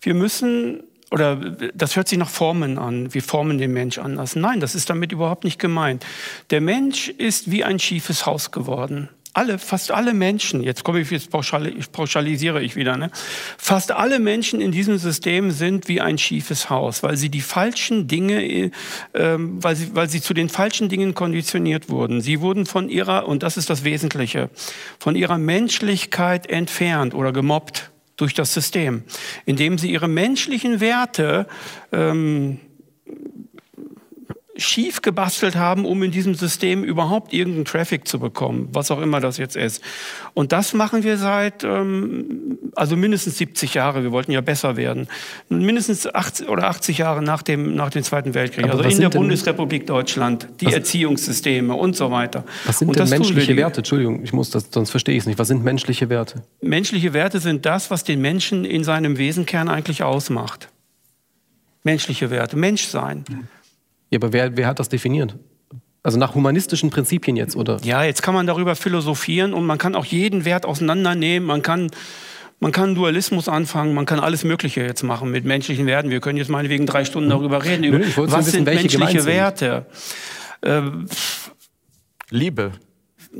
[0.02, 0.84] wir müssen
[1.14, 1.36] oder
[1.76, 3.14] das hört sich nach Formen an.
[3.14, 4.36] Wir formen den Mensch anders.
[4.36, 6.04] Nein, das ist damit überhaupt nicht gemeint.
[6.50, 9.10] Der Mensch ist wie ein schiefes Haus geworden.
[9.36, 13.12] Alle, fast alle Menschen, jetzt komme ich, jetzt pauschalisiere ich wieder, ne?
[13.60, 18.08] Fast alle Menschen in diesem System sind wie ein schiefes Haus, weil sie die falschen
[18.08, 18.72] Dinge, äh,
[19.14, 22.22] weil, sie, weil sie zu den falschen Dingen konditioniert wurden.
[22.22, 24.50] Sie wurden von ihrer, und das ist das Wesentliche,
[24.98, 29.04] von ihrer Menschlichkeit entfernt oder gemobbt durch das System,
[29.46, 31.48] indem sie ihre menschlichen Werte
[31.92, 32.60] ähm,
[34.56, 39.20] schief gebastelt haben, um in diesem System überhaupt irgendeinen Traffic zu bekommen, was auch immer
[39.20, 39.84] das jetzt ist.
[40.36, 44.04] Und das machen wir seit, ähm, also mindestens 70 Jahre.
[44.04, 45.08] Wir wollten ja besser werden.
[45.50, 48.66] Mindestens 80 oder 80 Jahre nach dem, nach dem Zweiten Weltkrieg.
[48.66, 52.44] Aber also in der Bundesrepublik Deutschland, die was, Erziehungssysteme und so weiter.
[52.66, 53.80] Was sind und denn menschliche Werte?
[53.80, 55.40] Entschuldigung, ich muss das, sonst verstehe ich es nicht.
[55.40, 56.44] Was sind menschliche Werte?
[56.62, 60.70] Menschliche Werte sind das, was den Menschen in seinem Wesenkern eigentlich ausmacht.
[61.84, 63.26] Menschliche Werte, Menschsein.
[63.28, 63.48] Mhm.
[64.14, 65.36] Ja, aber wer, wer hat das definiert?
[66.04, 67.80] Also nach humanistischen Prinzipien jetzt, oder?
[67.84, 71.46] Ja, jetzt kann man darüber philosophieren und man kann auch jeden Wert auseinandernehmen.
[71.46, 71.92] Man kann
[72.60, 76.10] Man kann Dualismus anfangen, man kann alles Mögliche jetzt machen mit menschlichen Werten.
[76.12, 77.32] Wir können jetzt meinetwegen drei Stunden mhm.
[77.32, 77.84] darüber reden.
[77.84, 79.86] Über, was wissen, sind menschliche Werte?
[80.62, 81.08] Ähm,
[82.30, 82.72] Liebe.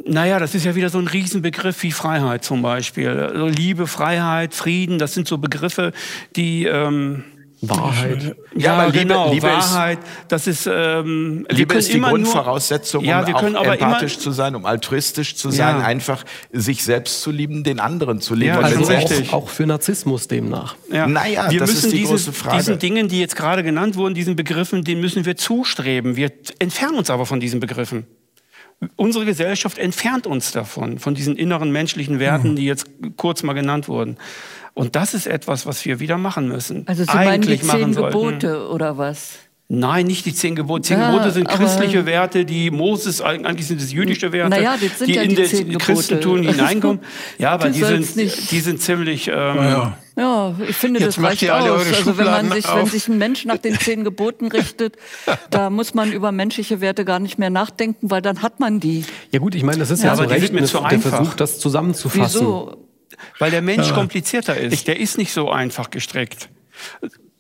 [0.06, 3.08] Naja, das ist ja wieder so ein Riesenbegriff wie Freiheit zum Beispiel.
[3.08, 5.94] Also Liebe, Freiheit, Frieden, das sind so Begriffe,
[6.36, 6.66] die...
[6.66, 7.24] Ähm,
[7.70, 8.36] Wahrheit.
[8.56, 10.00] Ja, ja genau, Liebe Wahrheit.
[10.00, 14.32] Ist, das ist, ähm, Liebe ist die Grundvoraussetzung, ja, wir können um auch empathisch zu
[14.32, 15.86] sein, um altruistisch zu sein, ja.
[15.86, 18.56] einfach sich selbst zu lieben, den anderen zu lieben.
[18.56, 20.76] Ja, also auch, auch, für Narzissmus demnach.
[20.92, 21.08] Ja.
[21.08, 22.58] Naja, wir das müssen ist die diesen, große Frage.
[22.58, 26.16] diesen Dingen, die jetzt gerade genannt wurden, diesen Begriffen, den müssen wir zustreben.
[26.16, 28.06] Wir entfernen uns aber von diesen Begriffen.
[28.96, 32.56] Unsere Gesellschaft entfernt uns davon, von diesen inneren menschlichen Werten, mhm.
[32.58, 32.88] die jetzt
[33.18, 34.18] kurz mal genannt wurden.
[34.74, 36.88] Und das ist etwas, was wir wieder machen müssen.
[36.88, 39.40] Also Sie Eigentlich meinen die zehn Gebote oder was?
[39.70, 40.84] Nein, nicht die zehn Gebote.
[40.84, 45.06] Zehn ja, Gebote sind christliche Werte, die Moses, eigentlich sind es jüdische Werte, naja, die,
[45.06, 47.00] die ja in die das Christentum hineinkommen.
[47.40, 49.30] Ja, aber die sind, die sind ziemlich...
[49.30, 49.98] Ähm, ja.
[50.16, 51.88] ja, ich finde, Jetzt das reicht aus.
[51.92, 54.98] Also wenn, man sich, wenn sich ein Mensch nach den zehn Geboten richtet,
[55.50, 59.06] da muss man über menschliche Werte gar nicht mehr nachdenken, weil dann hat man die.
[59.32, 62.42] Ja gut, ich meine, das ist ja, ja so recht, der Versuch, das zusammenzufassen.
[62.42, 62.78] Wieso?
[63.40, 63.94] Weil der Mensch ja.
[63.94, 64.88] komplizierter ist.
[64.88, 66.50] Der ist nicht so einfach gestrickt.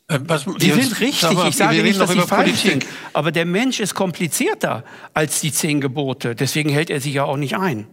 [0.08, 2.86] Äh, was, die sind richtig, ich sage nicht, dass sie falsch sind.
[3.14, 4.84] Aber der Mensch ist komplizierter
[5.14, 6.36] als die zehn Gebote.
[6.36, 7.88] Deswegen hält er sich ja auch nicht ein.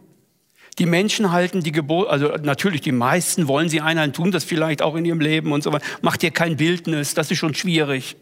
[0.79, 4.83] Die Menschen halten die Gebote, also natürlich die meisten wollen sie einhalten, tun das vielleicht
[4.83, 5.85] auch in ihrem Leben und so weiter.
[6.01, 8.17] Macht dir kein Bildnis, das ist schon schwierig.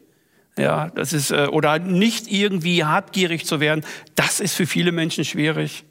[0.57, 3.85] Ja, das ist, äh, oder nicht irgendwie habgierig zu werden,
[4.17, 5.85] das ist für viele Menschen schwierig.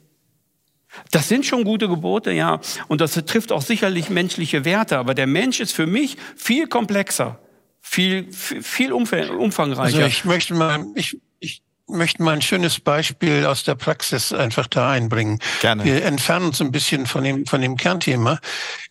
[1.10, 2.60] Das sind schon gute Gebote, ja.
[2.88, 4.98] Und das trifft auch sicherlich menschliche Werte.
[4.98, 7.38] Aber der Mensch ist für mich viel komplexer,
[7.80, 9.82] viel, viel umfangreicher.
[9.82, 14.66] Also ich möchte mal, ich, ich möchte mal ein schönes Beispiel aus der Praxis einfach
[14.66, 15.38] da einbringen.
[15.60, 15.84] Gerne.
[15.84, 18.38] Wir entfernen uns ein bisschen von dem, von dem Kernthema.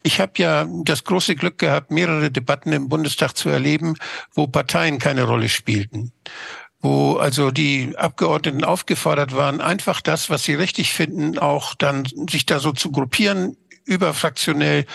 [0.04, 3.96] Ich habe ja das große Glück gehabt, mehrere Debatten im Bundestag zu erleben,
[4.34, 6.12] wo Parteien keine Rolle spielten
[6.80, 12.46] wo also die Abgeordneten aufgefordert waren, einfach das, was sie richtig finden, auch dann sich
[12.46, 14.86] da so zu gruppieren, überfraktionell.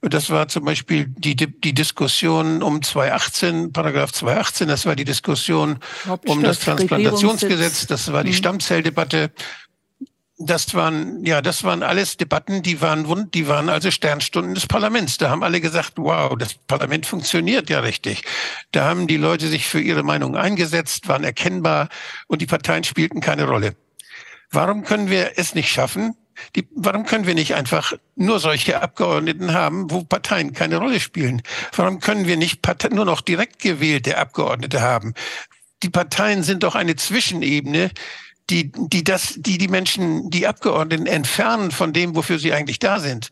[0.00, 5.80] Das war zum Beispiel die, die Diskussion um 218, Paragraph 218, das war die Diskussion
[6.26, 8.36] um das Transplantationsgesetz, das war die mhm.
[8.36, 9.32] Stammzelldebatte
[10.38, 14.66] das waren, ja, das waren alles Debatten, die waren wund, die waren also Sternstunden des
[14.66, 15.18] Parlaments.
[15.18, 18.22] Da haben alle gesagt, wow, das Parlament funktioniert ja richtig.
[18.70, 21.88] Da haben die Leute sich für ihre Meinung eingesetzt, waren erkennbar
[22.28, 23.74] und die Parteien spielten keine Rolle.
[24.50, 26.14] Warum können wir es nicht schaffen?
[26.54, 31.42] Die, warum können wir nicht einfach nur solche Abgeordneten haben, wo Parteien keine Rolle spielen?
[31.74, 35.14] Warum können wir nicht Partei, nur noch direkt gewählte Abgeordnete haben?
[35.82, 37.90] Die Parteien sind doch eine Zwischenebene,
[38.50, 43.00] die, die das, die die Menschen, die Abgeordneten entfernen von dem, wofür sie eigentlich da
[43.00, 43.30] sind.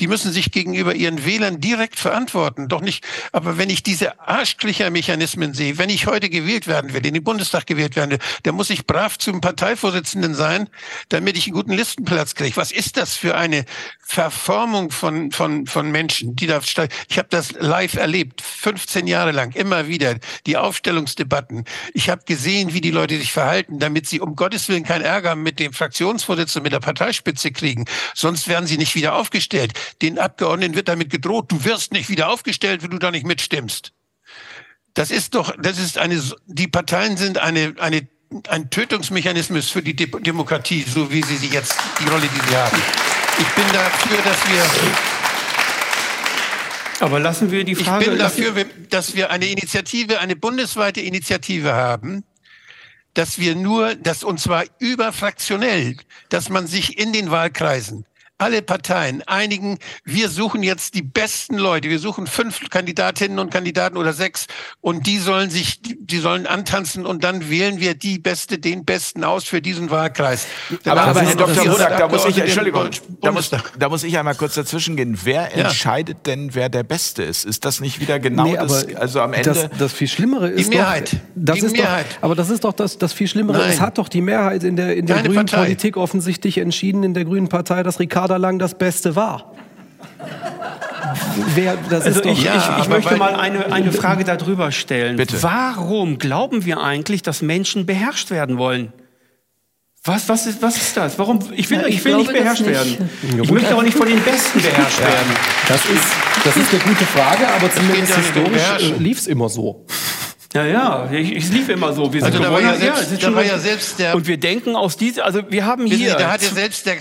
[0.00, 2.68] Die müssen sich gegenüber ihren Wählern direkt verantworten.
[2.68, 7.14] Doch nicht, aber wenn ich diese Arschkriechermechanismen sehe, wenn ich heute gewählt werden will, in
[7.14, 10.68] den Bundestag gewählt werden will, dann muss ich brav zum Parteivorsitzenden sein,
[11.10, 12.56] damit ich einen guten Listenplatz kriege.
[12.56, 13.64] Was ist das für eine
[14.10, 16.60] Verformung von, von, von Menschen, die da,
[17.08, 20.16] ich habe das live erlebt, 15 Jahre lang, immer wieder,
[20.46, 21.64] die Aufstellungsdebatten.
[21.94, 25.36] Ich habe gesehen, wie die Leute sich verhalten, damit sie um Gottes Willen keinen Ärger
[25.36, 27.84] mit dem Fraktionsvorsitzenden, mit der Parteispitze kriegen.
[28.14, 29.74] Sonst werden sie nicht wieder aufgestellt.
[30.02, 33.92] Den Abgeordneten wird damit gedroht, du wirst nicht wieder aufgestellt, wenn du da nicht mitstimmst.
[34.94, 38.08] Das ist doch, das ist eine, die Parteien sind eine, eine,
[38.48, 42.56] ein Tötungsmechanismus für die De Demokratie, so wie sie sie jetzt, die Rolle, die sie
[42.56, 42.82] haben.
[43.38, 44.64] Ich bin dafür, dass wir
[47.00, 48.04] aber lassen wir die Frage.
[48.04, 52.24] Ich bin dafür, dass wir eine Initiative, eine bundesweite Initiative haben,
[53.14, 55.96] dass wir nur, dass und zwar überfraktionell,
[56.28, 58.04] dass man sich in den Wahlkreisen
[58.40, 61.90] alle Parteien einigen, wir suchen jetzt die besten Leute.
[61.90, 64.46] Wir suchen fünf Kandidatinnen und Kandidaten oder sechs
[64.80, 69.24] und die sollen sich, die sollen antanzen und dann wählen wir die Beste, den Besten
[69.24, 70.46] aus für diesen Wahlkreis.
[70.86, 71.66] aber, aber Herr Dr.
[71.66, 72.88] Wodak, da muss ich, Entschuldigung,
[73.20, 75.18] da muss, da muss ich einmal kurz dazwischen gehen.
[75.22, 75.64] Wer ja.
[75.64, 77.44] entscheidet denn, wer der Beste ist?
[77.44, 79.50] Ist das nicht wieder genau nee, das, also am Ende?
[79.50, 81.12] Das, das viel Schlimmere ist die Mehrheit.
[81.12, 82.06] Doch, das die ist Mehrheit.
[82.16, 83.58] Doch, aber das ist doch das, das viel Schlimmere.
[83.58, 83.70] Nein.
[83.70, 85.64] Es hat doch die Mehrheit in der, in der grünen Partei.
[85.64, 89.52] Politik offensichtlich entschieden, in der grünen Partei, dass Ricardo lang das Beste war.
[91.54, 95.16] Wer, also ich, ja, ich, ich möchte mal eine, eine Frage darüber stellen.
[95.16, 95.42] Bitte.
[95.42, 98.92] Warum glauben wir eigentlich, dass Menschen beherrscht werden wollen?
[100.04, 101.18] Was, was, ist, was ist das?
[101.18, 101.40] Warum?
[101.54, 102.70] Ich will, ja, ich, ich will nicht beherrscht nicht.
[102.70, 103.10] werden.
[103.42, 105.06] Ich möchte auch nicht von den Besten beherrscht ja.
[105.06, 105.36] werden.
[105.68, 106.04] Das ist,
[106.42, 109.84] das ist eine gute Frage, aber zumindest historisch lief es immer so.
[110.54, 112.12] Ja, ja, ich, ich lief immer so.
[112.12, 114.16] Wir sind also da war ja selbst, ja, da war ja selbst der...
[114.16, 116.14] Und wir denken aus dieser, also wir haben hier...
[116.14, 116.96] Da hat ja selbst der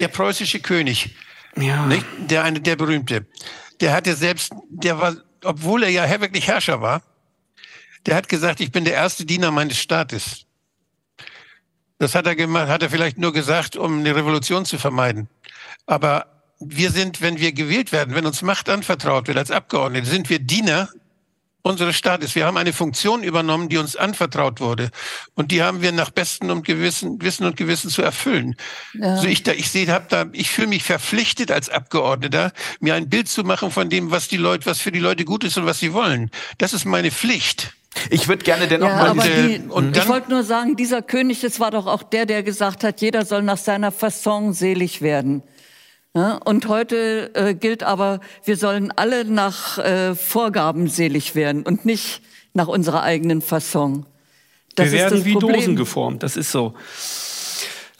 [0.00, 1.14] der preußische König
[1.56, 1.86] Ja.
[1.86, 2.06] Nicht?
[2.18, 3.26] Der eine, der berühmte.
[3.80, 7.02] Der hatte selbst, der war, obwohl er ja wirklich Herrscher war,
[8.06, 10.46] der hat gesagt, ich bin der erste Diener meines Staates.
[11.98, 15.28] Das hat er gemacht, hat er vielleicht nur gesagt, um eine Revolution zu vermeiden.
[15.86, 20.30] Aber wir sind, wenn wir gewählt werden, wenn uns Macht anvertraut wird als Abgeordnete, sind
[20.30, 20.88] wir Diener
[21.62, 22.34] unseres Staates.
[22.34, 24.90] Wir haben eine Funktion übernommen, die uns anvertraut wurde.
[25.34, 28.56] Und die haben wir nach bestem und Gewissen, Wissen und Gewissen zu erfüllen.
[28.94, 29.14] Ja.
[29.14, 33.08] Also ich da, ich sehe, hab da, ich fühle mich verpflichtet als Abgeordneter, mir ein
[33.08, 35.66] Bild zu machen von dem, was die Leute, was für die Leute gut ist und
[35.66, 36.30] was sie wollen.
[36.58, 37.74] Das ist meine Pflicht.
[38.08, 41.58] Ich würde gerne dennoch ja, mal die, und ich wollte nur sagen, dieser König, das
[41.58, 45.42] war doch auch der, der gesagt hat, jeder soll nach seiner Fasson selig werden.
[46.12, 52.20] Und heute äh, gilt aber, wir sollen alle nach äh, Vorgaben selig werden und nicht
[52.52, 54.06] nach unserer eigenen Fasson.
[54.74, 55.54] Das wir werden wie Problem.
[55.54, 56.74] Dosen geformt, das ist so.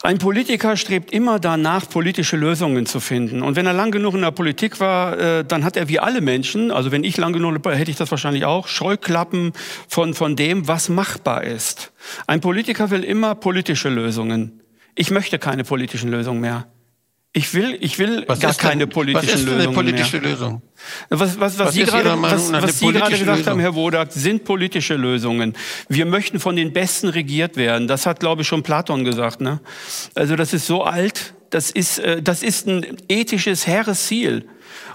[0.03, 3.43] Ein Politiker strebt immer danach, politische Lösungen zu finden.
[3.43, 6.21] Und wenn er lang genug in der Politik war, äh, dann hat er wie alle
[6.21, 9.53] Menschen, also wenn ich lang genug war, hätte ich das wahrscheinlich auch, Scheuklappen
[9.87, 11.93] von, von dem, was machbar ist.
[12.25, 14.61] Ein Politiker will immer politische Lösungen.
[14.95, 16.67] Ich möchte keine politischen Lösungen mehr.
[17.33, 20.31] Ich will, ich will was gar keine denn, politischen was ist Lösungen eine politische mehr.
[20.31, 20.61] Lösung?
[21.09, 23.45] Was, was, was, was Sie gerade, was, was Sie gerade gesagt Lösung?
[23.45, 25.55] haben, Herr Wodak, sind politische Lösungen.
[25.87, 27.87] Wir möchten von den Besten regiert werden.
[27.87, 29.39] Das hat, glaube ich, schon Platon gesagt.
[29.39, 29.61] Ne?
[30.13, 31.33] Also das ist so alt.
[31.51, 34.45] Das ist, äh, das ist ein ethisches, hehres Ziel.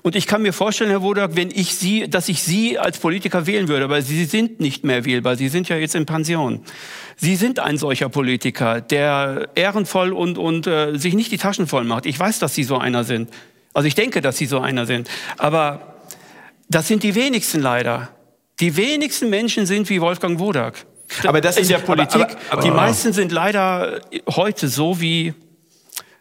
[0.07, 3.49] Und ich kann mir vorstellen, Herr Wodak, wenn ich Sie, dass ich Sie als Politiker
[3.49, 5.35] wählen würde, aber Sie sind nicht mehr wählbar.
[5.35, 6.61] Sie sind ja jetzt in Pension.
[7.17, 11.83] Sie sind ein solcher Politiker, der ehrenvoll und, und äh, sich nicht die Taschen voll
[11.83, 12.07] macht.
[12.07, 13.31] Ich weiß, dass Sie so einer sind.
[13.75, 15.11] Also ich denke, dass Sie so einer sind.
[15.39, 15.97] Aber
[16.69, 18.11] das sind die wenigsten leider.
[18.61, 20.87] Die wenigsten Menschen sind wie Wolfgang Wodak.
[21.25, 22.15] Aber das in ist der Politik.
[22.15, 25.35] Aber, aber, aber, die meisten sind leider heute so wie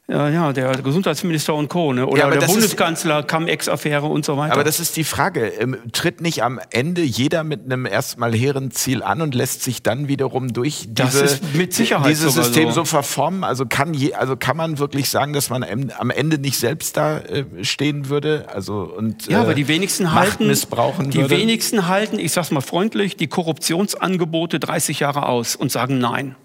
[0.08, 1.92] ja, ja, der Gesundheitsminister und Co.
[1.92, 2.06] Ne?
[2.06, 4.54] Oder ja, der Bundeskanzler, Cum-Ex-Affäre und so weiter.
[4.54, 5.48] Aber das ist die Frage.
[5.48, 9.82] Ähm, tritt nicht am Ende jeder mit einem erstmal hehren Ziel an und lässt sich
[9.82, 12.82] dann wiederum durch diese, dieses System so.
[12.82, 12.86] so.
[12.86, 13.44] verformen?
[13.44, 15.66] Also kann, je, also kann man wirklich sagen, dass man
[15.98, 18.46] am Ende nicht selbst da äh, stehen würde?
[18.54, 21.36] Also, und, ja, aber die wenigsten Macht halten, missbrauchen die würde?
[21.36, 26.36] wenigsten halten, ich sag's mal freundlich, die Korruptionsangebote 30 Jahre aus und sagen Nein.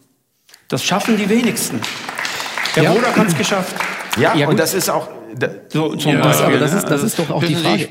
[0.69, 1.83] Das schaffen die wenigsten.
[2.77, 2.95] Der ja.
[2.95, 3.75] Wodak hat es geschafft.
[4.17, 5.09] Ja, ja und das ist auch
[5.69, 6.47] so zum ja, Beispiel.
[6.47, 7.89] Aber das ist, das ist doch auch die Frage.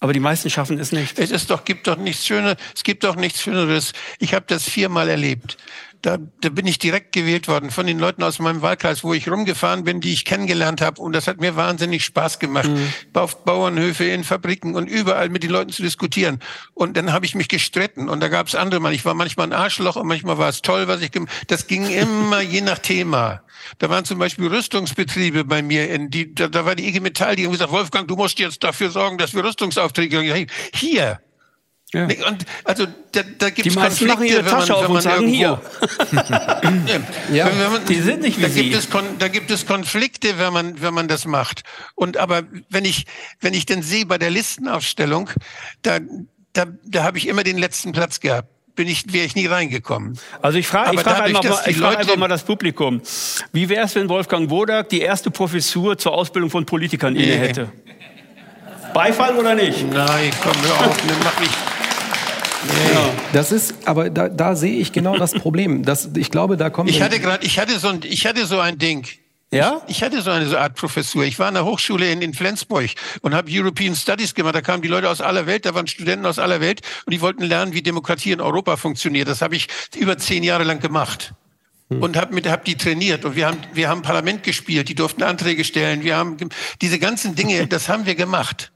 [0.00, 1.18] Aber die meisten schaffen es nicht.
[1.18, 2.56] Es ist doch, gibt doch nichts Schöneres.
[2.74, 3.92] Es gibt doch nichts Schöneres.
[4.18, 5.56] Ich habe das viermal erlebt.
[6.04, 9.26] Da, da bin ich direkt gewählt worden von den Leuten aus meinem Wahlkreis, wo ich
[9.26, 11.00] rumgefahren bin, die ich kennengelernt habe.
[11.00, 12.68] Und das hat mir wahnsinnig Spaß gemacht.
[12.68, 12.90] Mhm.
[13.14, 16.40] Auf Bauernhöfe, in Fabriken und überall mit den Leuten zu diskutieren.
[16.74, 18.10] Und dann habe ich mich gestritten.
[18.10, 18.92] Und da gab es andere Mal.
[18.92, 21.88] Ich war manchmal ein Arschloch und manchmal war es toll, was ich gemacht Das ging
[21.88, 23.40] immer je nach Thema.
[23.78, 27.34] Da waren zum Beispiel Rüstungsbetriebe bei mir, in die, da, da war die IG Metall,
[27.34, 31.20] die haben gesagt, Wolfgang, du musst jetzt dafür sorgen, dass wir Rüstungsaufträge hier.
[31.94, 32.04] Ja.
[32.04, 35.60] Und also da, da gibt es Konflikte, machen ihre Tasche man, auf und sagen hier.
[37.32, 38.70] ja, man, die sind nicht wie da Sie.
[38.70, 38.88] Gibt es,
[39.18, 41.62] da gibt es Konflikte, wenn man wenn man das macht.
[41.94, 43.06] Und aber wenn ich
[43.40, 45.30] wenn ich denn sehe bei der Listenaufstellung,
[45.82, 46.00] da
[46.52, 50.18] da, da habe ich immer den letzten Platz gehabt bin ich, wäre ich nie reingekommen.
[50.42, 53.00] Also ich frage ich frage einfach, mal, ich frage einfach mal das Publikum.
[53.52, 57.72] Wie wäre es, wenn Wolfgang Wodak die erste Professur zur Ausbildung von Politikern inne hätte?
[58.92, 59.84] Beifall oder nicht?
[59.92, 61.73] Nein, komm, hör auf, ne, mach nicht.
[62.92, 63.10] Ja.
[63.32, 65.84] Das ist, aber da, da sehe ich genau das Problem.
[65.84, 66.90] Das, ich glaube, da kommt.
[66.90, 69.06] Ich hatte gerade, ich hatte so ein, ich hatte so ein Ding.
[69.54, 69.82] Ja?
[69.86, 71.24] Ich, ich hatte so eine so Art Professur.
[71.24, 72.90] Ich war an der Hochschule in, in Flensburg
[73.22, 74.54] und habe European Studies gemacht.
[74.54, 77.20] Da kamen die Leute aus aller Welt, da waren Studenten aus aller Welt und die
[77.20, 79.28] wollten lernen, wie Demokratie in Europa funktioniert.
[79.28, 81.34] Das habe ich über zehn Jahre lang gemacht
[81.88, 82.02] hm.
[82.02, 85.22] und habe mit hab die trainiert und wir haben wir haben Parlament gespielt, die durften
[85.22, 86.36] Anträge stellen, wir haben
[86.80, 88.72] diese ganzen Dinge, das haben wir gemacht.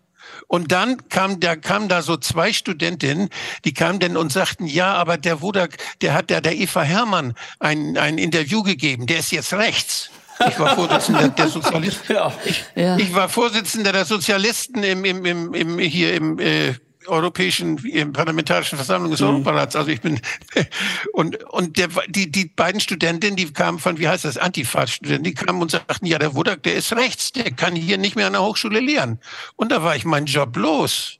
[0.49, 3.29] Und dann kam da kamen da so zwei Studentinnen,
[3.65, 7.35] die kamen denn und sagten, ja, aber der Wodak, der hat der der Eva Hermann
[7.61, 10.11] ein ein Interview gegeben, der ist jetzt rechts.
[10.49, 12.13] Ich war Vorsitzender der Sozialisten.
[12.13, 12.33] Ja.
[12.45, 12.97] Ich, ja.
[12.97, 16.75] ich, war Vorsitzender der Sozialisten im, im, im, im hier im äh,
[17.09, 17.77] europäischen
[18.13, 19.29] parlamentarischen Versammlung des mhm.
[19.29, 19.77] Europarats.
[19.77, 20.21] Also ich bin
[21.13, 25.35] und und der, die die beiden Studentinnen, die kamen von wie heißt das Antifa-Studenten, die
[25.35, 28.33] kamen und sagten, ja der Wodak, der ist rechts, der kann hier nicht mehr an
[28.35, 29.21] der Hochschule lehren.
[29.57, 31.18] Und da war ich mein Job los.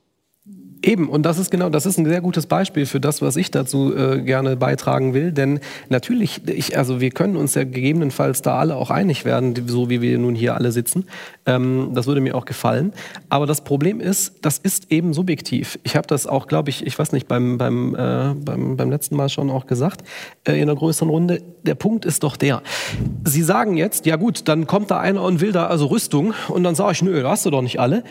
[0.81, 3.51] Eben, und das ist genau, das ist ein sehr gutes Beispiel für das, was ich
[3.51, 5.33] dazu äh, gerne beitragen will.
[5.33, 9.89] Denn natürlich, ich, also wir können uns ja gegebenenfalls da alle auch einig werden, so
[9.89, 11.05] wie wir nun hier alle sitzen.
[11.45, 12.93] Ähm, das würde mir auch gefallen.
[13.27, 15.79] Aber das Problem ist, das ist eben subjektiv.
[15.83, 19.17] Ich habe das auch, glaube ich, ich weiß nicht, beim, beim, äh, beim, beim letzten
[19.17, 20.03] Mal schon auch gesagt,
[20.47, 21.41] äh, in einer größeren Runde.
[21.63, 22.61] Der Punkt ist doch der.
[23.25, 26.33] Sie sagen jetzt, ja gut, dann kommt da einer und will da also Rüstung.
[26.47, 28.03] Und dann sage ich, nö, da hast du doch nicht alle.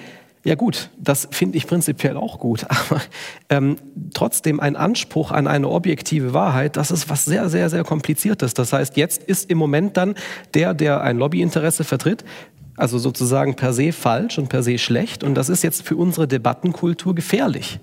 [0.44, 3.00] Ja gut, das finde ich prinzipiell auch gut, aber
[3.48, 3.76] ähm,
[4.14, 8.54] trotzdem ein Anspruch an eine objektive Wahrheit, das ist was sehr, sehr, sehr kompliziertes.
[8.54, 10.14] Das heißt, jetzt ist im Moment dann
[10.54, 12.24] der, der ein Lobbyinteresse vertritt,
[12.76, 16.28] also sozusagen per se falsch und per se schlecht und das ist jetzt für unsere
[16.28, 17.80] Debattenkultur gefährlich.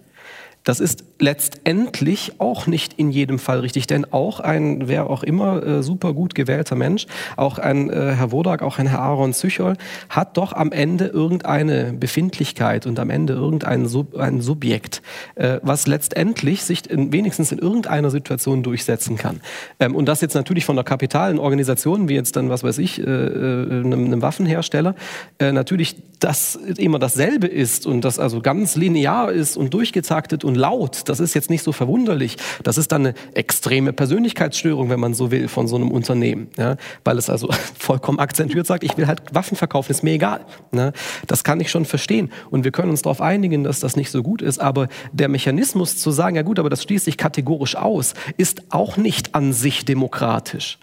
[0.66, 5.64] Das ist letztendlich auch nicht in jedem Fall richtig, denn auch ein, wer auch immer,
[5.64, 7.06] äh, super gut gewählter Mensch,
[7.38, 9.76] auch ein äh, Herr Wodak, auch ein Herr Aaron Züchol,
[10.10, 15.04] hat doch am Ende irgendeine Befindlichkeit und am Ende irgendein Sub, ein Subjekt,
[15.36, 19.42] äh, was letztendlich sich in, wenigstens in irgendeiner Situation durchsetzen kann.
[19.80, 23.00] Ähm, und das jetzt natürlich von der kapitalen Organisation, wie jetzt dann, was weiß ich,
[23.00, 24.96] äh, äh einem, einem Waffenhersteller,
[25.38, 30.55] äh, natürlich das immer dasselbe ist und das also ganz linear ist und durchgetaktet und
[30.56, 32.38] laut, das ist jetzt nicht so verwunderlich.
[32.64, 36.50] Das ist dann eine extreme Persönlichkeitsstörung, wenn man so will, von so einem Unternehmen.
[36.58, 36.78] Ja?
[37.04, 40.46] Weil es also vollkommen akzentuiert sagt, ich will halt Waffen verkaufen, ist mir egal.
[40.72, 40.94] Ne?
[41.28, 42.32] Das kann ich schon verstehen.
[42.50, 44.60] Und wir können uns darauf einigen, dass das nicht so gut ist.
[44.60, 48.98] Aber der Mechanismus zu sagen, ja gut, aber das schließt sich kategorisch aus, ist auch
[48.98, 50.80] nicht an sich demokratisch.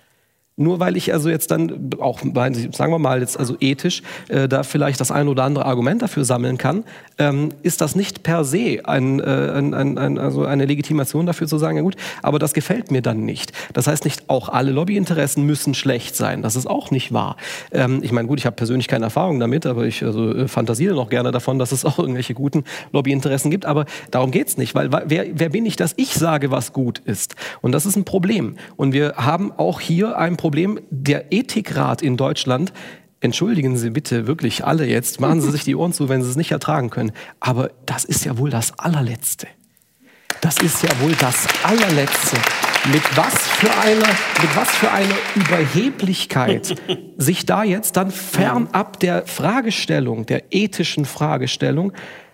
[0.57, 4.63] Nur weil ich also jetzt dann auch, sagen wir mal jetzt also ethisch, äh, da
[4.65, 6.85] vielleicht das ein oder andere Argument dafür sammeln kann,
[7.17, 11.57] ähm, ist das nicht per se ein, äh, ein, ein, also eine Legitimation dafür zu
[11.57, 13.53] sagen, ja gut, aber das gefällt mir dann nicht.
[13.73, 16.43] Das heißt nicht, auch alle Lobbyinteressen müssen schlecht sein.
[16.43, 17.39] Das ist auch nicht wahr.
[17.71, 20.95] Ähm, ich meine, gut, ich habe persönlich keine Erfahrung damit, aber ich also, äh, fantasiere
[20.95, 23.65] noch gerne davon, dass es auch irgendwelche guten Lobbyinteressen gibt.
[23.65, 27.37] Aber darum geht's nicht, weil wer, wer bin ich, dass ich sage, was gut ist?
[27.63, 28.57] Und das ist ein Problem.
[28.77, 30.42] Und wir haben auch hier ein Problem.
[30.91, 32.73] Der Ethikrat in Deutschland
[33.21, 36.37] entschuldigen Sie bitte wirklich alle jetzt, machen Sie sich die Ohren zu, wenn Sie es
[36.37, 37.13] nicht ertragen können.
[37.41, 39.47] Aber das ist ja wohl das allerletzte.
[40.41, 42.37] Das ist ja wohl das allerletzte.
[42.93, 46.75] Mit was für einer, mit was für einer Überheblichkeit
[47.17, 51.93] sich da jetzt dann fernab der Fragestellung, der ethischen Fragestellung,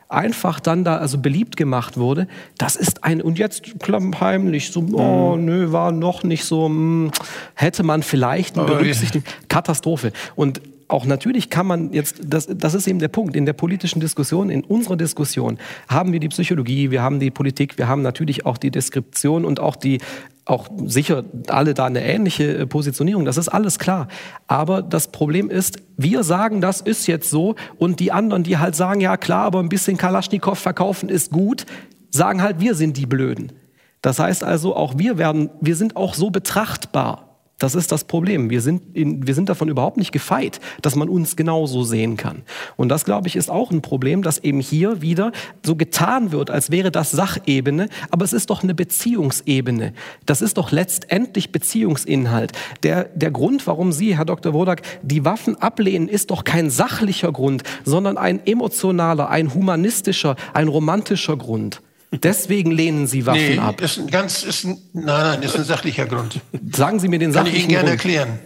[0.08, 5.36] einfach dann da also beliebt gemacht wurde, das ist ein, und jetzt klammheimlich, so, oh,
[5.36, 5.44] mhm.
[5.44, 7.12] nö, war noch nicht so, mh, hm,
[7.54, 9.26] hätte man vielleicht berücksichtigt.
[9.48, 10.12] Katastrophe.
[10.34, 14.00] Und auch natürlich kann man jetzt, das, das ist eben der Punkt, in der politischen
[14.00, 18.46] Diskussion, in unserer Diskussion haben wir die Psychologie, wir haben die Politik, wir haben natürlich
[18.46, 20.00] auch die Deskription und auch die
[20.46, 24.08] auch sicher alle da eine ähnliche äh, Positionierung, das ist alles klar.
[24.46, 28.74] Aber das Problem ist, wir sagen, das ist jetzt so und die anderen, die halt
[28.74, 31.66] sagen, ja klar, aber ein bisschen Kalaschnikow verkaufen ist gut,
[32.10, 33.52] sagen halt, wir sind die Blöden.
[34.00, 37.27] Das heißt also, auch wir werden, wir sind auch so betrachtbar.
[37.58, 38.50] Das ist das Problem.
[38.50, 42.42] Wir sind, in, wir sind davon überhaupt nicht gefeit, dass man uns genauso sehen kann.
[42.76, 45.32] Und das, glaube ich, ist auch ein Problem, dass eben hier wieder
[45.66, 49.92] so getan wird, als wäre das Sachebene, aber es ist doch eine Beziehungsebene.
[50.24, 52.52] Das ist doch letztendlich Beziehungsinhalt.
[52.84, 54.54] Der, der Grund, warum Sie, Herr Dr.
[54.54, 60.68] Wodak, die Waffen ablehnen, ist doch kein sachlicher Grund, sondern ein emotionaler, ein humanistischer, ein
[60.68, 61.80] romantischer Grund.
[62.10, 63.80] Deswegen lehnen Sie Waffen nee, ab.
[63.80, 66.40] Ist ein ganz, ist ein, nein, nein, ist ein sachlicher Grund.
[66.72, 67.76] Sagen Sie mir den sachlichen Grund.
[67.76, 68.38] Kann ich Ihnen gerne erklären.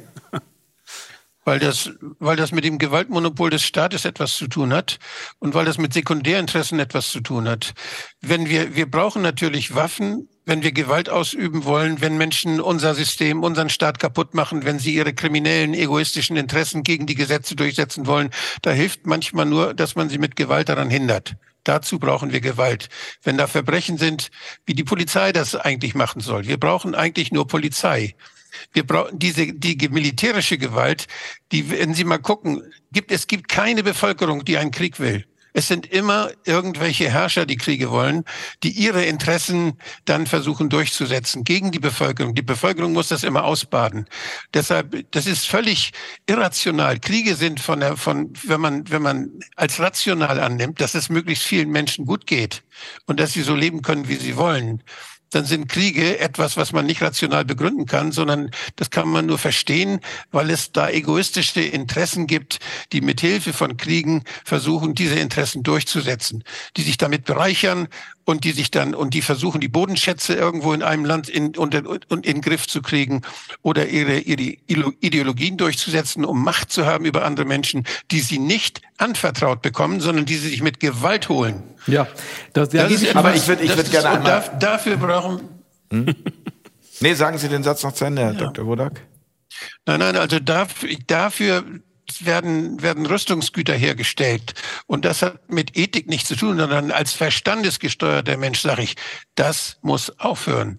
[1.45, 1.91] Weil das,
[2.21, 5.01] weil das mit dem Gewaltmonopol des Staates etwas zu tun hat
[5.41, 7.75] und weil das mit Sekundärinteressen etwas zu tun hat.
[8.21, 13.43] Wenn wir, wir brauchen natürlich Waffen, wenn wir Gewalt ausüben wollen, wenn Menschen unser System,
[13.43, 18.31] unseren Staat kaputt machen, wenn sie ihre kriminellen, egoistischen Interessen gegen die Gesetze durchsetzen wollen,
[18.63, 21.35] da hilft manchmal nur, dass man sie mit Gewalt daran hindert.
[21.65, 22.89] Dazu brauchen wir Gewalt.
[23.23, 24.31] Wenn da Verbrechen sind,
[24.67, 26.47] wie die Polizei das eigentlich machen soll.
[26.47, 28.15] Wir brauchen eigentlich nur Polizei.
[28.73, 31.07] Wir brauchen diese, die militärische Gewalt,
[31.53, 35.27] die, wenn Sie mal gucken, gibt, es gibt keine Bevölkerung, die einen Krieg will.
[35.53, 38.25] Es sind immer irgendwelche Herrscher, die Kriege wollen,
[38.63, 39.75] die ihre Interessen
[40.05, 42.35] dann versuchen durchzusetzen gegen die Bevölkerung.
[42.35, 44.07] Die Bevölkerung muss das immer ausbaden.
[44.55, 45.93] Deshalb, das ist völlig
[46.27, 46.99] irrational.
[46.99, 51.45] Kriege sind von der, von, wenn man, wenn man als rational annimmt, dass es möglichst
[51.45, 52.63] vielen Menschen gut geht
[53.07, 54.83] und dass sie so leben können, wie sie wollen
[55.33, 59.39] dann sind Kriege etwas, was man nicht rational begründen kann, sondern das kann man nur
[59.39, 60.01] verstehen,
[60.31, 62.59] weil es da egoistische Interessen gibt,
[62.93, 66.45] die mit Hilfe von Kriegen versuchen, diese Interessen durchzusetzen,
[66.77, 67.89] die sich damit bereichern
[68.25, 71.75] und die sich dann und die versuchen die Bodenschätze irgendwo in einem Land in, und
[71.75, 73.23] in den Griff zu kriegen
[73.63, 78.83] oder ihre, ihre Ideologien durchzusetzen, um Macht zu haben über andere Menschen, die sie nicht
[78.99, 81.63] anvertraut bekommen, sondern die sie sich mit Gewalt holen.
[81.87, 82.07] Ja,
[82.53, 85.41] das, ja, das ist aber ich würde ich würde gerne einmal darf, dafür brauchen.
[85.91, 86.15] Hm?
[87.01, 88.39] Nee, sagen Sie den Satz noch zu Ende, Herr ja.
[88.39, 88.65] Dr.
[88.65, 89.03] Wodak.
[89.87, 91.65] Nein, nein, also dafür, dafür
[92.25, 94.55] werden, werden Rüstungsgüter hergestellt.
[94.87, 98.97] Und das hat mit Ethik nichts zu tun, sondern als verstandesgesteuerter Mensch sage ich,
[99.35, 100.79] das muss aufhören.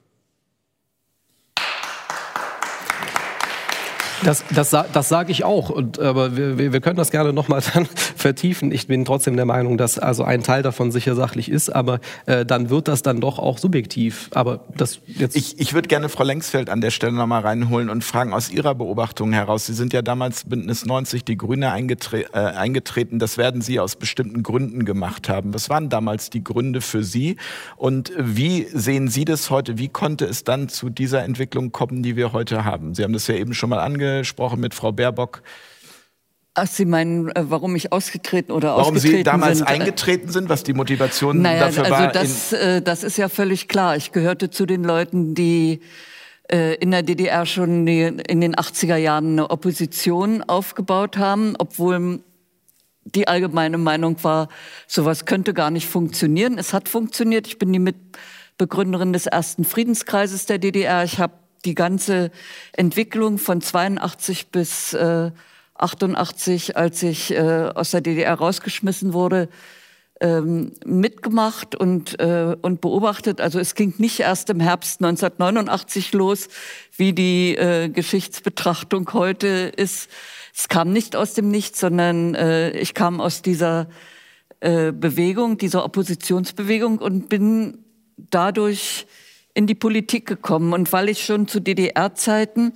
[4.23, 7.85] Das, das, das sage ich auch, und, aber wir, wir können das gerne nochmal dann
[7.85, 8.71] vertiefen.
[8.71, 12.45] Ich bin trotzdem der Meinung, dass also ein Teil davon sicher sachlich ist, aber äh,
[12.45, 14.29] dann wird das dann doch auch subjektiv.
[14.33, 18.03] Aber das jetzt ich, ich würde gerne Frau Lengsfeld an der Stelle nochmal reinholen und
[18.03, 19.65] fragen aus Ihrer Beobachtung heraus.
[19.65, 23.19] Sie sind ja damals Bündnis 90, die Grüne eingetre äh, eingetreten.
[23.19, 25.53] Das werden Sie aus bestimmten Gründen gemacht haben.
[25.53, 27.37] Was waren damals die Gründe für Sie?
[27.75, 29.77] Und wie sehen Sie das heute?
[29.77, 32.95] Wie konnte es dann zu dieser Entwicklung kommen, die wir heute haben?
[32.95, 35.41] Sie haben das ja eben schon mal ange gesprochen mit Frau Baerbock.
[36.55, 39.67] Ach, Sie meinen, äh, warum ich ausgetreten oder warum ausgetreten Sie damals sind?
[39.67, 42.11] eingetreten sind, was die Motivation naja, dafür also war?
[42.11, 43.97] Das, äh, das ist ja völlig klar.
[43.97, 45.79] Ich gehörte zu den Leuten, die
[46.51, 52.19] äh, in der DDR schon in den 80er Jahren eine Opposition aufgebaut haben, obwohl
[53.05, 54.47] die allgemeine Meinung war,
[54.87, 56.57] sowas könnte gar nicht funktionieren.
[56.57, 57.47] Es hat funktioniert.
[57.47, 61.03] Ich bin die Mitbegründerin des ersten Friedenskreises der DDR.
[61.03, 61.33] Ich habe
[61.65, 62.31] die ganze
[62.73, 65.31] Entwicklung von 82 bis äh,
[65.75, 69.49] 88, als ich äh, aus der DDR rausgeschmissen wurde,
[70.21, 73.41] ähm, mitgemacht und, äh, und beobachtet.
[73.41, 76.47] Also es ging nicht erst im Herbst 1989 los,
[76.95, 80.09] wie die äh, Geschichtsbetrachtung heute ist.
[80.55, 83.87] Es kam nicht aus dem Nichts, sondern äh, ich kam aus dieser
[84.59, 87.79] äh, Bewegung, dieser Oppositionsbewegung und bin
[88.17, 89.07] dadurch
[89.53, 90.73] in die Politik gekommen.
[90.73, 92.73] Und weil ich schon zu DDR-Zeiten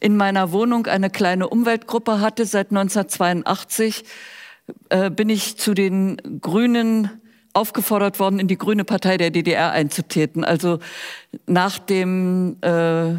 [0.00, 4.04] in meiner Wohnung eine kleine Umweltgruppe hatte, seit 1982
[4.88, 7.10] äh, bin ich zu den Grünen
[7.52, 10.44] aufgefordert worden, in die Grüne Partei der DDR einzutreten.
[10.44, 10.78] Also
[11.46, 13.14] nach dem äh,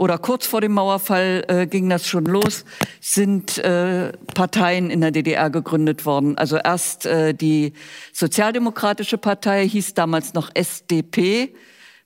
[0.00, 2.64] oder kurz vor dem Mauerfall äh, ging das schon los,
[3.00, 6.38] sind äh, Parteien in der DDR gegründet worden.
[6.38, 7.74] Also erst äh, die
[8.12, 11.54] Sozialdemokratische Partei hieß damals noch SDP,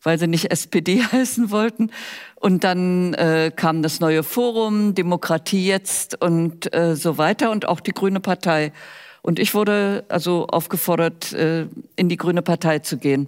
[0.04, 1.90] weil sie nicht SPD heißen wollten.
[2.36, 7.80] Und dann äh, kam das neue Forum, Demokratie jetzt und äh, so weiter und auch
[7.80, 8.72] die Grüne Partei.
[9.22, 11.66] Und ich wurde also aufgefordert, äh,
[11.96, 13.26] in die Grüne Partei zu gehen.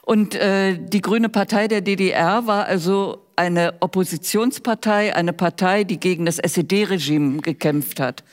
[0.00, 6.24] Und äh, die Grüne Partei der DDR war also eine Oppositionspartei, eine Partei, die gegen
[6.24, 8.24] das SED-Regime gekämpft hat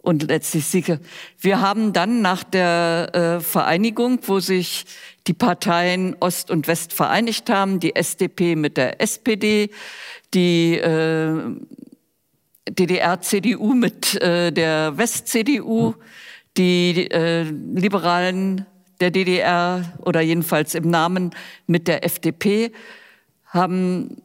[0.00, 1.00] und letztlich Siege.
[1.40, 4.86] Wir haben dann nach der äh, Vereinigung, wo sich
[5.28, 9.70] die Parteien Ost und West vereinigt haben, die SDP mit der SPD,
[10.34, 11.54] die äh,
[12.68, 15.94] DDR-CDU mit äh, der West-CDU,
[16.56, 18.66] die äh, Liberalen
[19.00, 21.30] der DDR oder jedenfalls im Namen
[21.66, 22.72] mit der FDP,
[23.46, 24.22] haben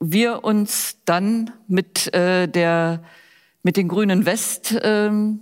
[0.00, 3.02] wir uns dann mit äh, der
[3.64, 5.40] mit den Grünen West ähm,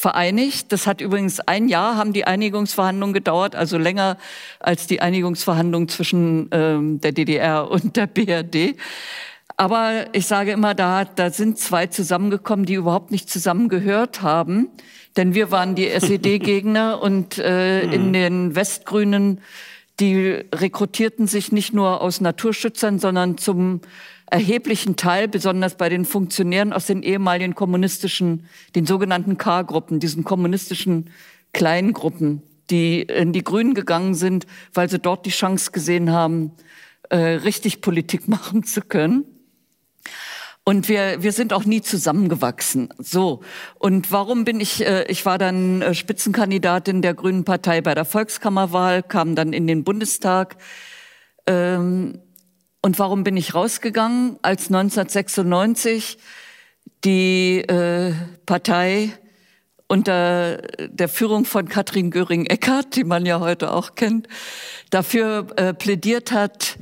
[0.00, 0.72] vereinigt.
[0.72, 4.16] Das hat übrigens ein Jahr, haben die Einigungsverhandlungen gedauert, also länger
[4.58, 8.76] als die Einigungsverhandlungen zwischen ähm, der DDR und der BRD.
[9.58, 14.70] Aber ich sage immer, da, da sind zwei zusammengekommen, die überhaupt nicht zusammengehört haben.
[15.18, 18.12] Denn wir waren die SED-Gegner und äh, in mhm.
[18.14, 19.42] den Westgrünen,
[20.00, 23.82] die rekrutierten sich nicht nur aus Naturschützern, sondern zum
[24.30, 31.10] erheblichen Teil, besonders bei den Funktionären aus den ehemaligen kommunistischen, den sogenannten K-Gruppen, diesen kommunistischen
[31.52, 36.52] Kleingruppen, die in die Grünen gegangen sind, weil sie dort die Chance gesehen haben,
[37.08, 39.24] äh, richtig Politik machen zu können.
[40.62, 42.90] Und wir, wir sind auch nie zusammengewachsen.
[42.98, 43.40] So.
[43.78, 48.04] Und warum bin ich, äh, ich war dann äh, Spitzenkandidatin der Grünen Partei bei der
[48.04, 50.58] Volkskammerwahl, kam dann in den Bundestag.
[51.46, 52.20] Ähm,
[52.82, 56.18] und warum bin ich rausgegangen, als 1996
[57.04, 58.12] die äh,
[58.46, 59.10] Partei
[59.88, 60.58] unter
[60.88, 64.28] der Führung von Katrin Göring-Eckardt, die man ja heute auch kennt,
[64.90, 66.78] dafür äh, plädiert hat,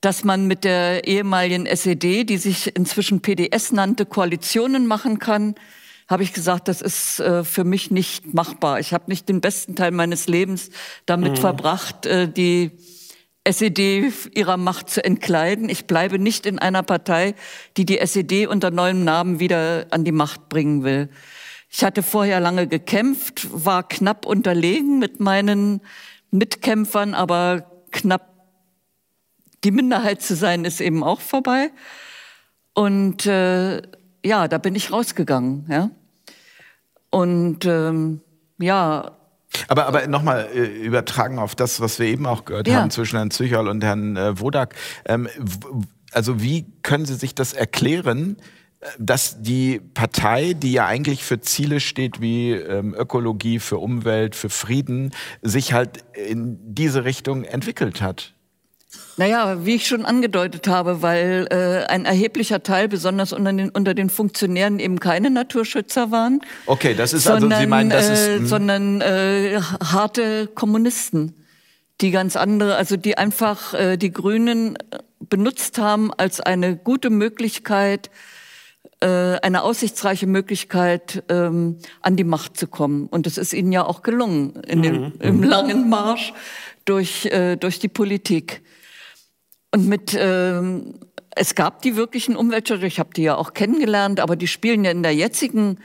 [0.00, 5.54] dass man mit der ehemaligen SED, die sich inzwischen PDS nannte, Koalitionen machen kann,
[6.08, 8.78] habe ich gesagt, das ist äh, für mich nicht machbar.
[8.80, 10.70] Ich habe nicht den besten Teil meines Lebens
[11.04, 11.36] damit mhm.
[11.36, 12.70] verbracht, äh, die
[13.50, 15.68] SED ihrer Macht zu entkleiden.
[15.68, 17.34] Ich bleibe nicht in einer Partei,
[17.76, 21.08] die die SED unter neuem Namen wieder an die Macht bringen will.
[21.70, 25.80] Ich hatte vorher lange gekämpft, war knapp unterlegen mit meinen
[26.30, 28.34] Mitkämpfern, aber knapp
[29.64, 31.70] die Minderheit zu sein, ist eben auch vorbei.
[32.74, 33.82] Und äh,
[34.24, 35.66] ja, da bin ich rausgegangen.
[35.68, 35.90] Ja?
[37.10, 38.20] Und ähm,
[38.58, 39.12] ja.
[39.68, 42.80] Aber, aber nochmal äh, übertragen auf das, was wir eben auch gehört ja.
[42.80, 44.74] haben zwischen Herrn Züchol und Herrn äh, Wodak.
[45.04, 45.28] Ähm,
[46.12, 48.36] also wie können Sie sich das erklären,
[48.98, 54.50] dass die Partei, die ja eigentlich für Ziele steht wie ähm, Ökologie, für Umwelt, für
[54.50, 55.12] Frieden,
[55.42, 58.35] sich halt in diese Richtung entwickelt hat?
[59.18, 63.94] Naja, wie ich schon angedeutet habe, weil äh, ein erheblicher Teil, besonders unter den, unter
[63.94, 66.40] den Funktionären, eben keine Naturschützer waren.
[66.66, 68.28] Okay, das ist sondern, also, Sie meinen, das ist...
[68.28, 71.34] Äh, sondern äh, harte Kommunisten,
[72.02, 74.76] die ganz andere, also die einfach äh, die Grünen
[75.18, 78.10] benutzt haben als eine gute Möglichkeit,
[79.00, 83.06] äh, eine aussichtsreiche Möglichkeit, ähm, an die Macht zu kommen.
[83.06, 85.12] Und das ist ihnen ja auch gelungen in dem, mhm.
[85.20, 86.34] im langen Marsch
[86.84, 88.62] durch, äh, durch die Politik.
[89.76, 90.94] Und mit, ähm,
[91.32, 94.90] es gab die wirklichen Umweltschützer, ich habe die ja auch kennengelernt, aber die spielen ja
[94.90, 95.80] in der jetzigen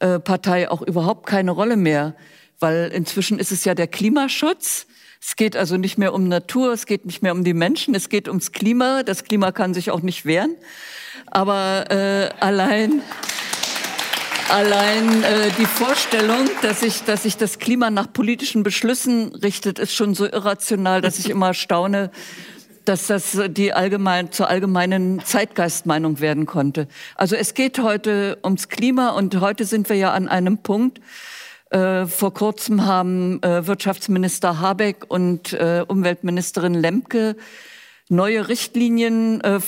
[0.00, 2.14] äh, Partei auch überhaupt keine Rolle mehr,
[2.60, 4.86] weil inzwischen ist es ja der Klimaschutz.
[5.18, 8.10] Es geht also nicht mehr um Natur, es geht nicht mehr um die Menschen, es
[8.10, 9.02] geht ums Klima.
[9.02, 10.54] Das Klima kann sich auch nicht wehren.
[11.30, 13.00] Aber äh, allein
[14.50, 19.94] allein äh, die Vorstellung, dass sich dass sich das Klima nach politischen Beschlüssen richtet, ist
[19.94, 22.10] schon so irrational, dass ich immer staune,
[22.84, 26.88] dass das die allgemein, zur allgemeinen Zeitgeistmeinung werden konnte.
[27.14, 31.00] Also es geht heute ums Klima und heute sind wir ja an einem Punkt,
[31.70, 37.36] äh, vor kurzem haben äh, Wirtschaftsminister Habeck und äh, Umweltministerin Lemke
[38.10, 39.58] neue Richtlinien äh,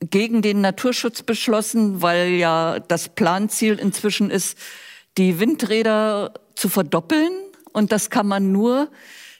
[0.00, 4.58] gegen den Naturschutz beschlossen, weil ja das Planziel inzwischen ist,
[5.16, 7.32] die Windräder zu verdoppeln.
[7.72, 8.88] Und das kann man nur,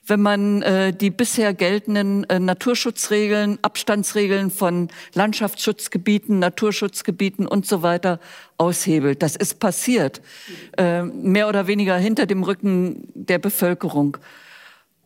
[0.07, 8.21] wenn man äh, die bisher geltenden äh, Naturschutzregeln, Abstandsregeln von Landschaftsschutzgebieten, Naturschutzgebieten und so weiter
[8.59, 9.23] aushebelt.
[9.23, 10.21] Das ist passiert,
[10.77, 14.19] äh, mehr oder weniger hinter dem Rücken der Bevölkerung.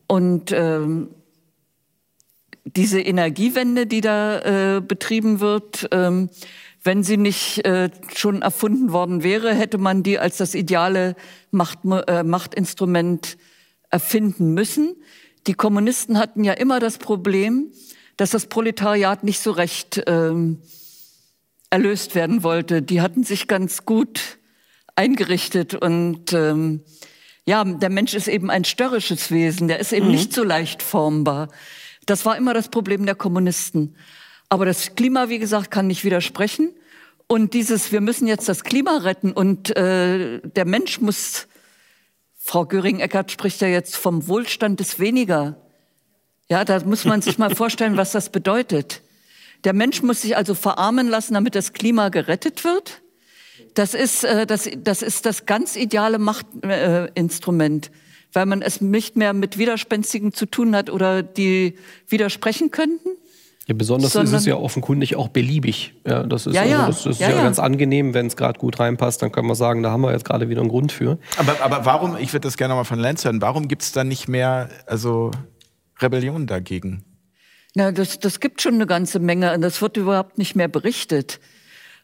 [0.07, 1.09] Und ähm,
[2.65, 6.29] diese Energiewende, die da äh, betrieben wird, ähm,
[6.83, 11.15] wenn sie nicht äh, schon erfunden worden wäre, hätte man die als das ideale
[11.51, 13.37] Macht, äh, Machtinstrument
[13.89, 14.95] erfinden müssen.
[15.47, 17.71] Die Kommunisten hatten ja immer das Problem,
[18.17, 20.61] dass das Proletariat nicht so recht ähm,
[21.69, 22.81] erlöst werden wollte.
[22.81, 24.39] Die hatten sich ganz gut
[24.95, 26.81] eingerichtet und ähm,
[27.45, 30.11] ja, der Mensch ist eben ein störrisches Wesen, der ist eben mhm.
[30.11, 31.49] nicht so leicht formbar.
[32.05, 33.95] Das war immer das Problem der Kommunisten.
[34.49, 36.71] Aber das Klima, wie gesagt, kann nicht widersprechen.
[37.27, 41.47] Und dieses, wir müssen jetzt das Klima retten und äh, der Mensch muss
[42.49, 45.61] Frau Göring-Eckert spricht ja jetzt vom Wohlstand des Weniger.
[46.49, 49.03] Ja, da muss man sich mal vorstellen, was das bedeutet.
[49.65, 53.03] Der Mensch muss sich also verarmen lassen, damit das Klima gerettet wird.
[53.75, 57.91] Das ist, äh, das, das, ist das ganz ideale Machtinstrument, äh,
[58.33, 61.75] weil man es nicht mehr mit Widerspenstigen zu tun hat oder die
[62.07, 63.09] widersprechen könnten,
[63.69, 65.93] ja, besonders ist es ja offenkundig auch beliebig.
[66.03, 66.85] Ja, das ist, ja, ja.
[66.85, 69.47] Also das, das ist ja, ja, ganz angenehm, wenn es gerade gut reinpasst, dann können
[69.47, 71.19] wir sagen, da haben wir jetzt gerade wieder einen Grund für.
[71.37, 74.03] Aber, aber warum, ich würde das gerne mal von Lenz hören, warum gibt es da
[74.03, 75.29] nicht mehr also
[76.01, 77.03] Rebellion dagegen?
[77.75, 81.39] Na, das, das gibt schon eine ganze Menge und das wird überhaupt nicht mehr berichtet.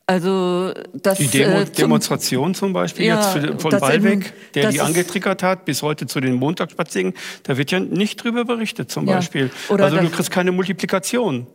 [0.07, 4.69] Also das, die Demo, äh, zum, Demonstration zum Beispiel ja, jetzt für, von Ballweg, der
[4.69, 9.07] die angetriggert hat, bis heute zu den Montagsspaziergängen, da wird ja nicht drüber berichtet zum
[9.07, 9.49] ja, Beispiel.
[9.67, 11.47] also du kriegst keine Multiplikation.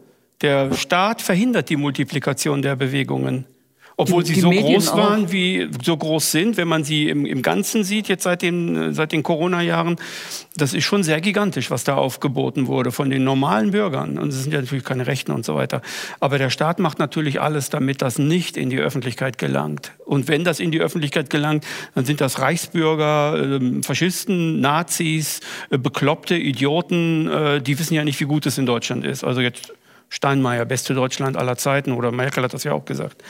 [0.43, 3.47] Der Staat verhindert die Multiplikation der Bewegungen.
[4.01, 5.33] Obwohl die, sie so Medien groß waren, auch.
[5.33, 9.13] wie so groß sind, wenn man sie im, im Ganzen sieht, jetzt seit den, seit
[9.13, 9.97] den Corona-Jahren,
[10.57, 14.19] das ist schon sehr gigantisch, was da aufgeboten wurde von den normalen Bürgern.
[14.19, 15.83] Und es sind ja natürlich keine Rechten und so weiter.
[16.19, 19.93] Aber der Staat macht natürlich alles, damit das nicht in die Öffentlichkeit gelangt.
[20.07, 25.77] Und wenn das in die Öffentlichkeit gelangt, dann sind das Reichsbürger, äh, Faschisten, Nazis, äh,
[25.77, 29.25] bekloppte Idioten, äh, die wissen ja nicht, wie gut es in Deutschland ist.
[29.25, 29.75] Also jetzt
[30.11, 33.23] Steinmeier, beste Deutschland aller Zeiten, oder Merkel hat das ja auch gesagt.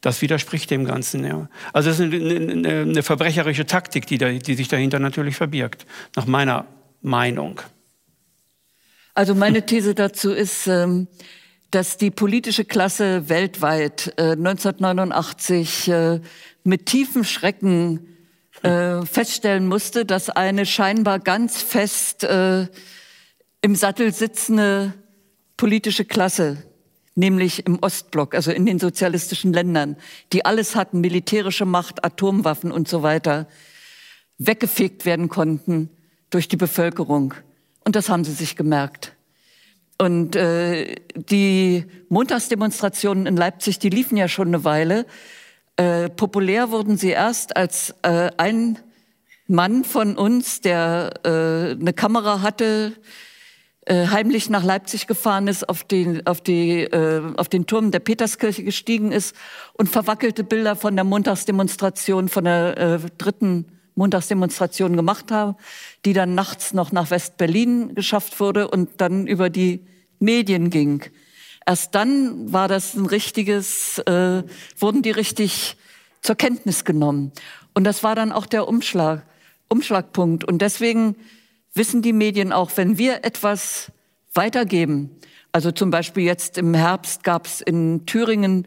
[0.00, 1.24] Das widerspricht dem Ganzen.
[1.26, 1.48] Ja.
[1.72, 5.84] Also das ist eine, eine, eine verbrecherische Taktik, die, da, die sich dahinter natürlich verbirgt,
[6.16, 6.64] nach meiner
[7.02, 7.60] Meinung.
[9.14, 11.08] Also meine These dazu ist, ähm,
[11.72, 16.20] dass die politische Klasse weltweit 1989 äh, äh,
[16.62, 18.16] mit tiefem Schrecken
[18.62, 22.24] äh, feststellen musste, dass eine scheinbar ganz fest
[23.60, 24.94] im Sattel sitzende
[25.58, 26.62] politische Klasse
[27.18, 29.96] nämlich im Ostblock, also in den sozialistischen Ländern,
[30.32, 33.48] die alles hatten, militärische Macht, Atomwaffen und so weiter,
[34.38, 35.90] weggefegt werden konnten
[36.30, 37.34] durch die Bevölkerung.
[37.84, 39.14] und das haben sie sich gemerkt.
[39.98, 45.06] Und äh, die Montagsdemonstrationen in Leipzig, die liefen ja schon eine Weile.
[45.76, 48.78] Äh, populär wurden sie erst, als äh, ein
[49.48, 52.92] Mann von uns, der äh, eine Kamera hatte,
[53.94, 58.62] heimlich nach Leipzig gefahren ist, auf den, auf, die, äh, auf den Turm der Peterskirche
[58.62, 59.34] gestiegen ist
[59.74, 65.56] und verwackelte Bilder von der Montagsdemonstration, von der äh, dritten Montagsdemonstration gemacht habe,
[66.04, 69.80] die dann nachts noch nach West-Berlin geschafft wurde und dann über die
[70.20, 71.04] Medien ging.
[71.66, 74.42] Erst dann war das ein richtiges, äh,
[74.78, 75.76] wurden die richtig
[76.22, 77.32] zur Kenntnis genommen.
[77.74, 79.22] Und das war dann auch der Umschlag,
[79.68, 80.44] Umschlagpunkt.
[80.44, 81.16] Und deswegen
[81.78, 83.90] wissen die Medien auch, wenn wir etwas
[84.34, 85.10] weitergeben,
[85.52, 88.66] also zum Beispiel jetzt im Herbst gab es in Thüringen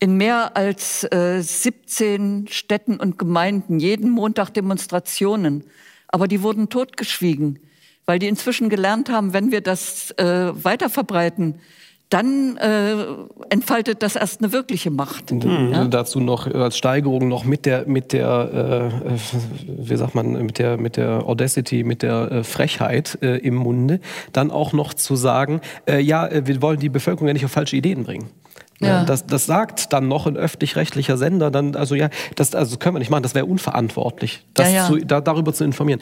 [0.00, 5.64] in mehr als äh, 17 Städten und Gemeinden jeden Montag Demonstrationen,
[6.08, 7.58] aber die wurden totgeschwiegen,
[8.06, 11.60] weil die inzwischen gelernt haben, wenn wir das äh, weiterverbreiten,
[12.14, 13.06] dann äh,
[13.50, 15.32] entfaltet das erst eine wirkliche Macht.
[15.32, 15.72] Mhm.
[15.72, 15.84] Ja?
[15.86, 19.18] Dazu noch als Steigerung noch mit der mit der äh,
[19.66, 23.98] wie sagt man mit der mit der Audacity, mit der äh, Frechheit äh, im Munde,
[24.32, 27.50] dann auch noch zu sagen, äh, ja, äh, wir wollen die Bevölkerung ja nicht auf
[27.50, 28.30] falsche Ideen bringen.
[28.80, 29.04] Ja.
[29.04, 32.98] Das, das sagt dann noch ein öffentlich-rechtlicher Sender, dann, also ja, das also können wir
[32.98, 34.86] nicht machen, das wäre unverantwortlich, das ja, ja.
[34.86, 36.00] Zu, da, darüber zu informieren.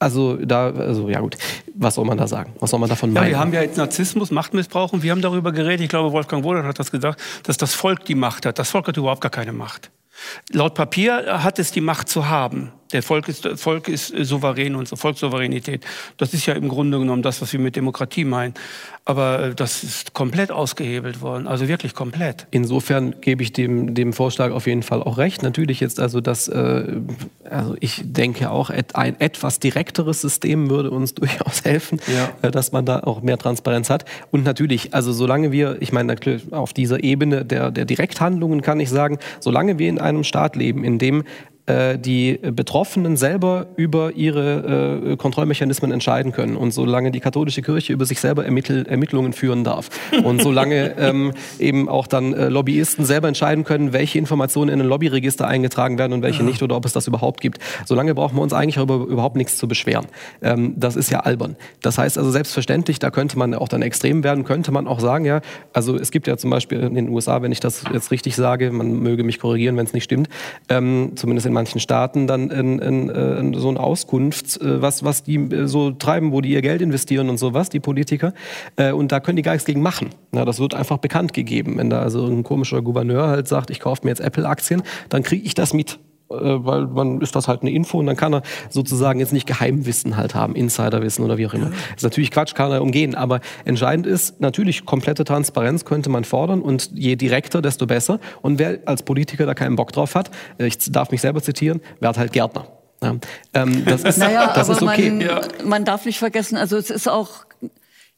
[0.00, 1.36] Also da, also ja gut,
[1.74, 2.52] was soll man da sagen?
[2.60, 3.24] Was soll man davon meinen?
[3.24, 6.44] Ja, wir haben ja jetzt Narzissmus, Machtmissbrauch und wir haben darüber geredet, ich glaube Wolfgang
[6.44, 8.58] Wohlert hat das gesagt, dass das Volk die Macht hat.
[8.58, 9.90] Das Volk hat überhaupt gar keine Macht.
[10.52, 12.72] Laut Papier hat es die Macht zu haben.
[12.92, 15.84] Der Volk ist, Volk ist souverän, unsere Volkssouveränität.
[16.16, 18.54] Das ist ja im Grunde genommen das, was wir mit Demokratie meinen.
[19.04, 22.46] Aber äh, das ist komplett ausgehebelt worden, also wirklich komplett.
[22.50, 25.42] Insofern gebe ich dem, dem Vorschlag auf jeden Fall auch recht.
[25.42, 26.84] Natürlich jetzt also, dass, äh,
[27.48, 32.30] also ich denke auch, ein etwas direkteres System würde uns durchaus helfen, ja.
[32.42, 34.04] äh, dass man da auch mehr Transparenz hat.
[34.30, 36.16] Und natürlich, also solange wir, ich meine,
[36.50, 40.84] auf dieser Ebene der, der Direkthandlungen kann ich sagen, solange wir in einem Staat leben,
[40.84, 41.24] in dem äh,
[41.98, 46.56] die Betroffenen selber über ihre äh, Kontrollmechanismen entscheiden können.
[46.56, 49.90] Und solange die katholische Kirche über sich selber Ermittel, Ermittlungen führen darf
[50.24, 54.86] und solange ähm, eben auch dann äh, Lobbyisten selber entscheiden können, welche Informationen in ein
[54.86, 58.42] Lobbyregister eingetragen werden und welche nicht oder ob es das überhaupt gibt, solange brauchen wir
[58.42, 60.06] uns eigentlich über, überhaupt nichts zu beschweren.
[60.42, 61.56] Ähm, das ist ja albern.
[61.82, 65.24] Das heißt also selbstverständlich, da könnte man auch dann extrem werden, könnte man auch sagen,
[65.24, 65.40] ja,
[65.72, 68.70] also es gibt ja zum Beispiel in den USA, wenn ich das jetzt richtig sage,
[68.70, 70.28] man möge mich korrigieren, wenn es nicht stimmt,
[70.68, 75.02] ähm, zumindest in manchen Staaten dann in, in, in äh, so eine Auskunft, äh, was,
[75.02, 78.32] was die äh, so treiben, wo die ihr Geld investieren und sowas, die Politiker.
[78.76, 80.10] Und da können die gar nichts gegen machen.
[80.32, 81.78] Ja, das wird einfach bekannt gegeben.
[81.78, 85.44] Wenn da also ein komischer Gouverneur halt sagt, ich kaufe mir jetzt Apple-Aktien, dann kriege
[85.44, 85.98] ich das mit
[86.28, 90.16] weil man ist das halt eine Info und dann kann er sozusagen jetzt nicht Geheimwissen
[90.16, 91.70] halt haben, Insiderwissen oder wie auch immer.
[91.70, 96.24] Das ist natürlich Quatsch, kann er umgehen, aber entscheidend ist natürlich komplette Transparenz könnte man
[96.24, 98.20] fordern und je direkter, desto besser.
[98.42, 102.12] Und wer als Politiker da keinen Bock drauf hat, ich darf mich selber zitieren, wer
[102.12, 102.66] halt Gärtner.
[103.02, 103.14] Ja,
[103.54, 105.10] ähm, das ist, naja, das ist okay.
[105.10, 105.40] Man, ja.
[105.64, 107.47] man darf nicht vergessen, also es ist auch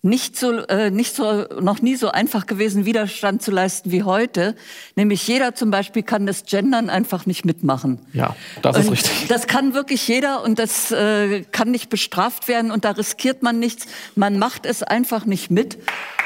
[0.02, 4.56] nicht so, äh, nicht so, noch nie so einfach gewesen, Widerstand zu leisten wie heute.
[4.96, 7.98] Nämlich jeder zum Beispiel kann das Gendern einfach nicht mitmachen.
[8.14, 9.28] Ja, das ist und richtig.
[9.28, 13.58] Das kann wirklich jeder und das äh, kann nicht bestraft werden und da riskiert man
[13.58, 13.86] nichts.
[14.14, 15.76] Man macht es einfach nicht mit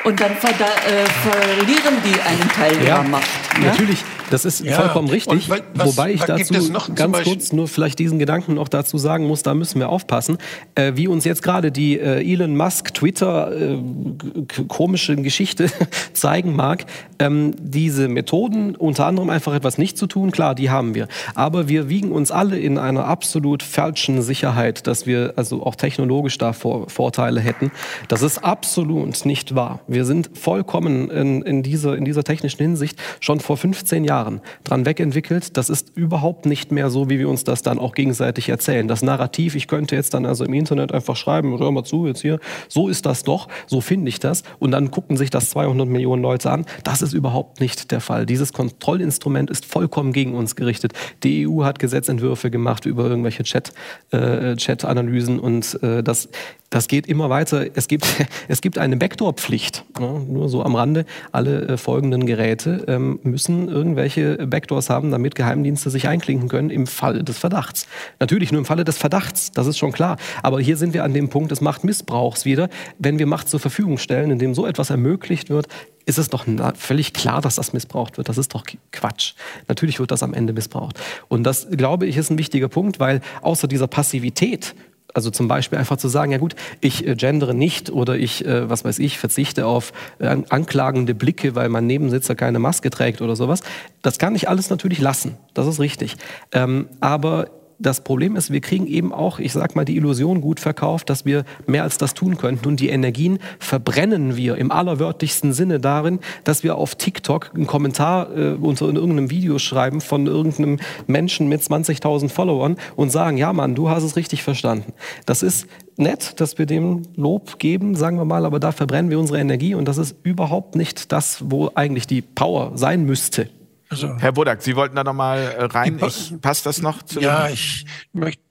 [0.04, 3.28] und dann ver äh, verlieren die einen Teil ihrer Macht.
[3.60, 3.70] Ja?
[3.70, 3.98] Natürlich,
[4.30, 4.80] das ist ja.
[4.80, 5.48] vollkommen richtig.
[5.48, 6.54] Was, Wobei ich dazu
[6.94, 10.38] ganz kurz nur vielleicht diesen Gedanken noch dazu sagen muss, da müssen wir aufpassen,
[10.74, 15.70] äh, wie uns jetzt gerade die äh, Elon Musk Twitter äh, komische Geschichte
[16.12, 16.86] zeigen mag.
[17.18, 21.08] Ähm, diese Methoden, unter anderem einfach etwas nicht zu tun, klar, die haben wir.
[21.34, 26.38] Aber wir wiegen uns alle in einer absolut falschen Sicherheit, dass wir also auch technologisch
[26.38, 27.70] da Vor Vorteile hätten.
[28.08, 29.80] Das ist absolut nicht wahr.
[29.86, 34.86] Wir sind vollkommen in, in, dieser, in dieser technischen Hinsicht schon vor 15 Jahren dran
[34.86, 35.56] wegentwickelt.
[35.56, 38.88] Das ist überhaupt nicht mehr so, wie wir uns das dann auch gegenseitig erzählen.
[38.88, 42.22] Das Narrativ, ich könnte jetzt dann also im Internet einfach schreiben, hör mal zu, jetzt
[42.22, 44.42] hier, so ist das doch, so finde ich das.
[44.58, 46.66] Und dann gucken sich das 200 Millionen Leute an.
[46.82, 48.26] Das ist überhaupt nicht der Fall.
[48.26, 50.92] Dieses Kontrollinstrument ist vollkommen gegen uns gerichtet.
[51.22, 53.72] Die EU hat Gesetzentwürfe gemacht über irgendwelche Chat,
[54.10, 56.28] äh, Chat-Analysen und äh, das
[56.74, 57.66] das geht immer weiter.
[57.74, 58.04] Es gibt,
[58.48, 59.84] es gibt eine Backdoor-Pflicht.
[60.00, 60.26] Ne?
[60.28, 61.04] Nur so am Rande.
[61.30, 66.88] Alle äh, folgenden Geräte ähm, müssen irgendwelche Backdoors haben, damit Geheimdienste sich einklinken können im
[66.88, 67.86] Fall des Verdachts.
[68.18, 70.16] Natürlich nur im Falle des Verdachts, das ist schon klar.
[70.42, 72.68] Aber hier sind wir an dem Punkt des Machtmissbrauchs wieder.
[72.98, 75.68] Wenn wir Macht zur Verfügung stellen, indem so etwas ermöglicht wird,
[76.06, 76.44] ist es doch
[76.74, 78.28] völlig klar, dass das missbraucht wird.
[78.28, 79.34] Das ist doch Quatsch.
[79.68, 80.98] Natürlich wird das am Ende missbraucht.
[81.28, 84.74] Und das, glaube ich, ist ein wichtiger Punkt, weil außer dieser Passivität
[85.14, 88.68] Also zum Beispiel einfach zu sagen, ja gut, ich äh, gendere nicht oder ich, äh,
[88.68, 93.36] was weiß ich, verzichte auf äh, anklagende Blicke, weil mein Nebensitzer keine Maske trägt oder
[93.36, 93.62] sowas.
[94.02, 95.36] Das kann ich alles natürlich lassen.
[95.54, 96.16] Das ist richtig.
[96.52, 97.48] Ähm, aber
[97.78, 101.24] das Problem ist, wir kriegen eben auch, ich sag mal, die Illusion gut verkauft, dass
[101.24, 102.68] wir mehr als das tun könnten.
[102.68, 108.36] Und die Energien verbrennen wir im allerwörtlichsten Sinne darin, dass wir auf TikTok einen Kommentar
[108.36, 113.52] äh, unter in irgendeinem Video schreiben von irgendeinem Menschen mit 20.000 Followern und sagen, ja
[113.52, 114.92] Mann, du hast es richtig verstanden.
[115.26, 119.18] Das ist nett, dass wir dem Lob geben, sagen wir mal, aber da verbrennen wir
[119.18, 123.48] unsere Energie und das ist überhaupt nicht das, wo eigentlich die Power sein müsste.
[123.94, 126.00] Also, Herr Bodak, Sie wollten da noch mal äh, rein.
[126.04, 128.42] Ich, passt das noch zu Ja, ich möchte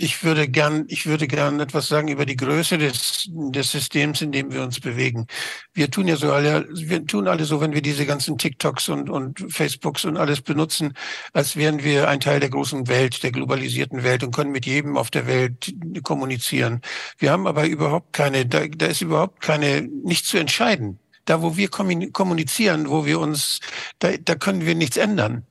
[0.00, 4.30] ich würde gern, ich würde gern etwas sagen über die Größe des, des Systems, in
[4.30, 5.26] dem wir uns bewegen.
[5.74, 9.10] Wir tun ja so alle, wir tun alle so, wenn wir diese ganzen TikToks und,
[9.10, 10.94] und Facebooks und alles benutzen,
[11.32, 14.96] als wären wir ein Teil der großen Welt, der globalisierten Welt und können mit jedem
[14.96, 16.80] auf der Welt kommunizieren.
[17.18, 21.56] Wir haben aber überhaupt keine, da, da ist überhaupt keine, nichts zu entscheiden da wo
[21.56, 23.60] wir kommunizieren, wo wir uns,
[23.98, 25.46] da, da können wir nichts ändern.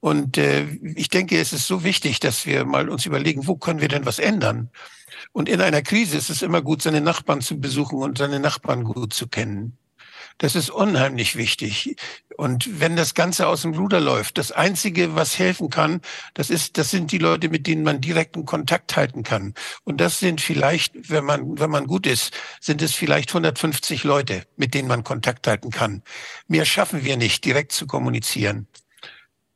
[0.00, 3.80] Und äh, ich denke, es ist so wichtig, dass wir mal uns überlegen, wo können
[3.80, 4.70] wir denn was ändern?
[5.32, 8.84] Und in einer Krise ist es immer gut, seine Nachbarn zu besuchen und seine Nachbarn
[8.84, 9.76] gut zu kennen.
[10.38, 11.96] Das ist unheimlich wichtig.
[12.36, 16.02] Und wenn das Ganze aus dem Ruder läuft, das Einzige, was helfen kann,
[16.34, 19.54] das ist, das sind die Leute, mit denen man direkten Kontakt halten kann.
[19.84, 24.44] Und das sind vielleicht, wenn man, wenn man gut ist, sind es vielleicht 150 Leute,
[24.56, 26.02] mit denen man Kontakt halten kann.
[26.48, 28.68] Mehr schaffen wir nicht, direkt zu kommunizieren.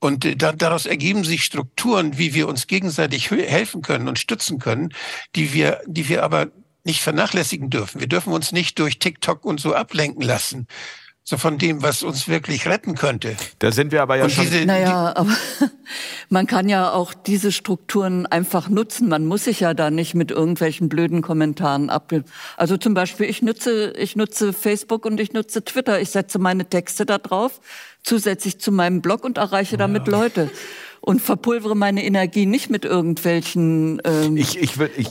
[0.00, 4.58] Und äh, da, daraus ergeben sich Strukturen, wie wir uns gegenseitig helfen können und stützen
[4.58, 4.94] können,
[5.36, 6.48] die wir, die wir aber
[6.84, 8.00] nicht vernachlässigen dürfen.
[8.00, 10.66] Wir dürfen uns nicht durch TikTok und so ablenken lassen.
[11.22, 13.36] So von dem, was uns wirklich retten könnte.
[13.60, 14.44] Da sind wir aber ja und schon.
[14.46, 15.30] Diese, naja, aber
[16.28, 19.08] man kann ja auch diese Strukturen einfach nutzen.
[19.08, 22.12] Man muss sich ja da nicht mit irgendwelchen blöden Kommentaren ab.
[22.56, 26.00] Also zum Beispiel, ich nutze, ich nutze Facebook und ich nutze Twitter.
[26.00, 27.60] Ich setze meine Texte da drauf,
[28.02, 30.12] zusätzlich zu meinem Blog und erreiche damit ja.
[30.12, 30.50] Leute
[31.00, 35.08] und verpulvere meine Energie nicht mit irgendwelchen ähm, ich, ich will, ich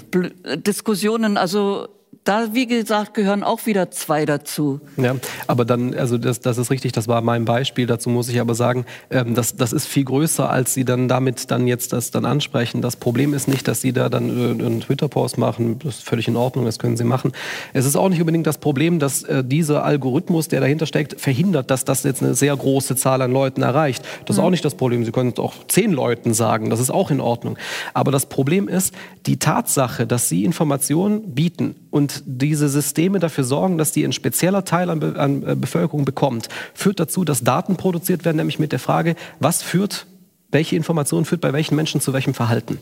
[0.57, 1.37] Diskussionen.
[1.37, 1.87] Also
[2.30, 4.80] da, wie gesagt, gehören auch wieder zwei dazu.
[4.97, 5.15] Ja,
[5.47, 7.88] aber dann, also das, das ist richtig, das war mein Beispiel.
[7.88, 11.49] Dazu muss ich aber sagen, ähm, das, das ist viel größer, als Sie dann damit
[11.49, 12.84] dann jetzt das dann ansprechen.
[12.84, 15.80] Das Problem ist nicht, dass Sie da dann äh, einen Twitter-Post machen.
[15.80, 17.31] Das ist völlig in Ordnung, das können Sie machen.
[17.73, 21.72] Es ist auch nicht unbedingt das Problem, dass äh, dieser Algorithmus, der dahinter steckt, verhindert,
[21.72, 24.06] dass das jetzt eine sehr große Zahl an Leuten erreicht.
[24.26, 24.45] Das ist mhm.
[24.45, 25.03] auch nicht das Problem.
[25.03, 26.69] Sie können es auch zehn Leuten sagen.
[26.69, 27.57] Das ist auch in Ordnung.
[27.95, 28.93] Aber das Problem ist
[29.26, 34.65] die Tatsache, dass Sie Informationen bieten und diese Systeme dafür sorgen, dass die ein spezieller
[34.65, 38.71] Teil an, Be an äh, Bevölkerung bekommt, führt dazu, dass Daten produziert werden, nämlich mit
[38.71, 40.07] der Frage, was führt
[40.51, 42.80] welche Information führt bei welchen Menschen zu welchem Verhalten.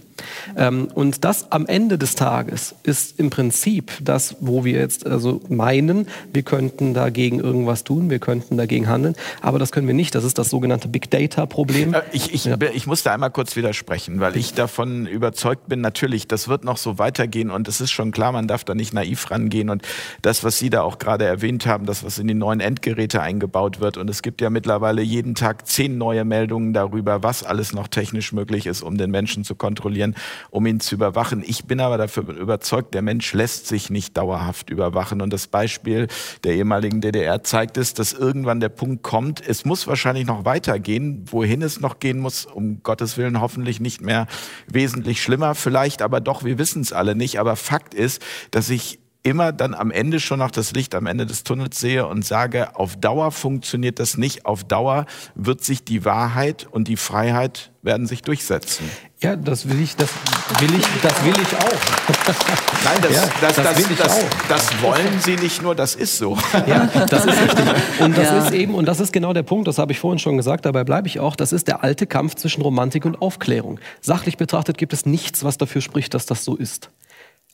[0.56, 5.41] Ähm, und das am Ende des Tages ist im Prinzip das, wo wir jetzt also
[5.49, 10.15] meinen, wir könnten dagegen irgendwas tun, wir könnten dagegen handeln, aber das können wir nicht.
[10.15, 11.94] Das ist das sogenannte Big Data-Problem.
[11.94, 12.57] Äh, ich, ich, ja.
[12.73, 16.77] ich muss da einmal kurz widersprechen, weil ich davon überzeugt bin, natürlich, das wird noch
[16.77, 19.81] so weitergehen und es ist schon klar, man darf da nicht naiv rangehen und
[20.22, 23.81] das, was Sie da auch gerade erwähnt haben, das, was in die neuen Endgeräte eingebaut
[23.81, 27.73] wird und es gibt ja mittlerweile jeden Tag zehn neue Meldungen darüber, was alles alles
[27.73, 30.13] noch technisch möglich ist, um den Menschen zu kontrollieren,
[30.51, 31.43] um ihn zu überwachen.
[31.43, 35.21] Ich bin aber dafür überzeugt, der Mensch lässt sich nicht dauerhaft überwachen.
[35.21, 36.05] Und das Beispiel
[36.43, 41.25] der ehemaligen DDR zeigt es, dass irgendwann der Punkt kommt, es muss wahrscheinlich noch weitergehen.
[41.31, 44.27] Wohin es noch gehen muss, um Gottes Willen hoffentlich nicht mehr
[44.67, 47.39] wesentlich schlimmer, vielleicht aber doch, wir wissen es alle nicht.
[47.39, 48.21] Aber Fakt ist,
[48.51, 52.08] dass ich immer dann am Ende schon noch das Licht am Ende des Tunnels sehe
[52.08, 54.45] und sage, auf Dauer funktioniert das nicht.
[54.45, 55.06] Auf Dauer
[55.36, 58.90] wird sich die Wahrheit und die Freiheit werden sich durchsetzen.
[59.22, 60.10] Ja, das will ich, das
[60.60, 61.64] will ich, das will ich auch.
[62.86, 64.48] Nein, das, ja, das, das, das, will ich auch.
[64.48, 66.38] das wollen Sie nicht nur, das ist so.
[66.68, 67.66] Ja, das ist richtig.
[67.99, 68.38] Und das ja.
[68.40, 70.84] ist eben, und das ist genau der Punkt, das habe ich vorhin schon gesagt, dabei
[70.84, 73.80] bleibe ich auch, das ist der alte Kampf zwischen Romantik und Aufklärung.
[74.02, 76.91] Sachlich betrachtet gibt es nichts, was dafür spricht, dass das so ist.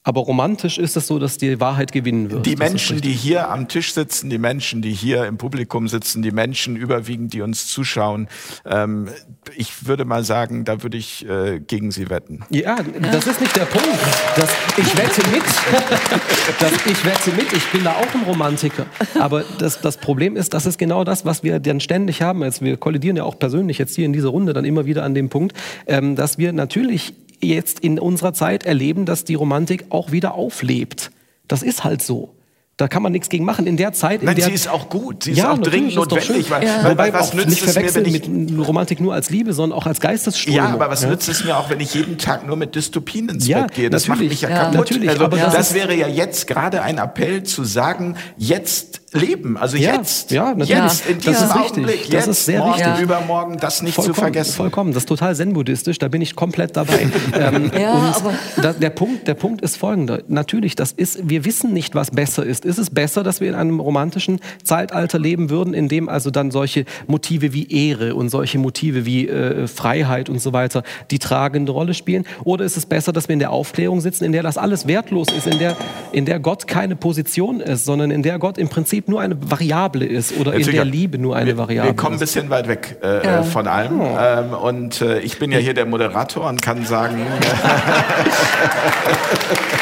[0.05, 2.45] Aber romantisch ist es so, dass die Wahrheit gewinnen wird.
[2.45, 6.31] Die Menschen, die hier am Tisch sitzen, die Menschen, die hier im Publikum sitzen, die
[6.31, 8.27] Menschen überwiegend, die uns zuschauen,
[8.65, 9.07] ähm,
[9.55, 12.43] ich würde mal sagen, da würde ich äh, gegen sie wetten.
[12.49, 12.77] Ja,
[13.13, 13.87] das ist nicht der Punkt.
[14.35, 15.43] Das, ich wette mit.
[16.59, 17.53] das, ich wette mit.
[17.53, 18.85] Ich bin da auch ein Romantiker.
[19.17, 22.43] Aber das, das Problem ist, das ist genau das, was wir dann ständig haben.
[22.43, 25.13] Also wir kollidieren ja auch persönlich jetzt hier in dieser Runde dann immer wieder an
[25.13, 25.55] dem Punkt,
[25.87, 27.13] ähm, dass wir natürlich
[27.43, 31.11] jetzt in unserer Zeit erleben, dass die Romantik auch wieder auflebt.
[31.47, 32.33] Das ist halt so.
[32.75, 33.67] Da kann man nichts gegen machen.
[33.67, 35.25] In der Zeit, in Nein, der, sie ist auch gut.
[35.25, 36.49] Sie ist auch dringend notwendig.
[36.49, 36.89] Weil, ja.
[36.89, 40.01] Wobei was nützt nicht verwechseln es mir, mit Romantik nur als Liebe, sondern auch als
[40.01, 40.57] Geistesströmung.
[40.57, 41.09] Ja, aber was ja?
[41.09, 43.89] nützt es mir auch, wenn ich jeden Tag nur mit Dystopien ins ja, Bett gehe?
[43.91, 44.75] Das macht mich ja, ja kaputt.
[44.75, 49.57] Natürlich, also, aber das, das wäre ja jetzt gerade ein Appell zu sagen, jetzt leben.
[49.57, 50.31] Also ja, jetzt.
[50.31, 51.95] Ja, jetzt, in diesem das ist Augenblick.
[51.95, 52.11] Wichtig.
[52.11, 53.01] Das ist sehr morgen, wichtig.
[53.01, 54.53] übermorgen, das nicht vollkommen, zu vergessen.
[54.53, 54.93] Vollkommen.
[54.93, 55.99] Das ist total zen-buddhistisch.
[55.99, 57.07] Da bin ich komplett dabei.
[57.33, 60.21] ähm, ja, aber da, der, Punkt, der Punkt ist folgender.
[60.27, 62.65] Natürlich, das ist, wir wissen nicht, was besser ist.
[62.65, 66.51] Ist es besser, dass wir in einem romantischen Zeitalter leben würden, in dem also dann
[66.51, 71.71] solche Motive wie Ehre und solche Motive wie äh, Freiheit und so weiter die tragende
[71.71, 72.25] Rolle spielen?
[72.43, 75.27] Oder ist es besser, dass wir in der Aufklärung sitzen, in der das alles wertlos
[75.35, 75.77] ist, in der,
[76.11, 80.05] in der Gott keine Position ist, sondern in der Gott im Prinzip nur eine Variable
[80.05, 82.67] ist oder Natürlich, in der Liebe nur eine wir, Variable Wir kommen ein bisschen weit
[82.67, 83.43] weg äh, ja.
[83.43, 83.99] von allem.
[83.99, 84.17] Oh.
[84.19, 87.17] Ähm, und äh, ich bin ja hier der Moderator und kann sagen...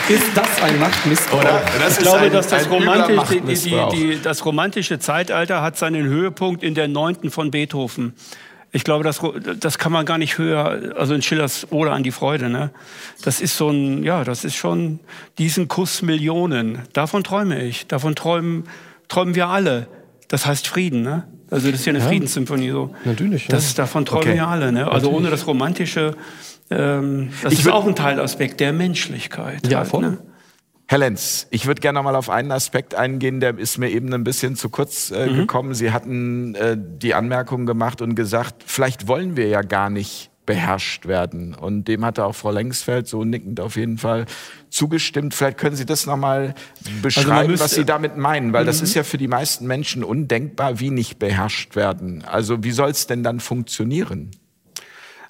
[0.10, 1.42] ist das ein Machtmissbrauch?
[1.42, 1.62] Oder?
[1.80, 6.06] Das ich glaube, ein, dass das romantische, die, die, die, das romantische Zeitalter hat seinen
[6.06, 8.14] Höhepunkt in der neunten von Beethoven.
[8.74, 9.20] Ich glaube, das,
[9.60, 12.72] das kann man gar nicht höher, also in Schillers Oder an die Freude, ne?
[13.22, 15.00] Das ist so ein, ja, das ist schon
[15.38, 16.80] diesen Kuss Millionen.
[16.94, 17.88] Davon träume ich.
[17.88, 18.64] Davon träumen,
[19.12, 19.88] träumen wir alle.
[20.30, 21.28] Das heißt Frieden, ne?
[21.50, 22.96] Also das ist ja eine ja, Friedenssymphonie so.
[23.04, 23.48] Natürlich.
[23.48, 23.56] Ja.
[23.56, 24.36] Das, davon träumen okay.
[24.36, 24.90] wir alle, ne?
[24.90, 26.16] Also ohne das Romantische,
[26.70, 29.68] ähm, das ich ist auch ein Teilaspekt der Menschlichkeit.
[29.68, 30.02] Ja, halt, voll.
[30.02, 30.18] Ne?
[30.88, 34.14] Herr Lenz, ich würde gerne noch mal auf einen Aspekt eingehen, der ist mir eben
[34.14, 35.36] ein bisschen zu kurz äh, mhm.
[35.36, 35.74] gekommen.
[35.74, 41.06] Sie hatten äh, die Anmerkung gemacht und gesagt, vielleicht wollen wir ja gar nicht beherrscht
[41.06, 41.54] werden.
[41.54, 44.26] Und dem hatte auch Frau Lengsfeld so nickend auf jeden Fall
[44.70, 45.34] zugestimmt.
[45.34, 46.56] Vielleicht können Sie das noch mal
[47.02, 48.68] beschreiben, also müsste, was Sie damit meinen, weil mhm.
[48.68, 52.24] das ist ja für die meisten Menschen undenkbar, wie nicht beherrscht werden.
[52.26, 54.32] Also wie soll es denn dann funktionieren?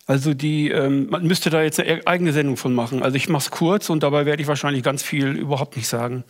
[0.08, 3.04] Also die, ähm, man müsste da jetzt eine eigene Sendung von machen.
[3.04, 6.24] Also ich mache es kurz und dabei werde ich wahrscheinlich ganz viel überhaupt nicht sagen.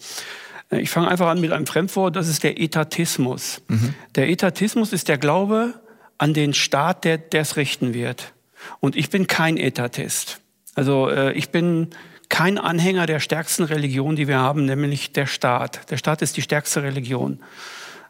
[0.70, 3.62] Äh, ich fange einfach an mit einem Fremdwort, das ist der Etatismus.
[3.68, 3.94] Mhm.
[4.16, 5.74] Der Etatismus ist der Glaube
[6.18, 8.34] an den Staat, der es richten wird.
[8.80, 10.40] Und ich bin kein Etatist.
[10.76, 11.90] Also äh, ich bin
[12.30, 15.92] kein Anhänger der stärksten Religion, die wir haben, nämlich der Staat.
[15.92, 17.42] Der Staat ist die stärkste Religion.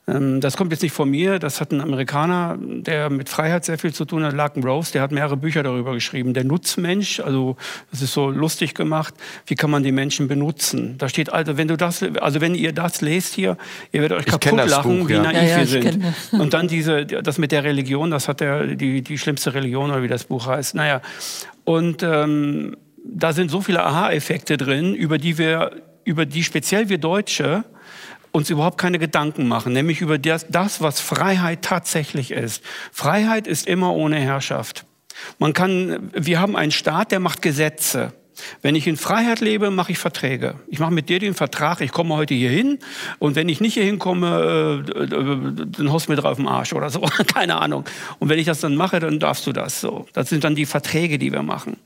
[0.07, 3.77] Ähm, das kommt jetzt nicht von mir, das hat ein Amerikaner, der mit Freiheit sehr
[3.77, 6.33] viel zu tun hat, Larkin Rose, der hat mehrere Bücher darüber geschrieben.
[6.33, 7.55] Der Nutzmensch, also
[7.91, 9.13] das ist so lustig gemacht,
[9.45, 10.95] wie kann man die Menschen benutzen?
[10.97, 13.57] Da steht also, wenn du das, also wenn ihr das lest hier,
[13.91, 15.23] ihr werdet euch kaputt lachen, Buch, wie ja.
[15.23, 16.03] naiv ja, ja, wir sind.
[16.31, 20.01] Und dann diese, das mit der Religion, das hat der, die, die schlimmste Religion oder
[20.01, 20.73] wie das Buch heißt.
[20.73, 21.01] Naja,
[21.63, 22.75] und ähm,
[23.05, 25.71] da sind so viele Aha-Effekte drin, über die wir,
[26.03, 27.63] über die speziell wir Deutsche
[28.31, 32.63] uns überhaupt keine Gedanken machen, nämlich über das, das, was Freiheit tatsächlich ist.
[32.91, 34.85] Freiheit ist immer ohne Herrschaft.
[35.39, 38.13] Man kann, wir haben einen Staat, der macht Gesetze.
[38.61, 40.55] Wenn ich in Freiheit lebe, mache ich Verträge.
[40.67, 42.79] Ich mache mit dir den Vertrag, ich komme heute hier hin
[43.19, 46.89] und wenn ich nicht hier hinkomme, äh, dann haust du mir drauf im Arsch oder
[46.89, 47.01] so,
[47.33, 47.85] keine Ahnung.
[48.19, 50.07] Und wenn ich das dann mache, dann darfst du das so.
[50.13, 51.77] Das sind dann die Verträge, die wir machen.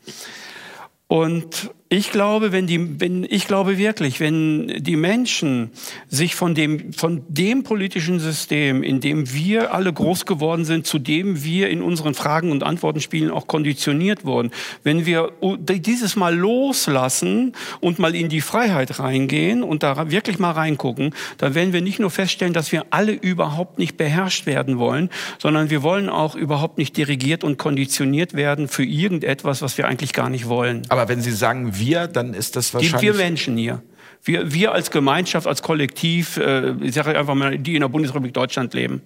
[1.07, 5.69] Und ich glaube, wenn die, wenn, ich glaube wirklich, wenn die Menschen
[6.09, 10.97] sich von dem, von dem politischen System, in dem wir alle groß geworden sind, zu
[10.97, 14.49] dem wir in unseren Fragen und Antworten spielen auch konditioniert wurden,
[14.81, 15.31] wenn wir
[15.69, 21.53] dieses Mal loslassen und mal in die Freiheit reingehen und da wirklich mal reingucken, dann
[21.53, 25.83] werden wir nicht nur feststellen, dass wir alle überhaupt nicht beherrscht werden wollen, sondern wir
[25.83, 30.47] wollen auch überhaupt nicht dirigiert und konditioniert werden für irgendetwas, was wir eigentlich gar nicht
[30.47, 30.81] wollen.
[30.89, 32.99] Aber wenn Sie sagen, wir, dann ist das wahrscheinlich...
[32.99, 33.81] Die, wir Menschen hier.
[34.23, 38.33] Wir, wir als Gemeinschaft, als Kollektiv, äh, ich sage einfach mal, die in der Bundesrepublik
[38.33, 39.01] Deutschland leben.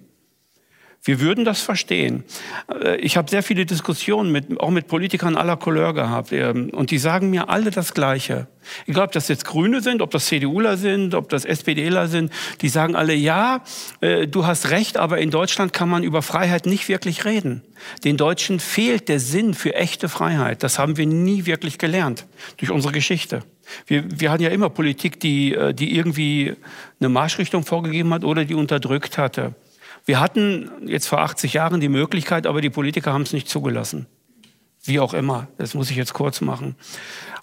[1.02, 2.24] Wir würden das verstehen.
[2.68, 6.30] Äh, ich habe sehr viele Diskussionen mit, auch mit Politikern aller Couleur gehabt.
[6.32, 8.48] Ähm, und die sagen mir alle das Gleiche.
[8.86, 12.30] Egal, ob das jetzt Grüne sind, ob das CDUler sind, ob das SPDler sind.
[12.60, 13.62] Die sagen alle, ja,
[14.02, 17.62] äh, du hast recht, aber in Deutschland kann man über Freiheit nicht wirklich reden.
[18.04, 20.62] Den Deutschen fehlt der Sinn für echte Freiheit.
[20.62, 22.26] Das haben wir nie wirklich gelernt
[22.58, 23.42] durch unsere Geschichte.
[23.86, 26.56] Wir, wir hatten ja immer Politik, die, äh, die irgendwie
[27.00, 29.54] eine Marschrichtung vorgegeben hat oder die unterdrückt hatte.
[30.04, 34.06] Wir hatten jetzt vor 80 Jahren die Möglichkeit, aber die Politiker haben es nicht zugelassen.
[34.82, 35.48] Wie auch immer.
[35.58, 36.74] Das muss ich jetzt kurz machen.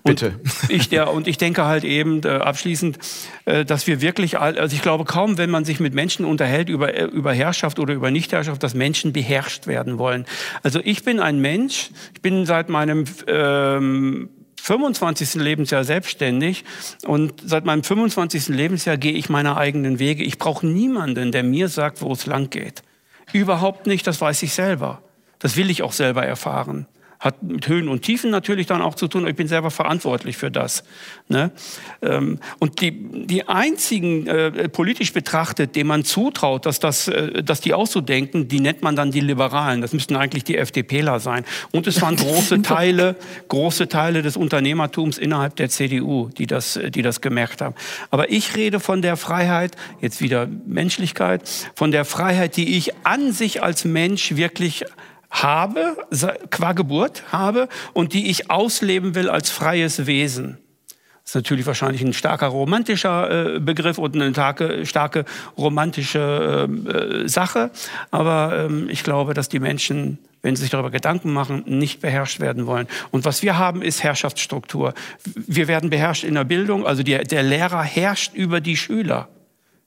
[0.01, 0.39] Und Bitte.
[0.69, 2.97] Ich, der, und ich denke halt eben äh, abschließend,
[3.45, 6.95] äh, dass wir wirklich, also ich glaube kaum, wenn man sich mit Menschen unterhält über,
[6.95, 10.25] äh, über Herrschaft oder über Nichtherrschaft, dass Menschen beherrscht werden wollen.
[10.63, 14.29] Also ich bin ein Mensch, ich bin seit meinem ähm,
[14.67, 15.35] 25.
[15.35, 16.65] Lebensjahr selbstständig
[17.05, 18.49] und seit meinem 25.
[18.49, 20.25] Lebensjahr gehe ich meine eigenen Wege.
[20.25, 22.83] Ich brauche niemanden, der mir sagt, wo es lang geht.
[23.31, 25.01] Überhaupt nicht, das weiß ich selber.
[25.39, 26.85] Das will ich auch selber erfahren.
[27.19, 30.37] Hat mit Höhen und Tiefen natürlich dann auch zu tun, aber ich bin selber verantwortlich
[30.37, 30.83] für das.
[31.29, 31.51] Ne?
[32.01, 37.61] Ähm, und die, die einzigen äh, politisch betrachtet, denen man zutraut, dass, das, äh, dass
[37.61, 39.81] die auch so denken, die nennt man dann die Liberalen.
[39.81, 41.43] Das müssten eigentlich die FDPler sein.
[41.71, 43.15] Und es waren große Teile,
[43.47, 47.75] große Teile des Unternehmertums innerhalb der CDU, die das, die das gemerkt haben.
[48.11, 51.41] Aber ich rede von der Freiheit, jetzt wieder Menschlichkeit,
[51.75, 54.85] von der Freiheit, die ich an sich als Mensch wirklich
[55.43, 55.97] habe,
[56.49, 60.57] qua Geburt habe und die ich ausleben will als freies Wesen.
[61.27, 65.25] Das ist natürlich wahrscheinlich ein starker romantischer äh, Begriff und eine starke, starke
[65.57, 67.69] romantische äh, Sache.
[68.11, 72.39] Aber ähm, ich glaube, dass die Menschen, wenn sie sich darüber Gedanken machen, nicht beherrscht
[72.39, 72.87] werden wollen.
[73.11, 74.93] Und was wir haben, ist Herrschaftsstruktur.
[75.35, 76.87] Wir werden beherrscht in der Bildung.
[76.87, 79.27] Also der Lehrer herrscht über die Schüler.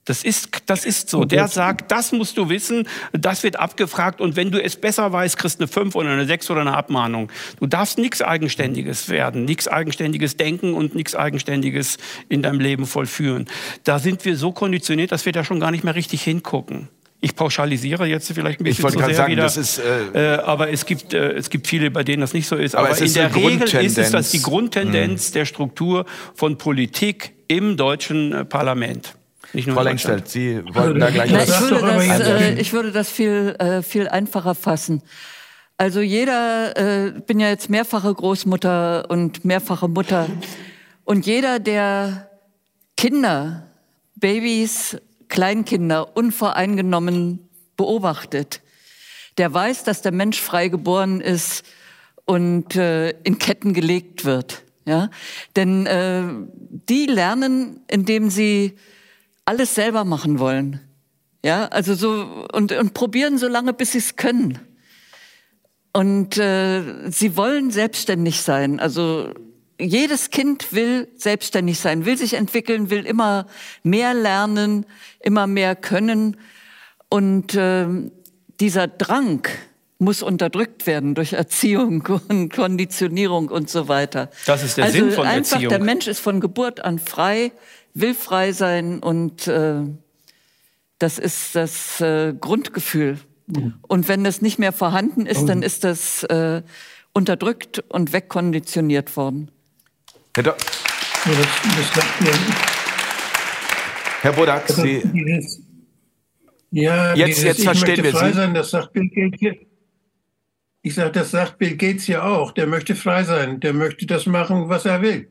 [0.06, 1.24] Das ist, das ist so.
[1.24, 5.36] Der sagt, das musst du wissen, das wird abgefragt und wenn du es besser weißt,
[5.36, 7.30] kriegst du eine 5 oder eine 6 oder eine Abmahnung.
[7.58, 11.98] Du darfst nichts Eigenständiges werden, nichts Eigenständiges denken und nichts Eigenständiges
[12.30, 13.46] in deinem Leben vollführen.
[13.84, 16.88] Da sind wir so konditioniert, dass wir da schon gar nicht mehr richtig hingucken.
[17.22, 20.38] Ich pauschalisiere jetzt vielleicht ein bisschen ich zu sehr sagen, wieder, das ist, äh, äh,
[20.38, 22.74] aber es gibt, äh, es gibt viele, bei denen das nicht so ist.
[22.74, 25.32] Aber, aber in der Regel ist es das die Grundtendenz hm.
[25.34, 29.19] der Struktur von Politik im deutschen äh, Parlament.
[29.52, 32.72] Nicht nur Frau Lenkstedt, Sie wollten da gleich Na, was ich, würde das, äh, ich
[32.72, 35.02] würde das viel, äh, viel einfacher fassen.
[35.76, 40.28] Also jeder, äh, bin ja jetzt mehrfache Großmutter und mehrfache Mutter.
[41.04, 42.30] Und jeder, der
[42.96, 43.66] Kinder,
[44.14, 44.98] Babys,
[45.28, 48.60] Kleinkinder unvoreingenommen beobachtet,
[49.38, 51.64] der weiß, dass der Mensch frei geboren ist
[52.26, 54.62] und äh, in Ketten gelegt wird.
[54.84, 55.08] Ja?
[55.56, 56.24] Denn äh,
[56.88, 58.76] die lernen, indem sie
[59.50, 60.78] alles selber machen wollen.
[61.44, 64.60] Ja, also so und, und probieren so lange, bis sie es können.
[65.92, 68.78] Und äh, sie wollen selbstständig sein.
[68.78, 69.34] Also
[69.80, 73.46] jedes Kind will selbstständig sein, will sich entwickeln, will immer
[73.82, 74.86] mehr lernen,
[75.18, 76.36] immer mehr können.
[77.08, 77.88] Und äh,
[78.60, 79.48] dieser Drang
[79.98, 84.30] muss unterdrückt werden durch Erziehung und Konditionierung und so weiter.
[84.46, 85.70] Das ist der also Sinn von einfach, Erziehung.
[85.70, 87.50] Der Mensch ist von Geburt an frei
[87.94, 89.82] will frei sein und äh,
[90.98, 93.18] das ist das äh, Grundgefühl.
[93.46, 93.74] Mhm.
[93.88, 96.62] Und wenn das nicht mehr vorhanden ist, dann ist das äh,
[97.12, 99.50] unterdrückt und wegkonditioniert worden.
[100.34, 100.56] Herr, Do ja,
[101.26, 102.04] das, das
[104.22, 105.02] Herr Bodak, Sie...
[105.04, 105.62] Dieses,
[106.70, 108.36] ja, jetzt, dieses, jetzt verstehen wir frei Sie.
[108.36, 109.56] Sein, das sagt Bill Gates hier.
[110.82, 112.52] Ich sage, das sagt Bill Gates ja auch.
[112.52, 113.60] Der möchte frei sein.
[113.60, 115.28] Der möchte das machen, was er will.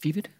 [0.00, 0.30] Wie bitte?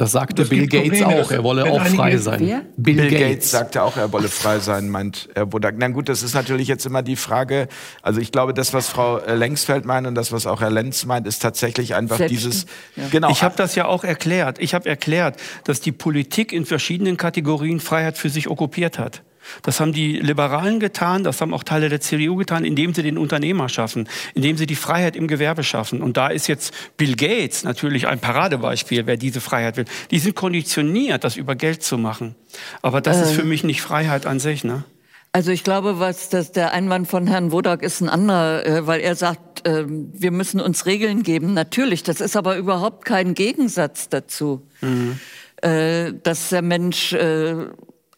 [0.00, 2.40] Das sagte das Bill Gates Probleme, auch, er wolle auch frei sein.
[2.40, 2.62] Wer?
[2.78, 3.20] Bill, Bill Gates.
[3.20, 5.74] Gates sagte auch, er wolle frei sein, meint Herr Bodak.
[5.76, 7.68] Na gut, das ist natürlich jetzt immer die Frage,
[8.00, 11.04] also ich glaube, das, was Frau äh, Lengsfeld meint und das, was auch Herr Lenz
[11.04, 12.66] meint, ist tatsächlich einfach Selbst, dieses...
[12.96, 13.08] Ja.
[13.10, 13.30] Genau.
[13.30, 14.58] Ich habe das ja auch erklärt.
[14.58, 19.20] Ich habe erklärt, dass die Politik in verschiedenen Kategorien Freiheit für sich okkupiert hat.
[19.62, 23.18] Das haben die Liberalen getan, das haben auch Teile der CDU getan, indem sie den
[23.18, 26.02] Unternehmer schaffen, indem sie die Freiheit im Gewerbe schaffen.
[26.02, 29.84] Und da ist jetzt Bill Gates natürlich ein Paradebeispiel, wer diese Freiheit will.
[30.10, 32.34] Die sind konditioniert, das über Geld zu machen.
[32.82, 33.22] Aber das ähm.
[33.24, 34.84] ist für mich nicht Freiheit an sich, ne?
[35.32, 39.00] Also ich glaube, was das der Einwand von Herrn Wodak ist ein anderer, äh, weil
[39.00, 41.54] er sagt, äh, wir müssen uns Regeln geben.
[41.54, 45.20] Natürlich, das ist aber überhaupt kein Gegensatz dazu, mhm.
[45.62, 47.66] äh, dass der Mensch äh,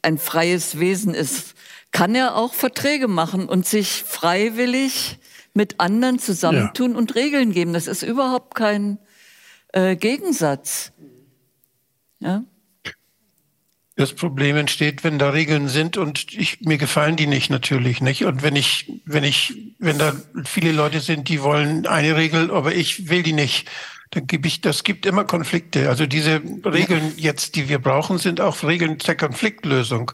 [0.03, 1.55] ein freies Wesen ist,
[1.93, 5.19] kann er auch Verträge machen und sich freiwillig
[5.55, 6.99] mit anderen zusammentun ja.
[6.99, 7.73] und Regeln geben.
[7.73, 8.99] Das ist überhaupt kein
[9.73, 10.93] äh, Gegensatz.
[12.20, 12.45] Ja?
[13.97, 18.24] Das Problem entsteht, wenn da Regeln sind und ich, mir gefallen die nicht natürlich nicht.
[18.24, 20.15] Und wenn ich, wenn ich, wenn da
[20.45, 23.69] viele Leute sind, die wollen eine Regel, aber ich will die nicht,
[24.13, 25.89] dann gebe ich, das gibt immer Konflikte.
[25.89, 30.13] Also diese Regeln jetzt, die wir brauchen, sind auch Regeln der Konfliktlösung.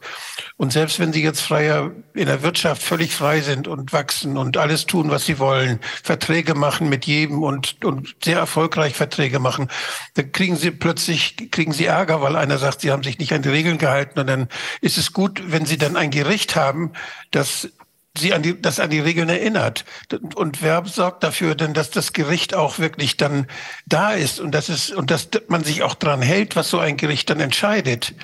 [0.56, 4.56] Und selbst wenn sie jetzt freier in der Wirtschaft völlig frei sind und wachsen und
[4.56, 9.66] alles tun, was sie wollen, Verträge machen mit jedem und, und sehr erfolgreich Verträge machen,
[10.14, 13.42] dann kriegen sie plötzlich, kriegen sie Ärger, weil einer sagt, sie haben sich nicht an
[13.42, 14.20] die Regeln gehalten.
[14.20, 14.48] Und dann
[14.80, 16.92] ist es gut, wenn sie dann ein Gericht haben,
[17.32, 17.68] das
[18.18, 19.84] sie an die, das an die Regeln erinnert.
[20.34, 23.46] Und wer sorgt dafür denn, dass das Gericht auch wirklich dann
[23.86, 26.96] da ist und dass es, und dass man sich auch dran hält, was so ein
[26.96, 28.14] Gericht dann entscheidet.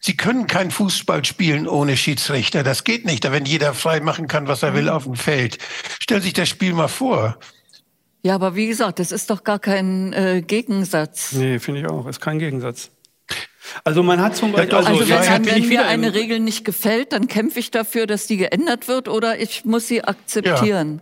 [0.00, 2.62] Sie können kein Fußball spielen ohne Schiedsrichter.
[2.62, 5.58] Das geht nicht, wenn jeder frei machen kann, was er will auf dem Feld.
[6.00, 7.38] Stell sich das Spiel mal vor.
[8.22, 11.32] Ja, aber wie gesagt, das ist doch gar kein äh, Gegensatz.
[11.32, 12.06] Nee, finde ich auch.
[12.06, 12.90] Ist kein Gegensatz.
[13.84, 17.28] Also man hat zum Beispiel, also, also wenn, wenn mir eine Regel nicht gefällt, dann
[17.28, 21.00] kämpfe ich dafür, dass die geändert wird oder ich muss sie akzeptieren.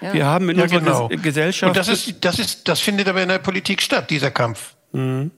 [0.00, 0.12] Ja.
[0.12, 1.08] Wir haben in ja, unserer genau.
[1.08, 1.70] Gesellschaft.
[1.70, 4.74] Und das ist, das ist, das findet aber in der Politik statt, dieser Kampf.
[4.92, 5.30] Mhm.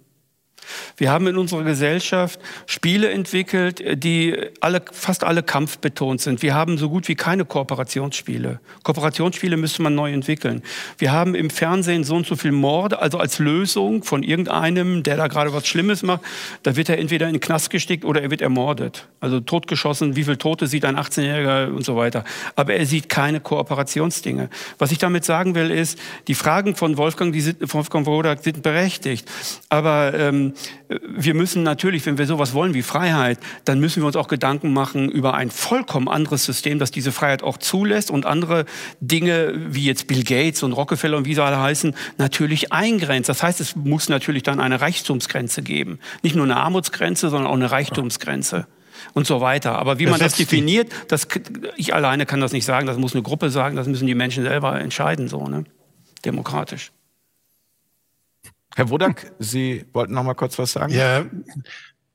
[0.97, 6.43] Wir haben in unserer Gesellschaft Spiele entwickelt, die alle, fast alle kampfbetont sind.
[6.43, 8.61] Wir haben so gut wie keine Kooperationsspiele.
[8.82, 10.62] Kooperationsspiele müsste man neu entwickeln.
[10.99, 15.16] Wir haben im Fernsehen so und so viel Morde, also als Lösung von irgendeinem, der
[15.16, 16.23] da gerade was Schlimmes macht,
[16.62, 19.07] da wird er entweder in den Knast gestickt oder er wird ermordet.
[19.20, 22.24] Also totgeschossen, wie viele Tote sieht ein 18-Jähriger und so weiter.
[22.57, 24.49] Aber er sieht keine Kooperationsdinge.
[24.78, 28.62] Was ich damit sagen will, ist, die Fragen von Wolfgang, die sind, Wolfgang Wodak sind
[28.62, 29.28] berechtigt.
[29.69, 30.53] Aber ähm,
[30.89, 34.72] wir müssen natürlich, wenn wir sowas wollen wie Freiheit, dann müssen wir uns auch Gedanken
[34.72, 38.64] machen über ein vollkommen anderes System, das diese Freiheit auch zulässt und andere
[39.01, 43.28] Dinge, wie jetzt Bill Gates und Rockefeller und wie sie alle heißen, natürlich eingrenzt.
[43.28, 45.98] Das heißt, es muss natürlich dann eine Reichtumsgrenze geben.
[46.22, 48.66] Nicht nur eine Armutsgrenze, sondern auch eine Reichtumsgrenze
[49.14, 49.78] und so weiter.
[49.78, 51.28] Aber wie man das definiert, das,
[51.76, 54.44] ich alleine kann das nicht sagen, das muss eine Gruppe sagen, das müssen die Menschen
[54.44, 55.64] selber entscheiden, so, ne?
[56.24, 56.93] demokratisch.
[58.78, 60.92] Herr Wodak, Sie wollten noch mal kurz was sagen?
[60.92, 61.26] Ja,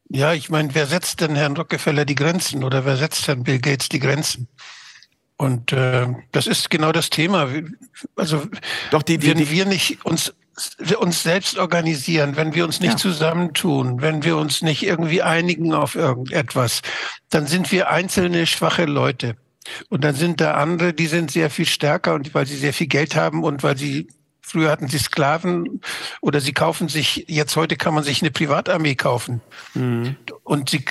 [0.08, 3.60] ja ich meine, wer setzt denn Herrn Rockefeller die Grenzen oder wer setzt Herrn Bill
[3.60, 4.48] Gates die Grenzen?
[5.36, 7.50] Und äh, das ist genau das Thema.
[8.16, 8.44] Also
[8.92, 10.34] Doch die, die, wenn die, wir nicht uns
[11.00, 12.98] uns selbst organisieren, wenn wir uns nicht ja.
[12.98, 16.82] zusammentun, wenn wir uns nicht irgendwie einigen auf irgendetwas,
[17.30, 19.36] dann sind wir einzelne schwache Leute.
[19.90, 22.88] Und dann sind da andere, die sind sehr viel stärker und weil sie sehr viel
[22.88, 24.08] Geld haben und weil sie
[24.46, 25.82] Früher hatten sie Sklaven
[26.22, 29.42] oder sie kaufen sich, jetzt heute kann man sich eine Privatarmee kaufen.
[29.74, 30.18] Mhm.
[30.44, 30.86] Und sie,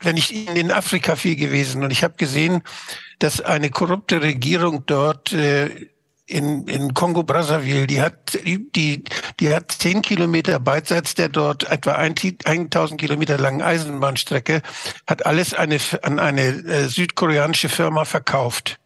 [0.00, 2.62] wenn ich in Afrika viel gewesen und ich habe gesehen,
[3.18, 5.70] dass eine korrupte Regierung dort äh,
[6.26, 9.04] in, in Kongo Brazzaville, die hat die
[9.38, 14.62] die hat zehn Kilometer beidseits der dort etwa 1000 Kilometer langen Eisenbahnstrecke
[15.06, 18.80] hat alles eine an eine äh, südkoreanische Firma verkauft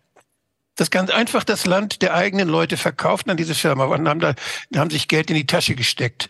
[0.80, 4.34] das ganz einfach das Land der eigenen Leute verkauft an diese Firma und haben da
[4.74, 6.28] haben sich Geld in die Tasche gesteckt.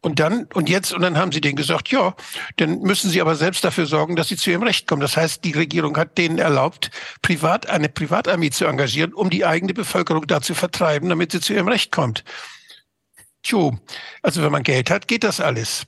[0.00, 2.14] Und dann, und jetzt, und dann haben sie denen gesagt, ja,
[2.56, 5.02] dann müssen sie aber selbst dafür sorgen, dass sie zu ihrem Recht kommen.
[5.02, 6.92] Das heißt, die Regierung hat denen erlaubt,
[7.22, 11.52] privat, eine Privatarmee zu engagieren, um die eigene Bevölkerung da zu vertreiben, damit sie zu
[11.52, 12.22] ihrem Recht kommt.
[13.42, 13.78] Tjo,
[14.22, 15.86] also wenn man Geld hat, geht das alles.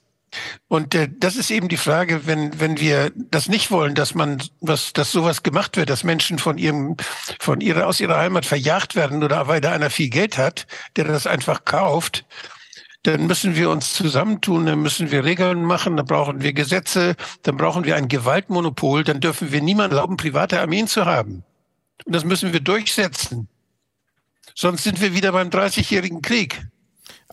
[0.68, 4.42] Und äh, das ist eben die Frage, wenn, wenn wir das nicht wollen, dass man,
[4.60, 6.96] was, dass sowas gemacht wird, dass Menschen von ihrem,
[7.38, 10.66] von ihrer, aus ihrer Heimat verjagt werden oder weil da einer viel Geld hat,
[10.96, 12.24] der das einfach kauft,
[13.02, 17.56] dann müssen wir uns zusammentun, dann müssen wir Regeln machen, dann brauchen wir Gesetze, dann
[17.56, 21.44] brauchen wir ein Gewaltmonopol, dann dürfen wir niemand erlauben, private Armeen zu haben.
[22.04, 23.48] Und das müssen wir durchsetzen.
[24.54, 26.62] Sonst sind wir wieder beim 30-jährigen Krieg.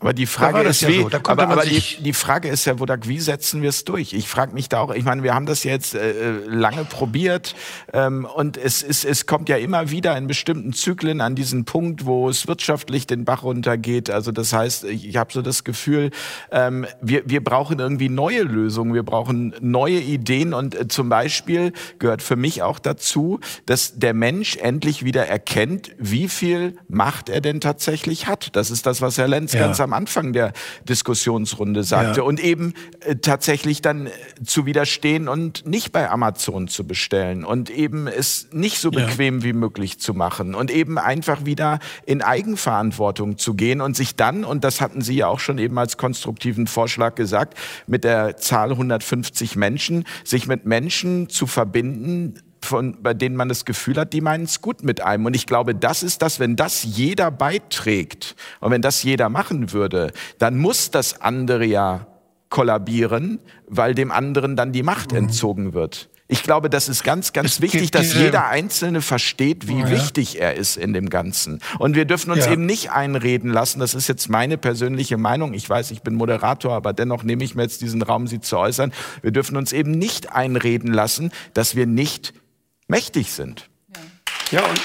[0.00, 1.10] Aber die Frage ist, ja wie, so.
[1.24, 4.12] aber, aber die, die, Frage ist ja, Wodak, wie setzen wir es durch?
[4.12, 7.56] Ich frage mich da auch, ich meine, wir haben das jetzt äh, lange probiert
[7.92, 12.06] ähm, und es, es, es kommt ja immer wieder in bestimmten Zyklen an diesen Punkt,
[12.06, 14.08] wo es wirtschaftlich den Bach runtergeht.
[14.08, 16.12] Also das heißt, ich, ich habe so das Gefühl,
[16.52, 21.72] ähm, wir, wir brauchen irgendwie neue Lösungen, wir brauchen neue Ideen und äh, zum Beispiel
[21.98, 27.40] gehört für mich auch dazu, dass der Mensch endlich wieder erkennt, wie viel Macht er
[27.40, 28.54] denn tatsächlich hat.
[28.54, 29.58] Das ist das, was Herr Lenz ja.
[29.58, 30.52] ganz am am Anfang der
[30.88, 32.20] Diskussionsrunde sagte.
[32.20, 32.26] Ja.
[32.26, 34.10] Und eben äh, tatsächlich dann äh,
[34.44, 39.44] zu widerstehen und nicht bei Amazon zu bestellen und eben es nicht so bequem ja.
[39.44, 44.44] wie möglich zu machen und eben einfach wieder in Eigenverantwortung zu gehen und sich dann,
[44.44, 48.70] und das hatten Sie ja auch schon eben als konstruktiven Vorschlag gesagt, mit der Zahl
[48.70, 54.20] 150 Menschen, sich mit Menschen zu verbinden, von, bei denen man das Gefühl hat, die
[54.20, 55.26] meinen es gut mit einem.
[55.26, 59.72] Und ich glaube, das ist das, wenn das jeder beiträgt und wenn das jeder machen
[59.72, 62.06] würde, dann muss das andere ja
[62.50, 65.18] kollabieren, weil dem anderen dann die Macht mhm.
[65.18, 66.08] entzogen wird.
[66.30, 69.90] Ich glaube, das ist ganz, ganz wichtig, dass jeder Einzelne versteht, wie oh, ja.
[69.90, 71.60] wichtig er ist in dem Ganzen.
[71.78, 72.52] Und wir dürfen uns ja.
[72.52, 76.74] eben nicht einreden lassen, das ist jetzt meine persönliche Meinung, ich weiß, ich bin Moderator,
[76.74, 79.92] aber dennoch nehme ich mir jetzt diesen Raum, sie zu äußern, wir dürfen uns eben
[79.92, 82.34] nicht einreden lassen, dass wir nicht
[82.88, 83.68] mächtig sind.
[84.50, 84.80] Ja, und,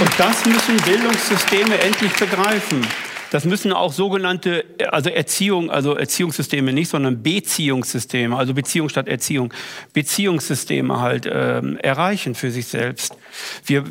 [0.00, 2.86] und das müssen Bildungssysteme endlich begreifen.
[3.30, 9.52] Das müssen auch sogenannte, also Erziehung, also Erziehungssysteme nicht, sondern Beziehungssysteme, also Beziehung statt Erziehung,
[9.92, 13.14] Beziehungssysteme halt äh, erreichen für sich selbst.
[13.66, 13.84] Wir,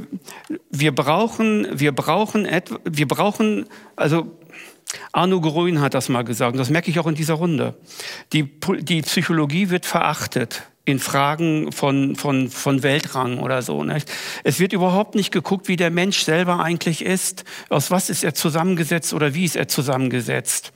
[0.71, 2.47] wir brauchen, wir brauchen,
[2.83, 4.39] wir brauchen, also
[5.11, 7.75] Arno Grün hat das mal gesagt, und das merke ich auch in dieser Runde.
[8.33, 8.49] Die,
[8.79, 13.83] die Psychologie wird verachtet in Fragen von, von, von Weltrang oder so.
[13.83, 14.09] Nicht?
[14.43, 18.33] Es wird überhaupt nicht geguckt, wie der Mensch selber eigentlich ist, aus was ist er
[18.33, 20.71] zusammengesetzt oder wie ist er zusammengesetzt.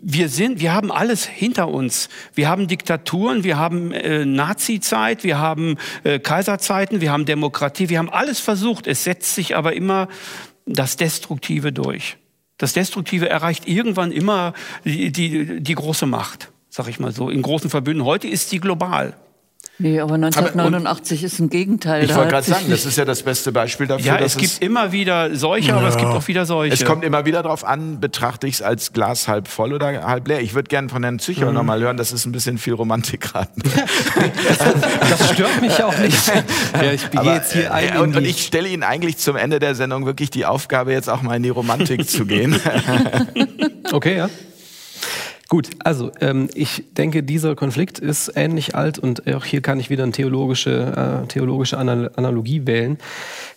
[0.00, 2.08] wir sind, wir haben alles hinter uns.
[2.34, 7.98] Wir haben Diktaturen, wir haben äh, Nazi-Zeit, wir haben äh, Kaiserzeiten, wir haben Demokratie, wir
[7.98, 8.86] haben alles versucht.
[8.86, 10.06] Es setzt sich aber immer
[10.64, 12.18] das Destruktive durch.
[12.56, 14.52] Das Destruktive erreicht irgendwann immer
[14.84, 18.04] die, die, die große Macht, sag ich mal so, in großen Verbünden.
[18.04, 19.14] Heute ist sie global.
[19.80, 22.04] Nee, aber 1989 aber, ist ein Gegenteil.
[22.04, 24.06] Ich wollte gerade sagen, das ist ja das beste Beispiel dafür.
[24.06, 25.76] Ja, es gibt immer wieder solche, ja.
[25.76, 26.74] aber es gibt auch wieder solche.
[26.74, 30.28] Es kommt immer wieder darauf an, betrachte ich es als Glas halb voll oder halb
[30.28, 30.40] leer.
[30.40, 31.54] Ich würde gerne von Herrn Zücher mhm.
[31.54, 33.50] nochmal hören, das ist ein bisschen viel Romantik gerade.
[35.00, 36.16] das stört mich auch nicht.
[36.74, 37.96] Ja, ich gehe jetzt hier ein.
[37.96, 41.08] Äh, und, und ich stelle Ihnen eigentlich zum Ende der Sendung wirklich die Aufgabe, jetzt
[41.08, 42.60] auch mal in die Romantik zu gehen.
[43.92, 44.28] okay, ja.
[45.50, 49.88] Gut, also ähm, ich denke, dieser Konflikt ist ähnlich alt und auch hier kann ich
[49.88, 52.98] wieder eine theologische, äh, theologische Analogie wählen.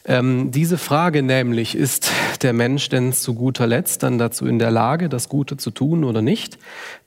[0.06, 2.10] Ähm, diese Frage nämlich, ist
[2.44, 6.06] der Mensch denn zu guter Letzt dann dazu in der Lage, das Gute zu tun
[6.06, 6.58] oder nicht?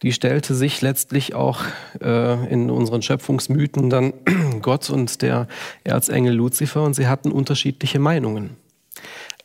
[0.03, 1.63] Die stellte sich letztlich auch
[2.03, 4.13] äh, in unseren Schöpfungsmythen dann
[4.61, 5.49] Gott und der
[5.85, 8.64] Erzengel Luzifer und sie hatten unterschiedliche Meinungen.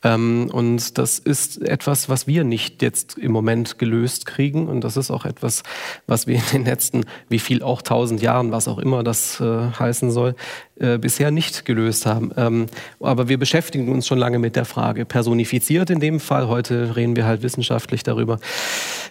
[0.04, 4.68] Ähm, und das ist etwas, was wir nicht jetzt im Moment gelöst kriegen.
[4.68, 5.64] Und das ist auch etwas,
[6.08, 9.72] was wir in den letzten, wie viel auch tausend Jahren, was auch immer das äh,
[9.78, 10.36] heißen soll,
[10.80, 12.32] äh, bisher nicht gelöst haben.
[12.38, 12.68] Ähm,
[13.02, 16.48] aber wir beschäftigen uns schon lange mit der Frage, personifiziert in dem Fall.
[16.48, 18.40] Heute reden wir halt wissenschaftlich darüber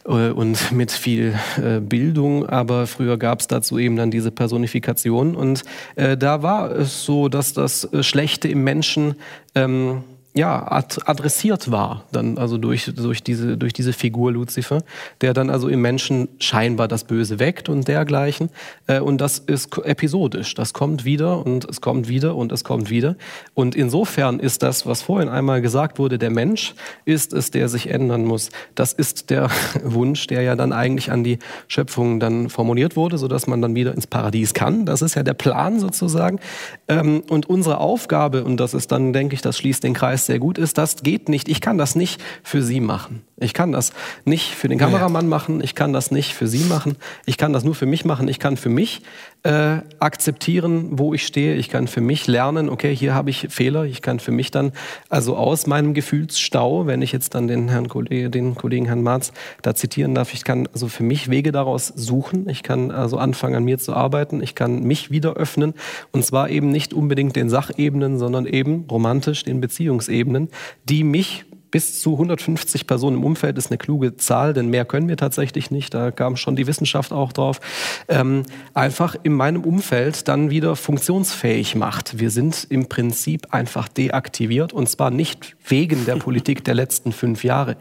[0.07, 2.47] äh, und mit viel äh, Bildung.
[2.47, 5.37] Aber früher gab es dazu eben dann diese Personifikation.
[5.37, 5.65] Und
[5.97, 9.17] äh, da war es so, dass das äh, Schlechte im Menschen
[9.55, 10.05] ähm,
[10.39, 14.85] ja, adressiert war, dann also durch, durch, diese, durch diese Figur Luzifer,
[15.21, 18.49] der dann also im Menschen scheinbar das Böse weckt und dergleichen.
[18.87, 20.55] Äh, und das ist episodisch.
[20.55, 23.17] Das kommt wieder und es kommt wieder und es kommt wieder.
[23.55, 27.91] Und insofern ist das, was vorhin einmal gesagt wurde, der Mensch ist es, der sich
[27.91, 28.51] ändern muss.
[28.77, 29.51] Das ist der
[29.83, 33.93] Wunsch, der ja dann eigentlich an die Schöpfung dann formuliert wurde, sodass man dann wieder
[33.93, 34.87] ins Paradies kann.
[34.87, 36.39] Das ist ja der Plan sozusagen.
[36.87, 40.39] Ähm, und unsere Aufgabe, und das ist dann, denke ich, das schließt den Kreis sehr
[40.39, 41.49] gut ist, das geht nicht.
[41.49, 43.23] Ich kann das nicht für Sie machen.
[43.39, 43.93] Ich kann das
[44.25, 45.61] nicht für den Kameramann machen.
[45.61, 46.97] Ich kann das nicht für Sie machen.
[47.27, 48.29] Ich kann das nur für mich machen.
[48.29, 49.03] Ich kann für mich
[49.45, 51.55] äh, akzeptieren, wo ich stehe.
[51.55, 53.85] Ich kann für mich lernen, okay, hier habe ich Fehler.
[53.85, 54.73] Ich kann für mich dann
[55.09, 59.33] also aus meinem Gefühlsstau, wenn ich jetzt dann den Herrn Kollege, den Kollegen Herrn Marz
[59.63, 62.49] da zitieren darf, ich kann also für mich Wege daraus suchen.
[62.49, 64.43] Ich kann also anfangen, an mir zu arbeiten.
[64.43, 65.75] Ich kann mich wieder öffnen.
[66.13, 70.49] Und zwar eben nicht unbedingt den Sachebenen, sondern eben romantisch den Beziehungsebenen,
[70.85, 75.09] die mich bis zu 150 Personen im Umfeld ist eine kluge Zahl, denn mehr können
[75.09, 75.95] wir tatsächlich nicht.
[75.95, 77.61] Da kam schon die Wissenschaft auch drauf.
[78.09, 82.19] Ähm, einfach in meinem Umfeld dann wieder funktionsfähig macht.
[82.19, 87.45] Wir sind im Prinzip einfach deaktiviert und zwar nicht wegen der Politik der letzten fünf
[87.45, 87.77] Jahre,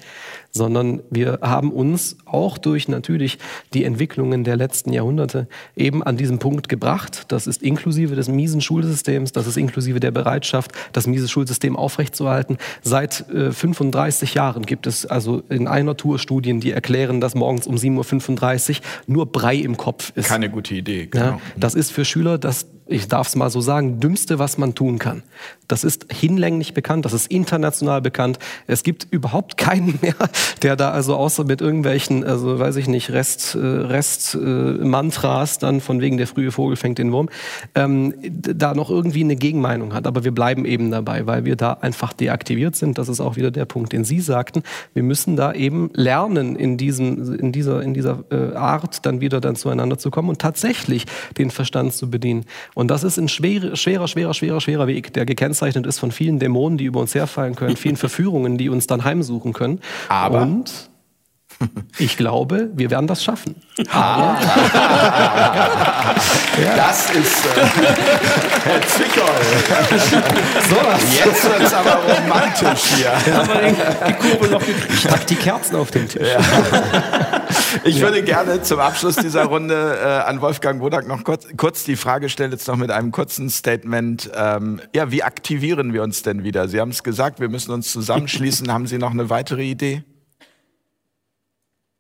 [0.57, 3.37] sondern wir haben uns auch durch natürlich
[3.73, 7.25] die Entwicklungen der letzten Jahrhunderte eben an diesem Punkt gebracht.
[7.29, 12.57] Das ist inklusive des miesen Schulsystems, das ist inklusive der Bereitschaft, das miese Schulsystem aufrechtzuerhalten.
[12.81, 17.67] Seit äh, 35 Jahren gibt es also in einer Tour Studien, die erklären, dass morgens
[17.67, 20.27] um 7.35 Uhr nur Brei im Kopf ist.
[20.27, 21.07] Keine gute Idee.
[21.07, 21.25] Genau.
[21.25, 24.75] Ja, das ist für Schüler das ich darf es mal so sagen, dümmste, was man
[24.75, 25.23] tun kann.
[25.67, 28.39] Das ist hinlänglich bekannt, das ist international bekannt.
[28.67, 30.15] Es gibt überhaupt keinen mehr,
[30.61, 35.59] der da also außer mit irgendwelchen, also weiß ich nicht, Rest, äh, Rest äh, Mantras
[35.59, 37.29] dann von wegen der frühe Vogel fängt den Wurm,
[37.75, 40.07] ähm, da noch irgendwie eine Gegenmeinung hat.
[40.07, 42.97] Aber wir bleiben eben dabei, weil wir da einfach deaktiviert sind.
[42.97, 44.63] Das ist auch wieder der Punkt, den Sie sagten.
[44.93, 49.41] Wir müssen da eben lernen, in diesem, in dieser, in dieser äh, Art dann wieder
[49.41, 51.05] dann zueinander zu kommen und tatsächlich
[51.37, 52.45] den Verstand zu bedienen.
[52.77, 56.37] Und das ist ein schwerer, schwerer, schwerer, schwerer, schwerer Weg, der gekennzeichnet ist von vielen
[56.37, 59.79] Dämonen, die über uns herfallen können, vielen Verführungen, die uns dann heimsuchen können.
[60.09, 60.87] Aber und
[61.97, 63.55] ich glaube, wir werden das schaffen.
[63.91, 64.35] Ah.
[66.75, 67.49] Das ist äh,
[68.65, 69.23] Herr Zwickol.
[70.67, 70.75] so,
[71.23, 73.11] Jetzt wird es aber romantisch hier.
[73.35, 74.91] Haben wir die Kurve noch gekriegt.
[74.91, 76.27] Ich pack die Kerzen auf den Tisch.
[76.27, 76.39] Ja.
[77.83, 81.95] Ich würde gerne zum Abschluss dieser Runde äh, an Wolfgang Wodak noch kurz, kurz, die
[81.95, 84.31] Frage stellen, jetzt noch mit einem kurzen Statement.
[84.35, 86.67] Ähm, ja, wie aktivieren wir uns denn wieder?
[86.67, 88.71] Sie haben es gesagt, wir müssen uns zusammenschließen.
[88.71, 90.03] haben Sie noch eine weitere Idee?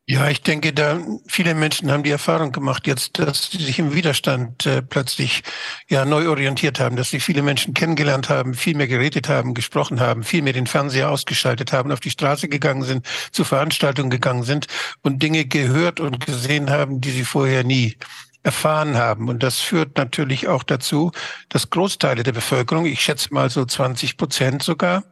[0.09, 3.93] Ja, ich denke, da viele Menschen haben die Erfahrung gemacht jetzt, dass sie sich im
[3.93, 5.43] Widerstand äh, plötzlich
[5.89, 9.99] ja neu orientiert haben, dass sie viele Menschen kennengelernt haben, viel mehr geredet haben, gesprochen
[9.99, 14.43] haben, viel mehr den Fernseher ausgeschaltet haben, auf die Straße gegangen sind, zu Veranstaltungen gegangen
[14.43, 14.67] sind
[15.01, 17.97] und Dinge gehört und gesehen haben, die sie vorher nie
[18.43, 19.27] erfahren haben.
[19.27, 21.11] Und das führt natürlich auch dazu,
[21.49, 25.03] dass Großteile der Bevölkerung, ich schätze mal so 20 Prozent sogar,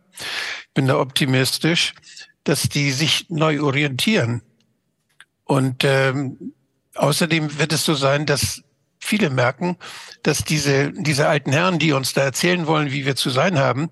[0.74, 1.94] bin da optimistisch,
[2.46, 4.42] dass die sich neu orientieren
[5.46, 6.54] Und ähm,
[6.96, 8.62] außerdem wird es so sein, dass
[9.00, 9.78] viele merken,
[10.24, 13.90] dass diese, diese alten Herren, die uns da erzählen wollen, wie wir zu sein haben,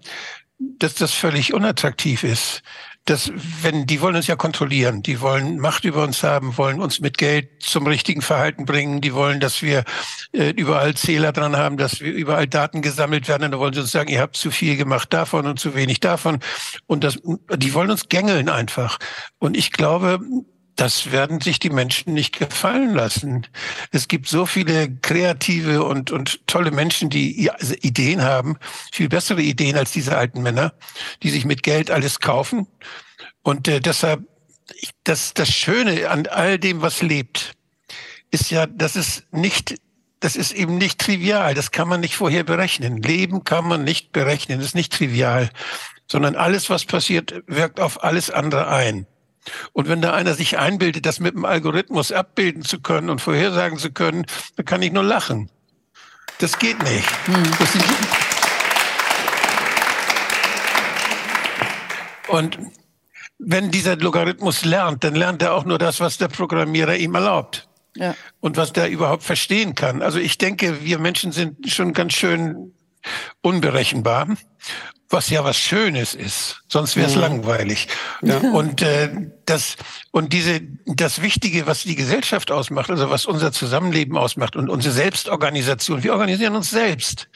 [0.58, 2.64] dass das völlig unattraktiv ist
[3.06, 3.32] dass
[3.62, 7.18] wenn die wollen uns ja kontrollieren, die wollen Macht über uns haben, wollen uns mit
[7.18, 9.84] Geld zum richtigen Verhalten bringen, die wollen, dass wir
[10.32, 13.44] äh, überall Zähler dran haben, dass wir überall Daten gesammelt werden.
[13.44, 16.00] Und dann wollen sie uns sagen, ihr habt zu viel gemacht davon und zu wenig
[16.00, 16.40] davon.
[16.88, 17.20] Und das,
[17.58, 19.00] die wollen uns gängeln einfach.
[19.38, 20.20] Und ich glaube,
[20.76, 23.48] das werden sich die Menschen nicht gefallen lassen.
[23.92, 28.58] Es gibt so viele kreative und, und tolle Menschen, die also Ideen haben,
[28.92, 30.74] viel bessere Ideen als diese alten Männer,
[31.22, 32.68] die sich mit Geld alles kaufen.
[33.44, 34.22] Und äh, deshalb,
[35.04, 37.54] das, das Schöne an all dem, was lebt,
[38.32, 39.76] ist ja, dass es nicht
[40.24, 41.54] das ist eben nicht trivial.
[41.54, 43.02] Das kann man nicht vorher berechnen.
[43.02, 44.60] Leben kann man nicht berechnen.
[44.60, 45.50] Das ist nicht trivial,
[46.08, 49.06] sondern alles, was passiert, wirkt auf alles andere ein.
[49.74, 53.78] Und wenn da einer sich einbildet, das mit dem Algorithmus abbilden zu können und vorhersagen
[53.78, 54.26] zu können,
[54.56, 55.50] dann kann ich nur lachen.
[56.40, 57.10] Das geht nicht.
[57.26, 57.44] Hm.
[57.60, 57.70] Das
[62.28, 62.58] und
[63.38, 67.68] wenn dieser Logarithmus lernt, dann lernt er auch nur das, was der Programmierer ihm erlaubt.
[67.96, 68.16] Ja.
[68.40, 70.02] Und was der überhaupt verstehen kann.
[70.02, 72.74] Also ich denke, wir Menschen sind schon ganz schön
[73.42, 74.28] unberechenbar
[75.14, 77.22] was ja was Schönes ist, sonst wäre es ja.
[77.22, 77.88] langweilig.
[78.24, 78.40] Ja.
[78.40, 79.78] Und äh, das
[80.12, 84.94] und diese das Wichtige, was die Gesellschaft ausmacht, also was unser Zusammenleben ausmacht und unsere
[84.94, 87.30] Selbstorganisation, wir organisieren uns selbst.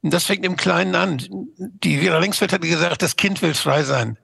[0.00, 1.20] Und das fängt im Kleinen an.
[1.58, 4.16] Die Vera Längsfeld hat gesagt, das Kind will frei sein.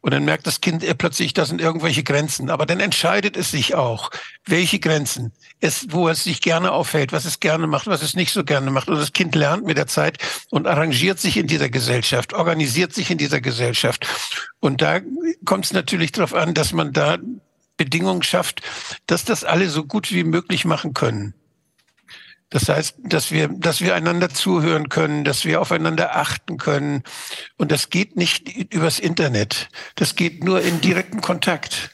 [0.00, 2.50] Und dann merkt das Kind plötzlich, da sind irgendwelche Grenzen.
[2.50, 4.10] Aber dann entscheidet es sich auch,
[4.44, 8.32] welche Grenzen, es, wo es sich gerne aufhält, was es gerne macht, was es nicht
[8.32, 8.88] so gerne macht.
[8.88, 10.18] Und das Kind lernt mit der Zeit
[10.50, 14.06] und arrangiert sich in dieser Gesellschaft, organisiert sich in dieser Gesellschaft.
[14.60, 15.00] Und da
[15.44, 17.18] kommt es natürlich darauf an, dass man da
[17.76, 18.62] Bedingungen schafft,
[19.06, 21.34] dass das alle so gut wie möglich machen können.
[22.50, 27.02] Das heißt, dass wir, dass wir einander zuhören können, dass wir aufeinander achten können.
[27.56, 29.68] Und das geht nicht übers Internet.
[29.96, 31.90] Das geht nur in direkten Kontakt.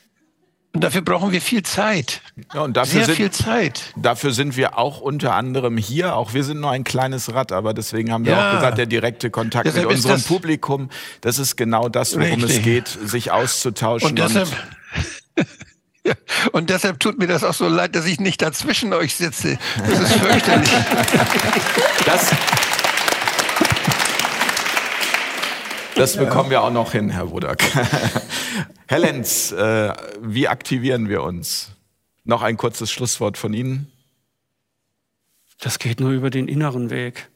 [0.75, 2.23] Und dafür brauchen wir viel Zeit.
[2.55, 3.93] Ja, und dafür Sehr sind, viel Zeit.
[3.97, 6.17] Dafür sind wir auch unter anderem hier.
[6.17, 8.51] Auch wir sind nur ein kleines Rad, aber deswegen haben wir ja.
[8.51, 10.89] auch gesagt, der direkte Kontakt deshalb mit unserem Publikum,
[11.21, 12.57] das ist genau das, worum richtig.
[12.57, 14.11] es geht, sich auszutauschen.
[14.11, 14.49] Und deshalb,
[15.37, 15.47] und
[16.07, 16.15] Ja,
[16.53, 19.59] und deshalb tut mir das auch so leid, dass ich nicht dazwischen euch sitze.
[19.87, 20.71] Das ist fürchterlich.
[22.05, 22.33] Das,
[25.95, 27.63] das bekommen wir auch noch hin, Herr Wodak.
[28.89, 31.71] Herr Lenz, äh, wie aktivieren wir uns?
[32.25, 33.93] Noch ein kurzes Schlusswort von Ihnen.
[35.61, 37.29] Das geht nur über den inneren Weg.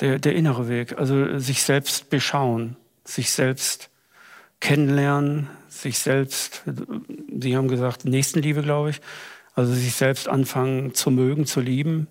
[0.00, 0.98] Der, der innere Weg.
[0.98, 3.90] Also sich selbst beschauen, sich selbst
[4.58, 5.48] kennenlernen,
[5.82, 6.62] sich selbst,
[7.40, 9.00] Sie haben gesagt, Nächstenliebe, glaube ich,
[9.54, 12.06] also sich selbst anfangen zu mögen, zu lieben.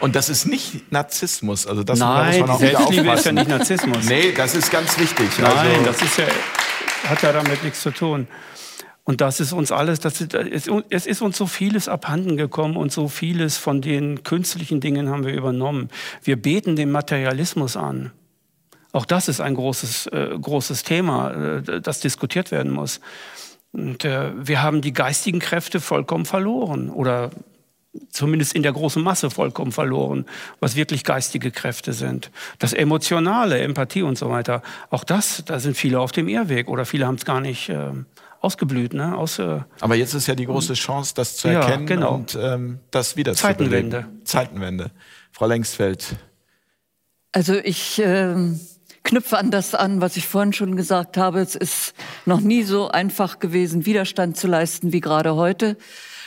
[0.00, 1.66] Und das ist nicht Narzissmus.
[1.66, 4.04] Also das Nein, muss man auch Selbstliebe ist ja nicht Narzissmus.
[4.08, 5.26] nee, das ist ganz wichtig.
[5.38, 6.26] Nein, also das ist ja,
[7.04, 8.28] hat ja damit nichts zu tun.
[9.04, 12.92] Und das ist uns alles, das ist, es ist uns so vieles abhanden gekommen und
[12.92, 15.88] so vieles von den künstlichen Dingen haben wir übernommen.
[16.22, 18.12] Wir beten dem Materialismus an.
[18.92, 23.00] Auch das ist ein großes, äh, großes Thema, äh, das diskutiert werden muss.
[23.72, 27.30] Und äh, wir haben die geistigen Kräfte vollkommen verloren oder
[28.10, 30.26] zumindest in der großen Masse vollkommen verloren,
[30.60, 32.30] was wirklich geistige Kräfte sind.
[32.58, 36.84] Das Emotionale, Empathie und so weiter, auch das, da sind viele auf dem Irrweg oder
[36.84, 37.90] viele haben es gar nicht äh,
[38.40, 38.94] ausgeblüht.
[38.94, 39.16] Ne?
[39.16, 42.14] Aus, äh, Aber jetzt ist ja die große Chance, das zu erkennen ja, genau.
[42.14, 43.96] und ähm, das wieder Zeitenwende.
[43.96, 44.24] zu beleben.
[44.24, 44.90] Zeitenwende.
[45.32, 46.16] Frau Längsfeld.
[47.32, 48.00] Also ich...
[48.02, 48.60] Ähm
[49.04, 51.40] knüpfe an das an, was ich vorhin schon gesagt habe.
[51.40, 51.94] Es ist
[52.26, 55.76] noch nie so einfach gewesen, Widerstand zu leisten wie gerade heute.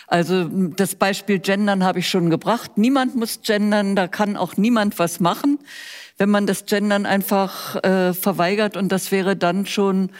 [0.07, 2.77] Also das Beispiel Gendern habe ich schon gebracht.
[2.77, 5.57] Niemand muss gendern, da kann auch niemand was machen,
[6.17, 8.75] wenn man das Gendern einfach äh, verweigert.
[8.75, 10.11] Und das wäre dann schon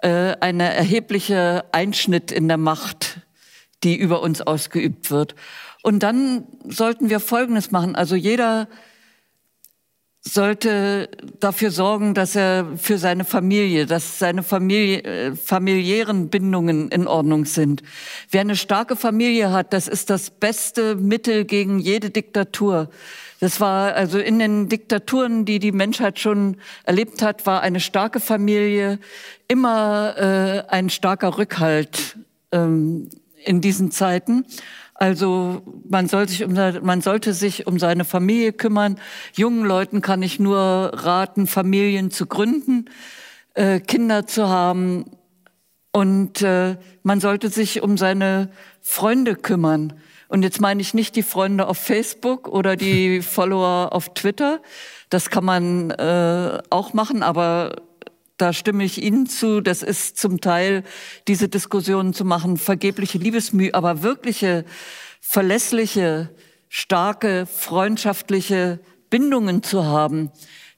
[0.00, 3.20] äh, ein erheblicher Einschnitt in der Macht,
[3.82, 5.34] die über uns ausgeübt wird.
[5.82, 7.96] Und dann sollten wir Folgendes machen.
[7.96, 8.66] Also jeder
[10.26, 17.06] sollte dafür sorgen, dass er für seine Familie, dass seine Familie, äh, familiären Bindungen in
[17.06, 17.82] Ordnung sind.
[18.30, 22.88] Wer eine starke Familie hat, das ist das beste Mittel gegen jede Diktatur.
[23.40, 28.18] Das war also in den Diktaturen, die die Menschheit schon erlebt hat, war eine starke
[28.18, 28.98] Familie
[29.48, 32.16] immer äh, ein starker Rückhalt
[32.52, 33.10] ähm,
[33.44, 34.46] in diesen Zeiten.
[34.94, 38.96] Also man, soll sich um, man sollte sich um seine Familie kümmern.
[39.34, 42.86] Jungen Leuten kann ich nur raten, Familien zu gründen,
[43.54, 45.04] äh, Kinder zu haben.
[45.92, 48.50] Und äh, man sollte sich um seine
[48.80, 49.92] Freunde kümmern.
[50.28, 54.60] Und jetzt meine ich nicht die Freunde auf Facebook oder die Follower auf Twitter.
[55.10, 57.76] Das kann man äh, auch machen, aber
[58.36, 59.60] da stimme ich Ihnen zu.
[59.60, 60.82] Das ist zum Teil,
[61.28, 64.64] diese Diskussionen zu machen, vergebliche Liebesmühe, aber wirkliche,
[65.20, 66.30] verlässliche,
[66.68, 70.32] starke, freundschaftliche Bindungen zu haben.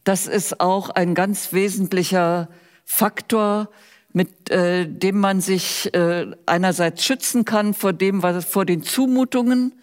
[0.04, 2.48] Das ist auch ein ganz wesentlicher
[2.84, 3.70] Faktor,
[4.12, 9.74] mit äh, dem man sich äh, einerseits schützen kann vor dem, was vor den Zumutungen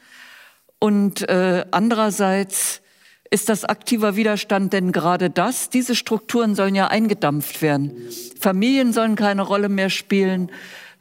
[0.79, 2.82] und äh, andererseits
[3.33, 5.71] ist das aktiver Widerstand denn gerade das?
[5.71, 7.91] Diese Strukturen sollen ja eingedampft werden.
[8.39, 10.51] Familien sollen keine Rolle mehr spielen,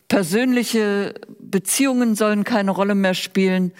[0.08, 3.72] persönliche Beziehungen sollen keine Rolle mehr spielen.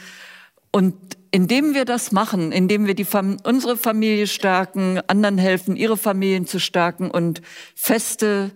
[0.71, 0.95] Und
[1.31, 6.47] indem wir das machen, indem wir die Fam unsere Familie stärken, anderen helfen, ihre Familien
[6.47, 7.41] zu stärken und
[7.75, 8.51] feste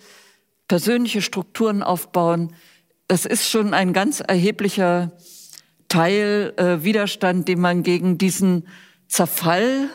[0.69, 2.55] persönliche Strukturen aufbauen,
[3.09, 5.13] das ist schon ein ganz erheblicher
[5.89, 8.67] Teil äh, Widerstand, den man gegen diesen
[9.09, 9.89] Zerfall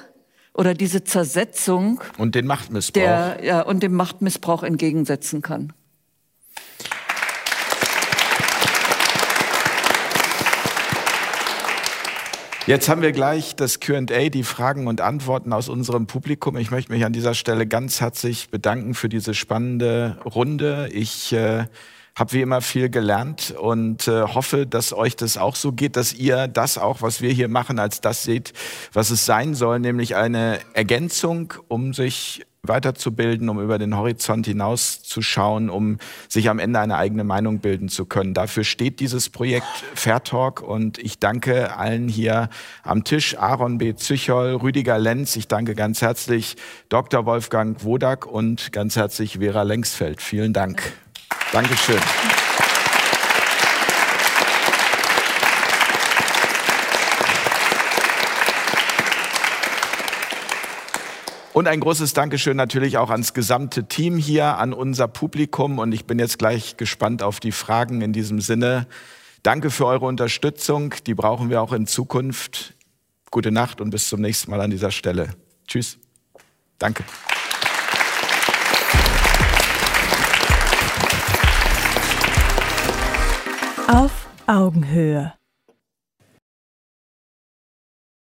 [0.54, 5.74] oder diese Zersetzung und den Machtmissbrauch der, ja, und dem Machtmissbrauch entgegensetzen kann.
[12.68, 16.58] Jetzt haben wir gleich das QA, die Fragen und Antworten aus unserem Publikum.
[16.58, 20.88] Ich möchte mich an dieser Stelle ganz herzlich bedanken für diese spannende Runde.
[20.94, 21.66] Ich äh,
[22.16, 26.14] habe wie immer viel gelernt und äh, hoffe, dass euch das auch so geht, dass
[26.14, 28.54] ihr das auch, was wir hier machen, als das seht,
[28.94, 35.02] was es sein soll, nämlich eine Ergänzung, um sich weiterzubilden, um über den Horizont hinaus
[35.02, 35.98] zu schauen, um
[36.30, 38.34] sich am Ende eine eigene Meinung bilden zu können.
[38.34, 39.66] Dafür steht dieses Projekt
[39.96, 42.50] Fair Talk und ich danke allen hier
[42.84, 43.96] am Tisch, Aaron B.
[43.96, 46.56] Züchol, Rüdiger Lenz, ich danke ganz herzlich
[46.90, 47.26] Dr.
[47.26, 50.22] Wolfgang Wodak und ganz herzlich Vera Lengsfeld.
[50.22, 50.94] Vielen Dank.
[51.52, 52.00] Dankeschön.
[61.54, 65.80] Und ein großes Dankeschön natürlich auch ans gesamte Team hier, an unser Publikum.
[65.80, 68.88] Und ich bin jetzt gleich gespannt auf die Fragen in diesem Sinne.
[69.44, 70.96] Danke für eure Unterstützung.
[71.06, 72.74] Die brauchen wir auch in Zukunft.
[73.32, 75.30] Gute Nacht und bis zum nächsten Mal an dieser Stelle.
[75.68, 75.98] Tschüss.
[76.80, 77.04] Danke.
[83.92, 85.34] Auf Augenhöhe.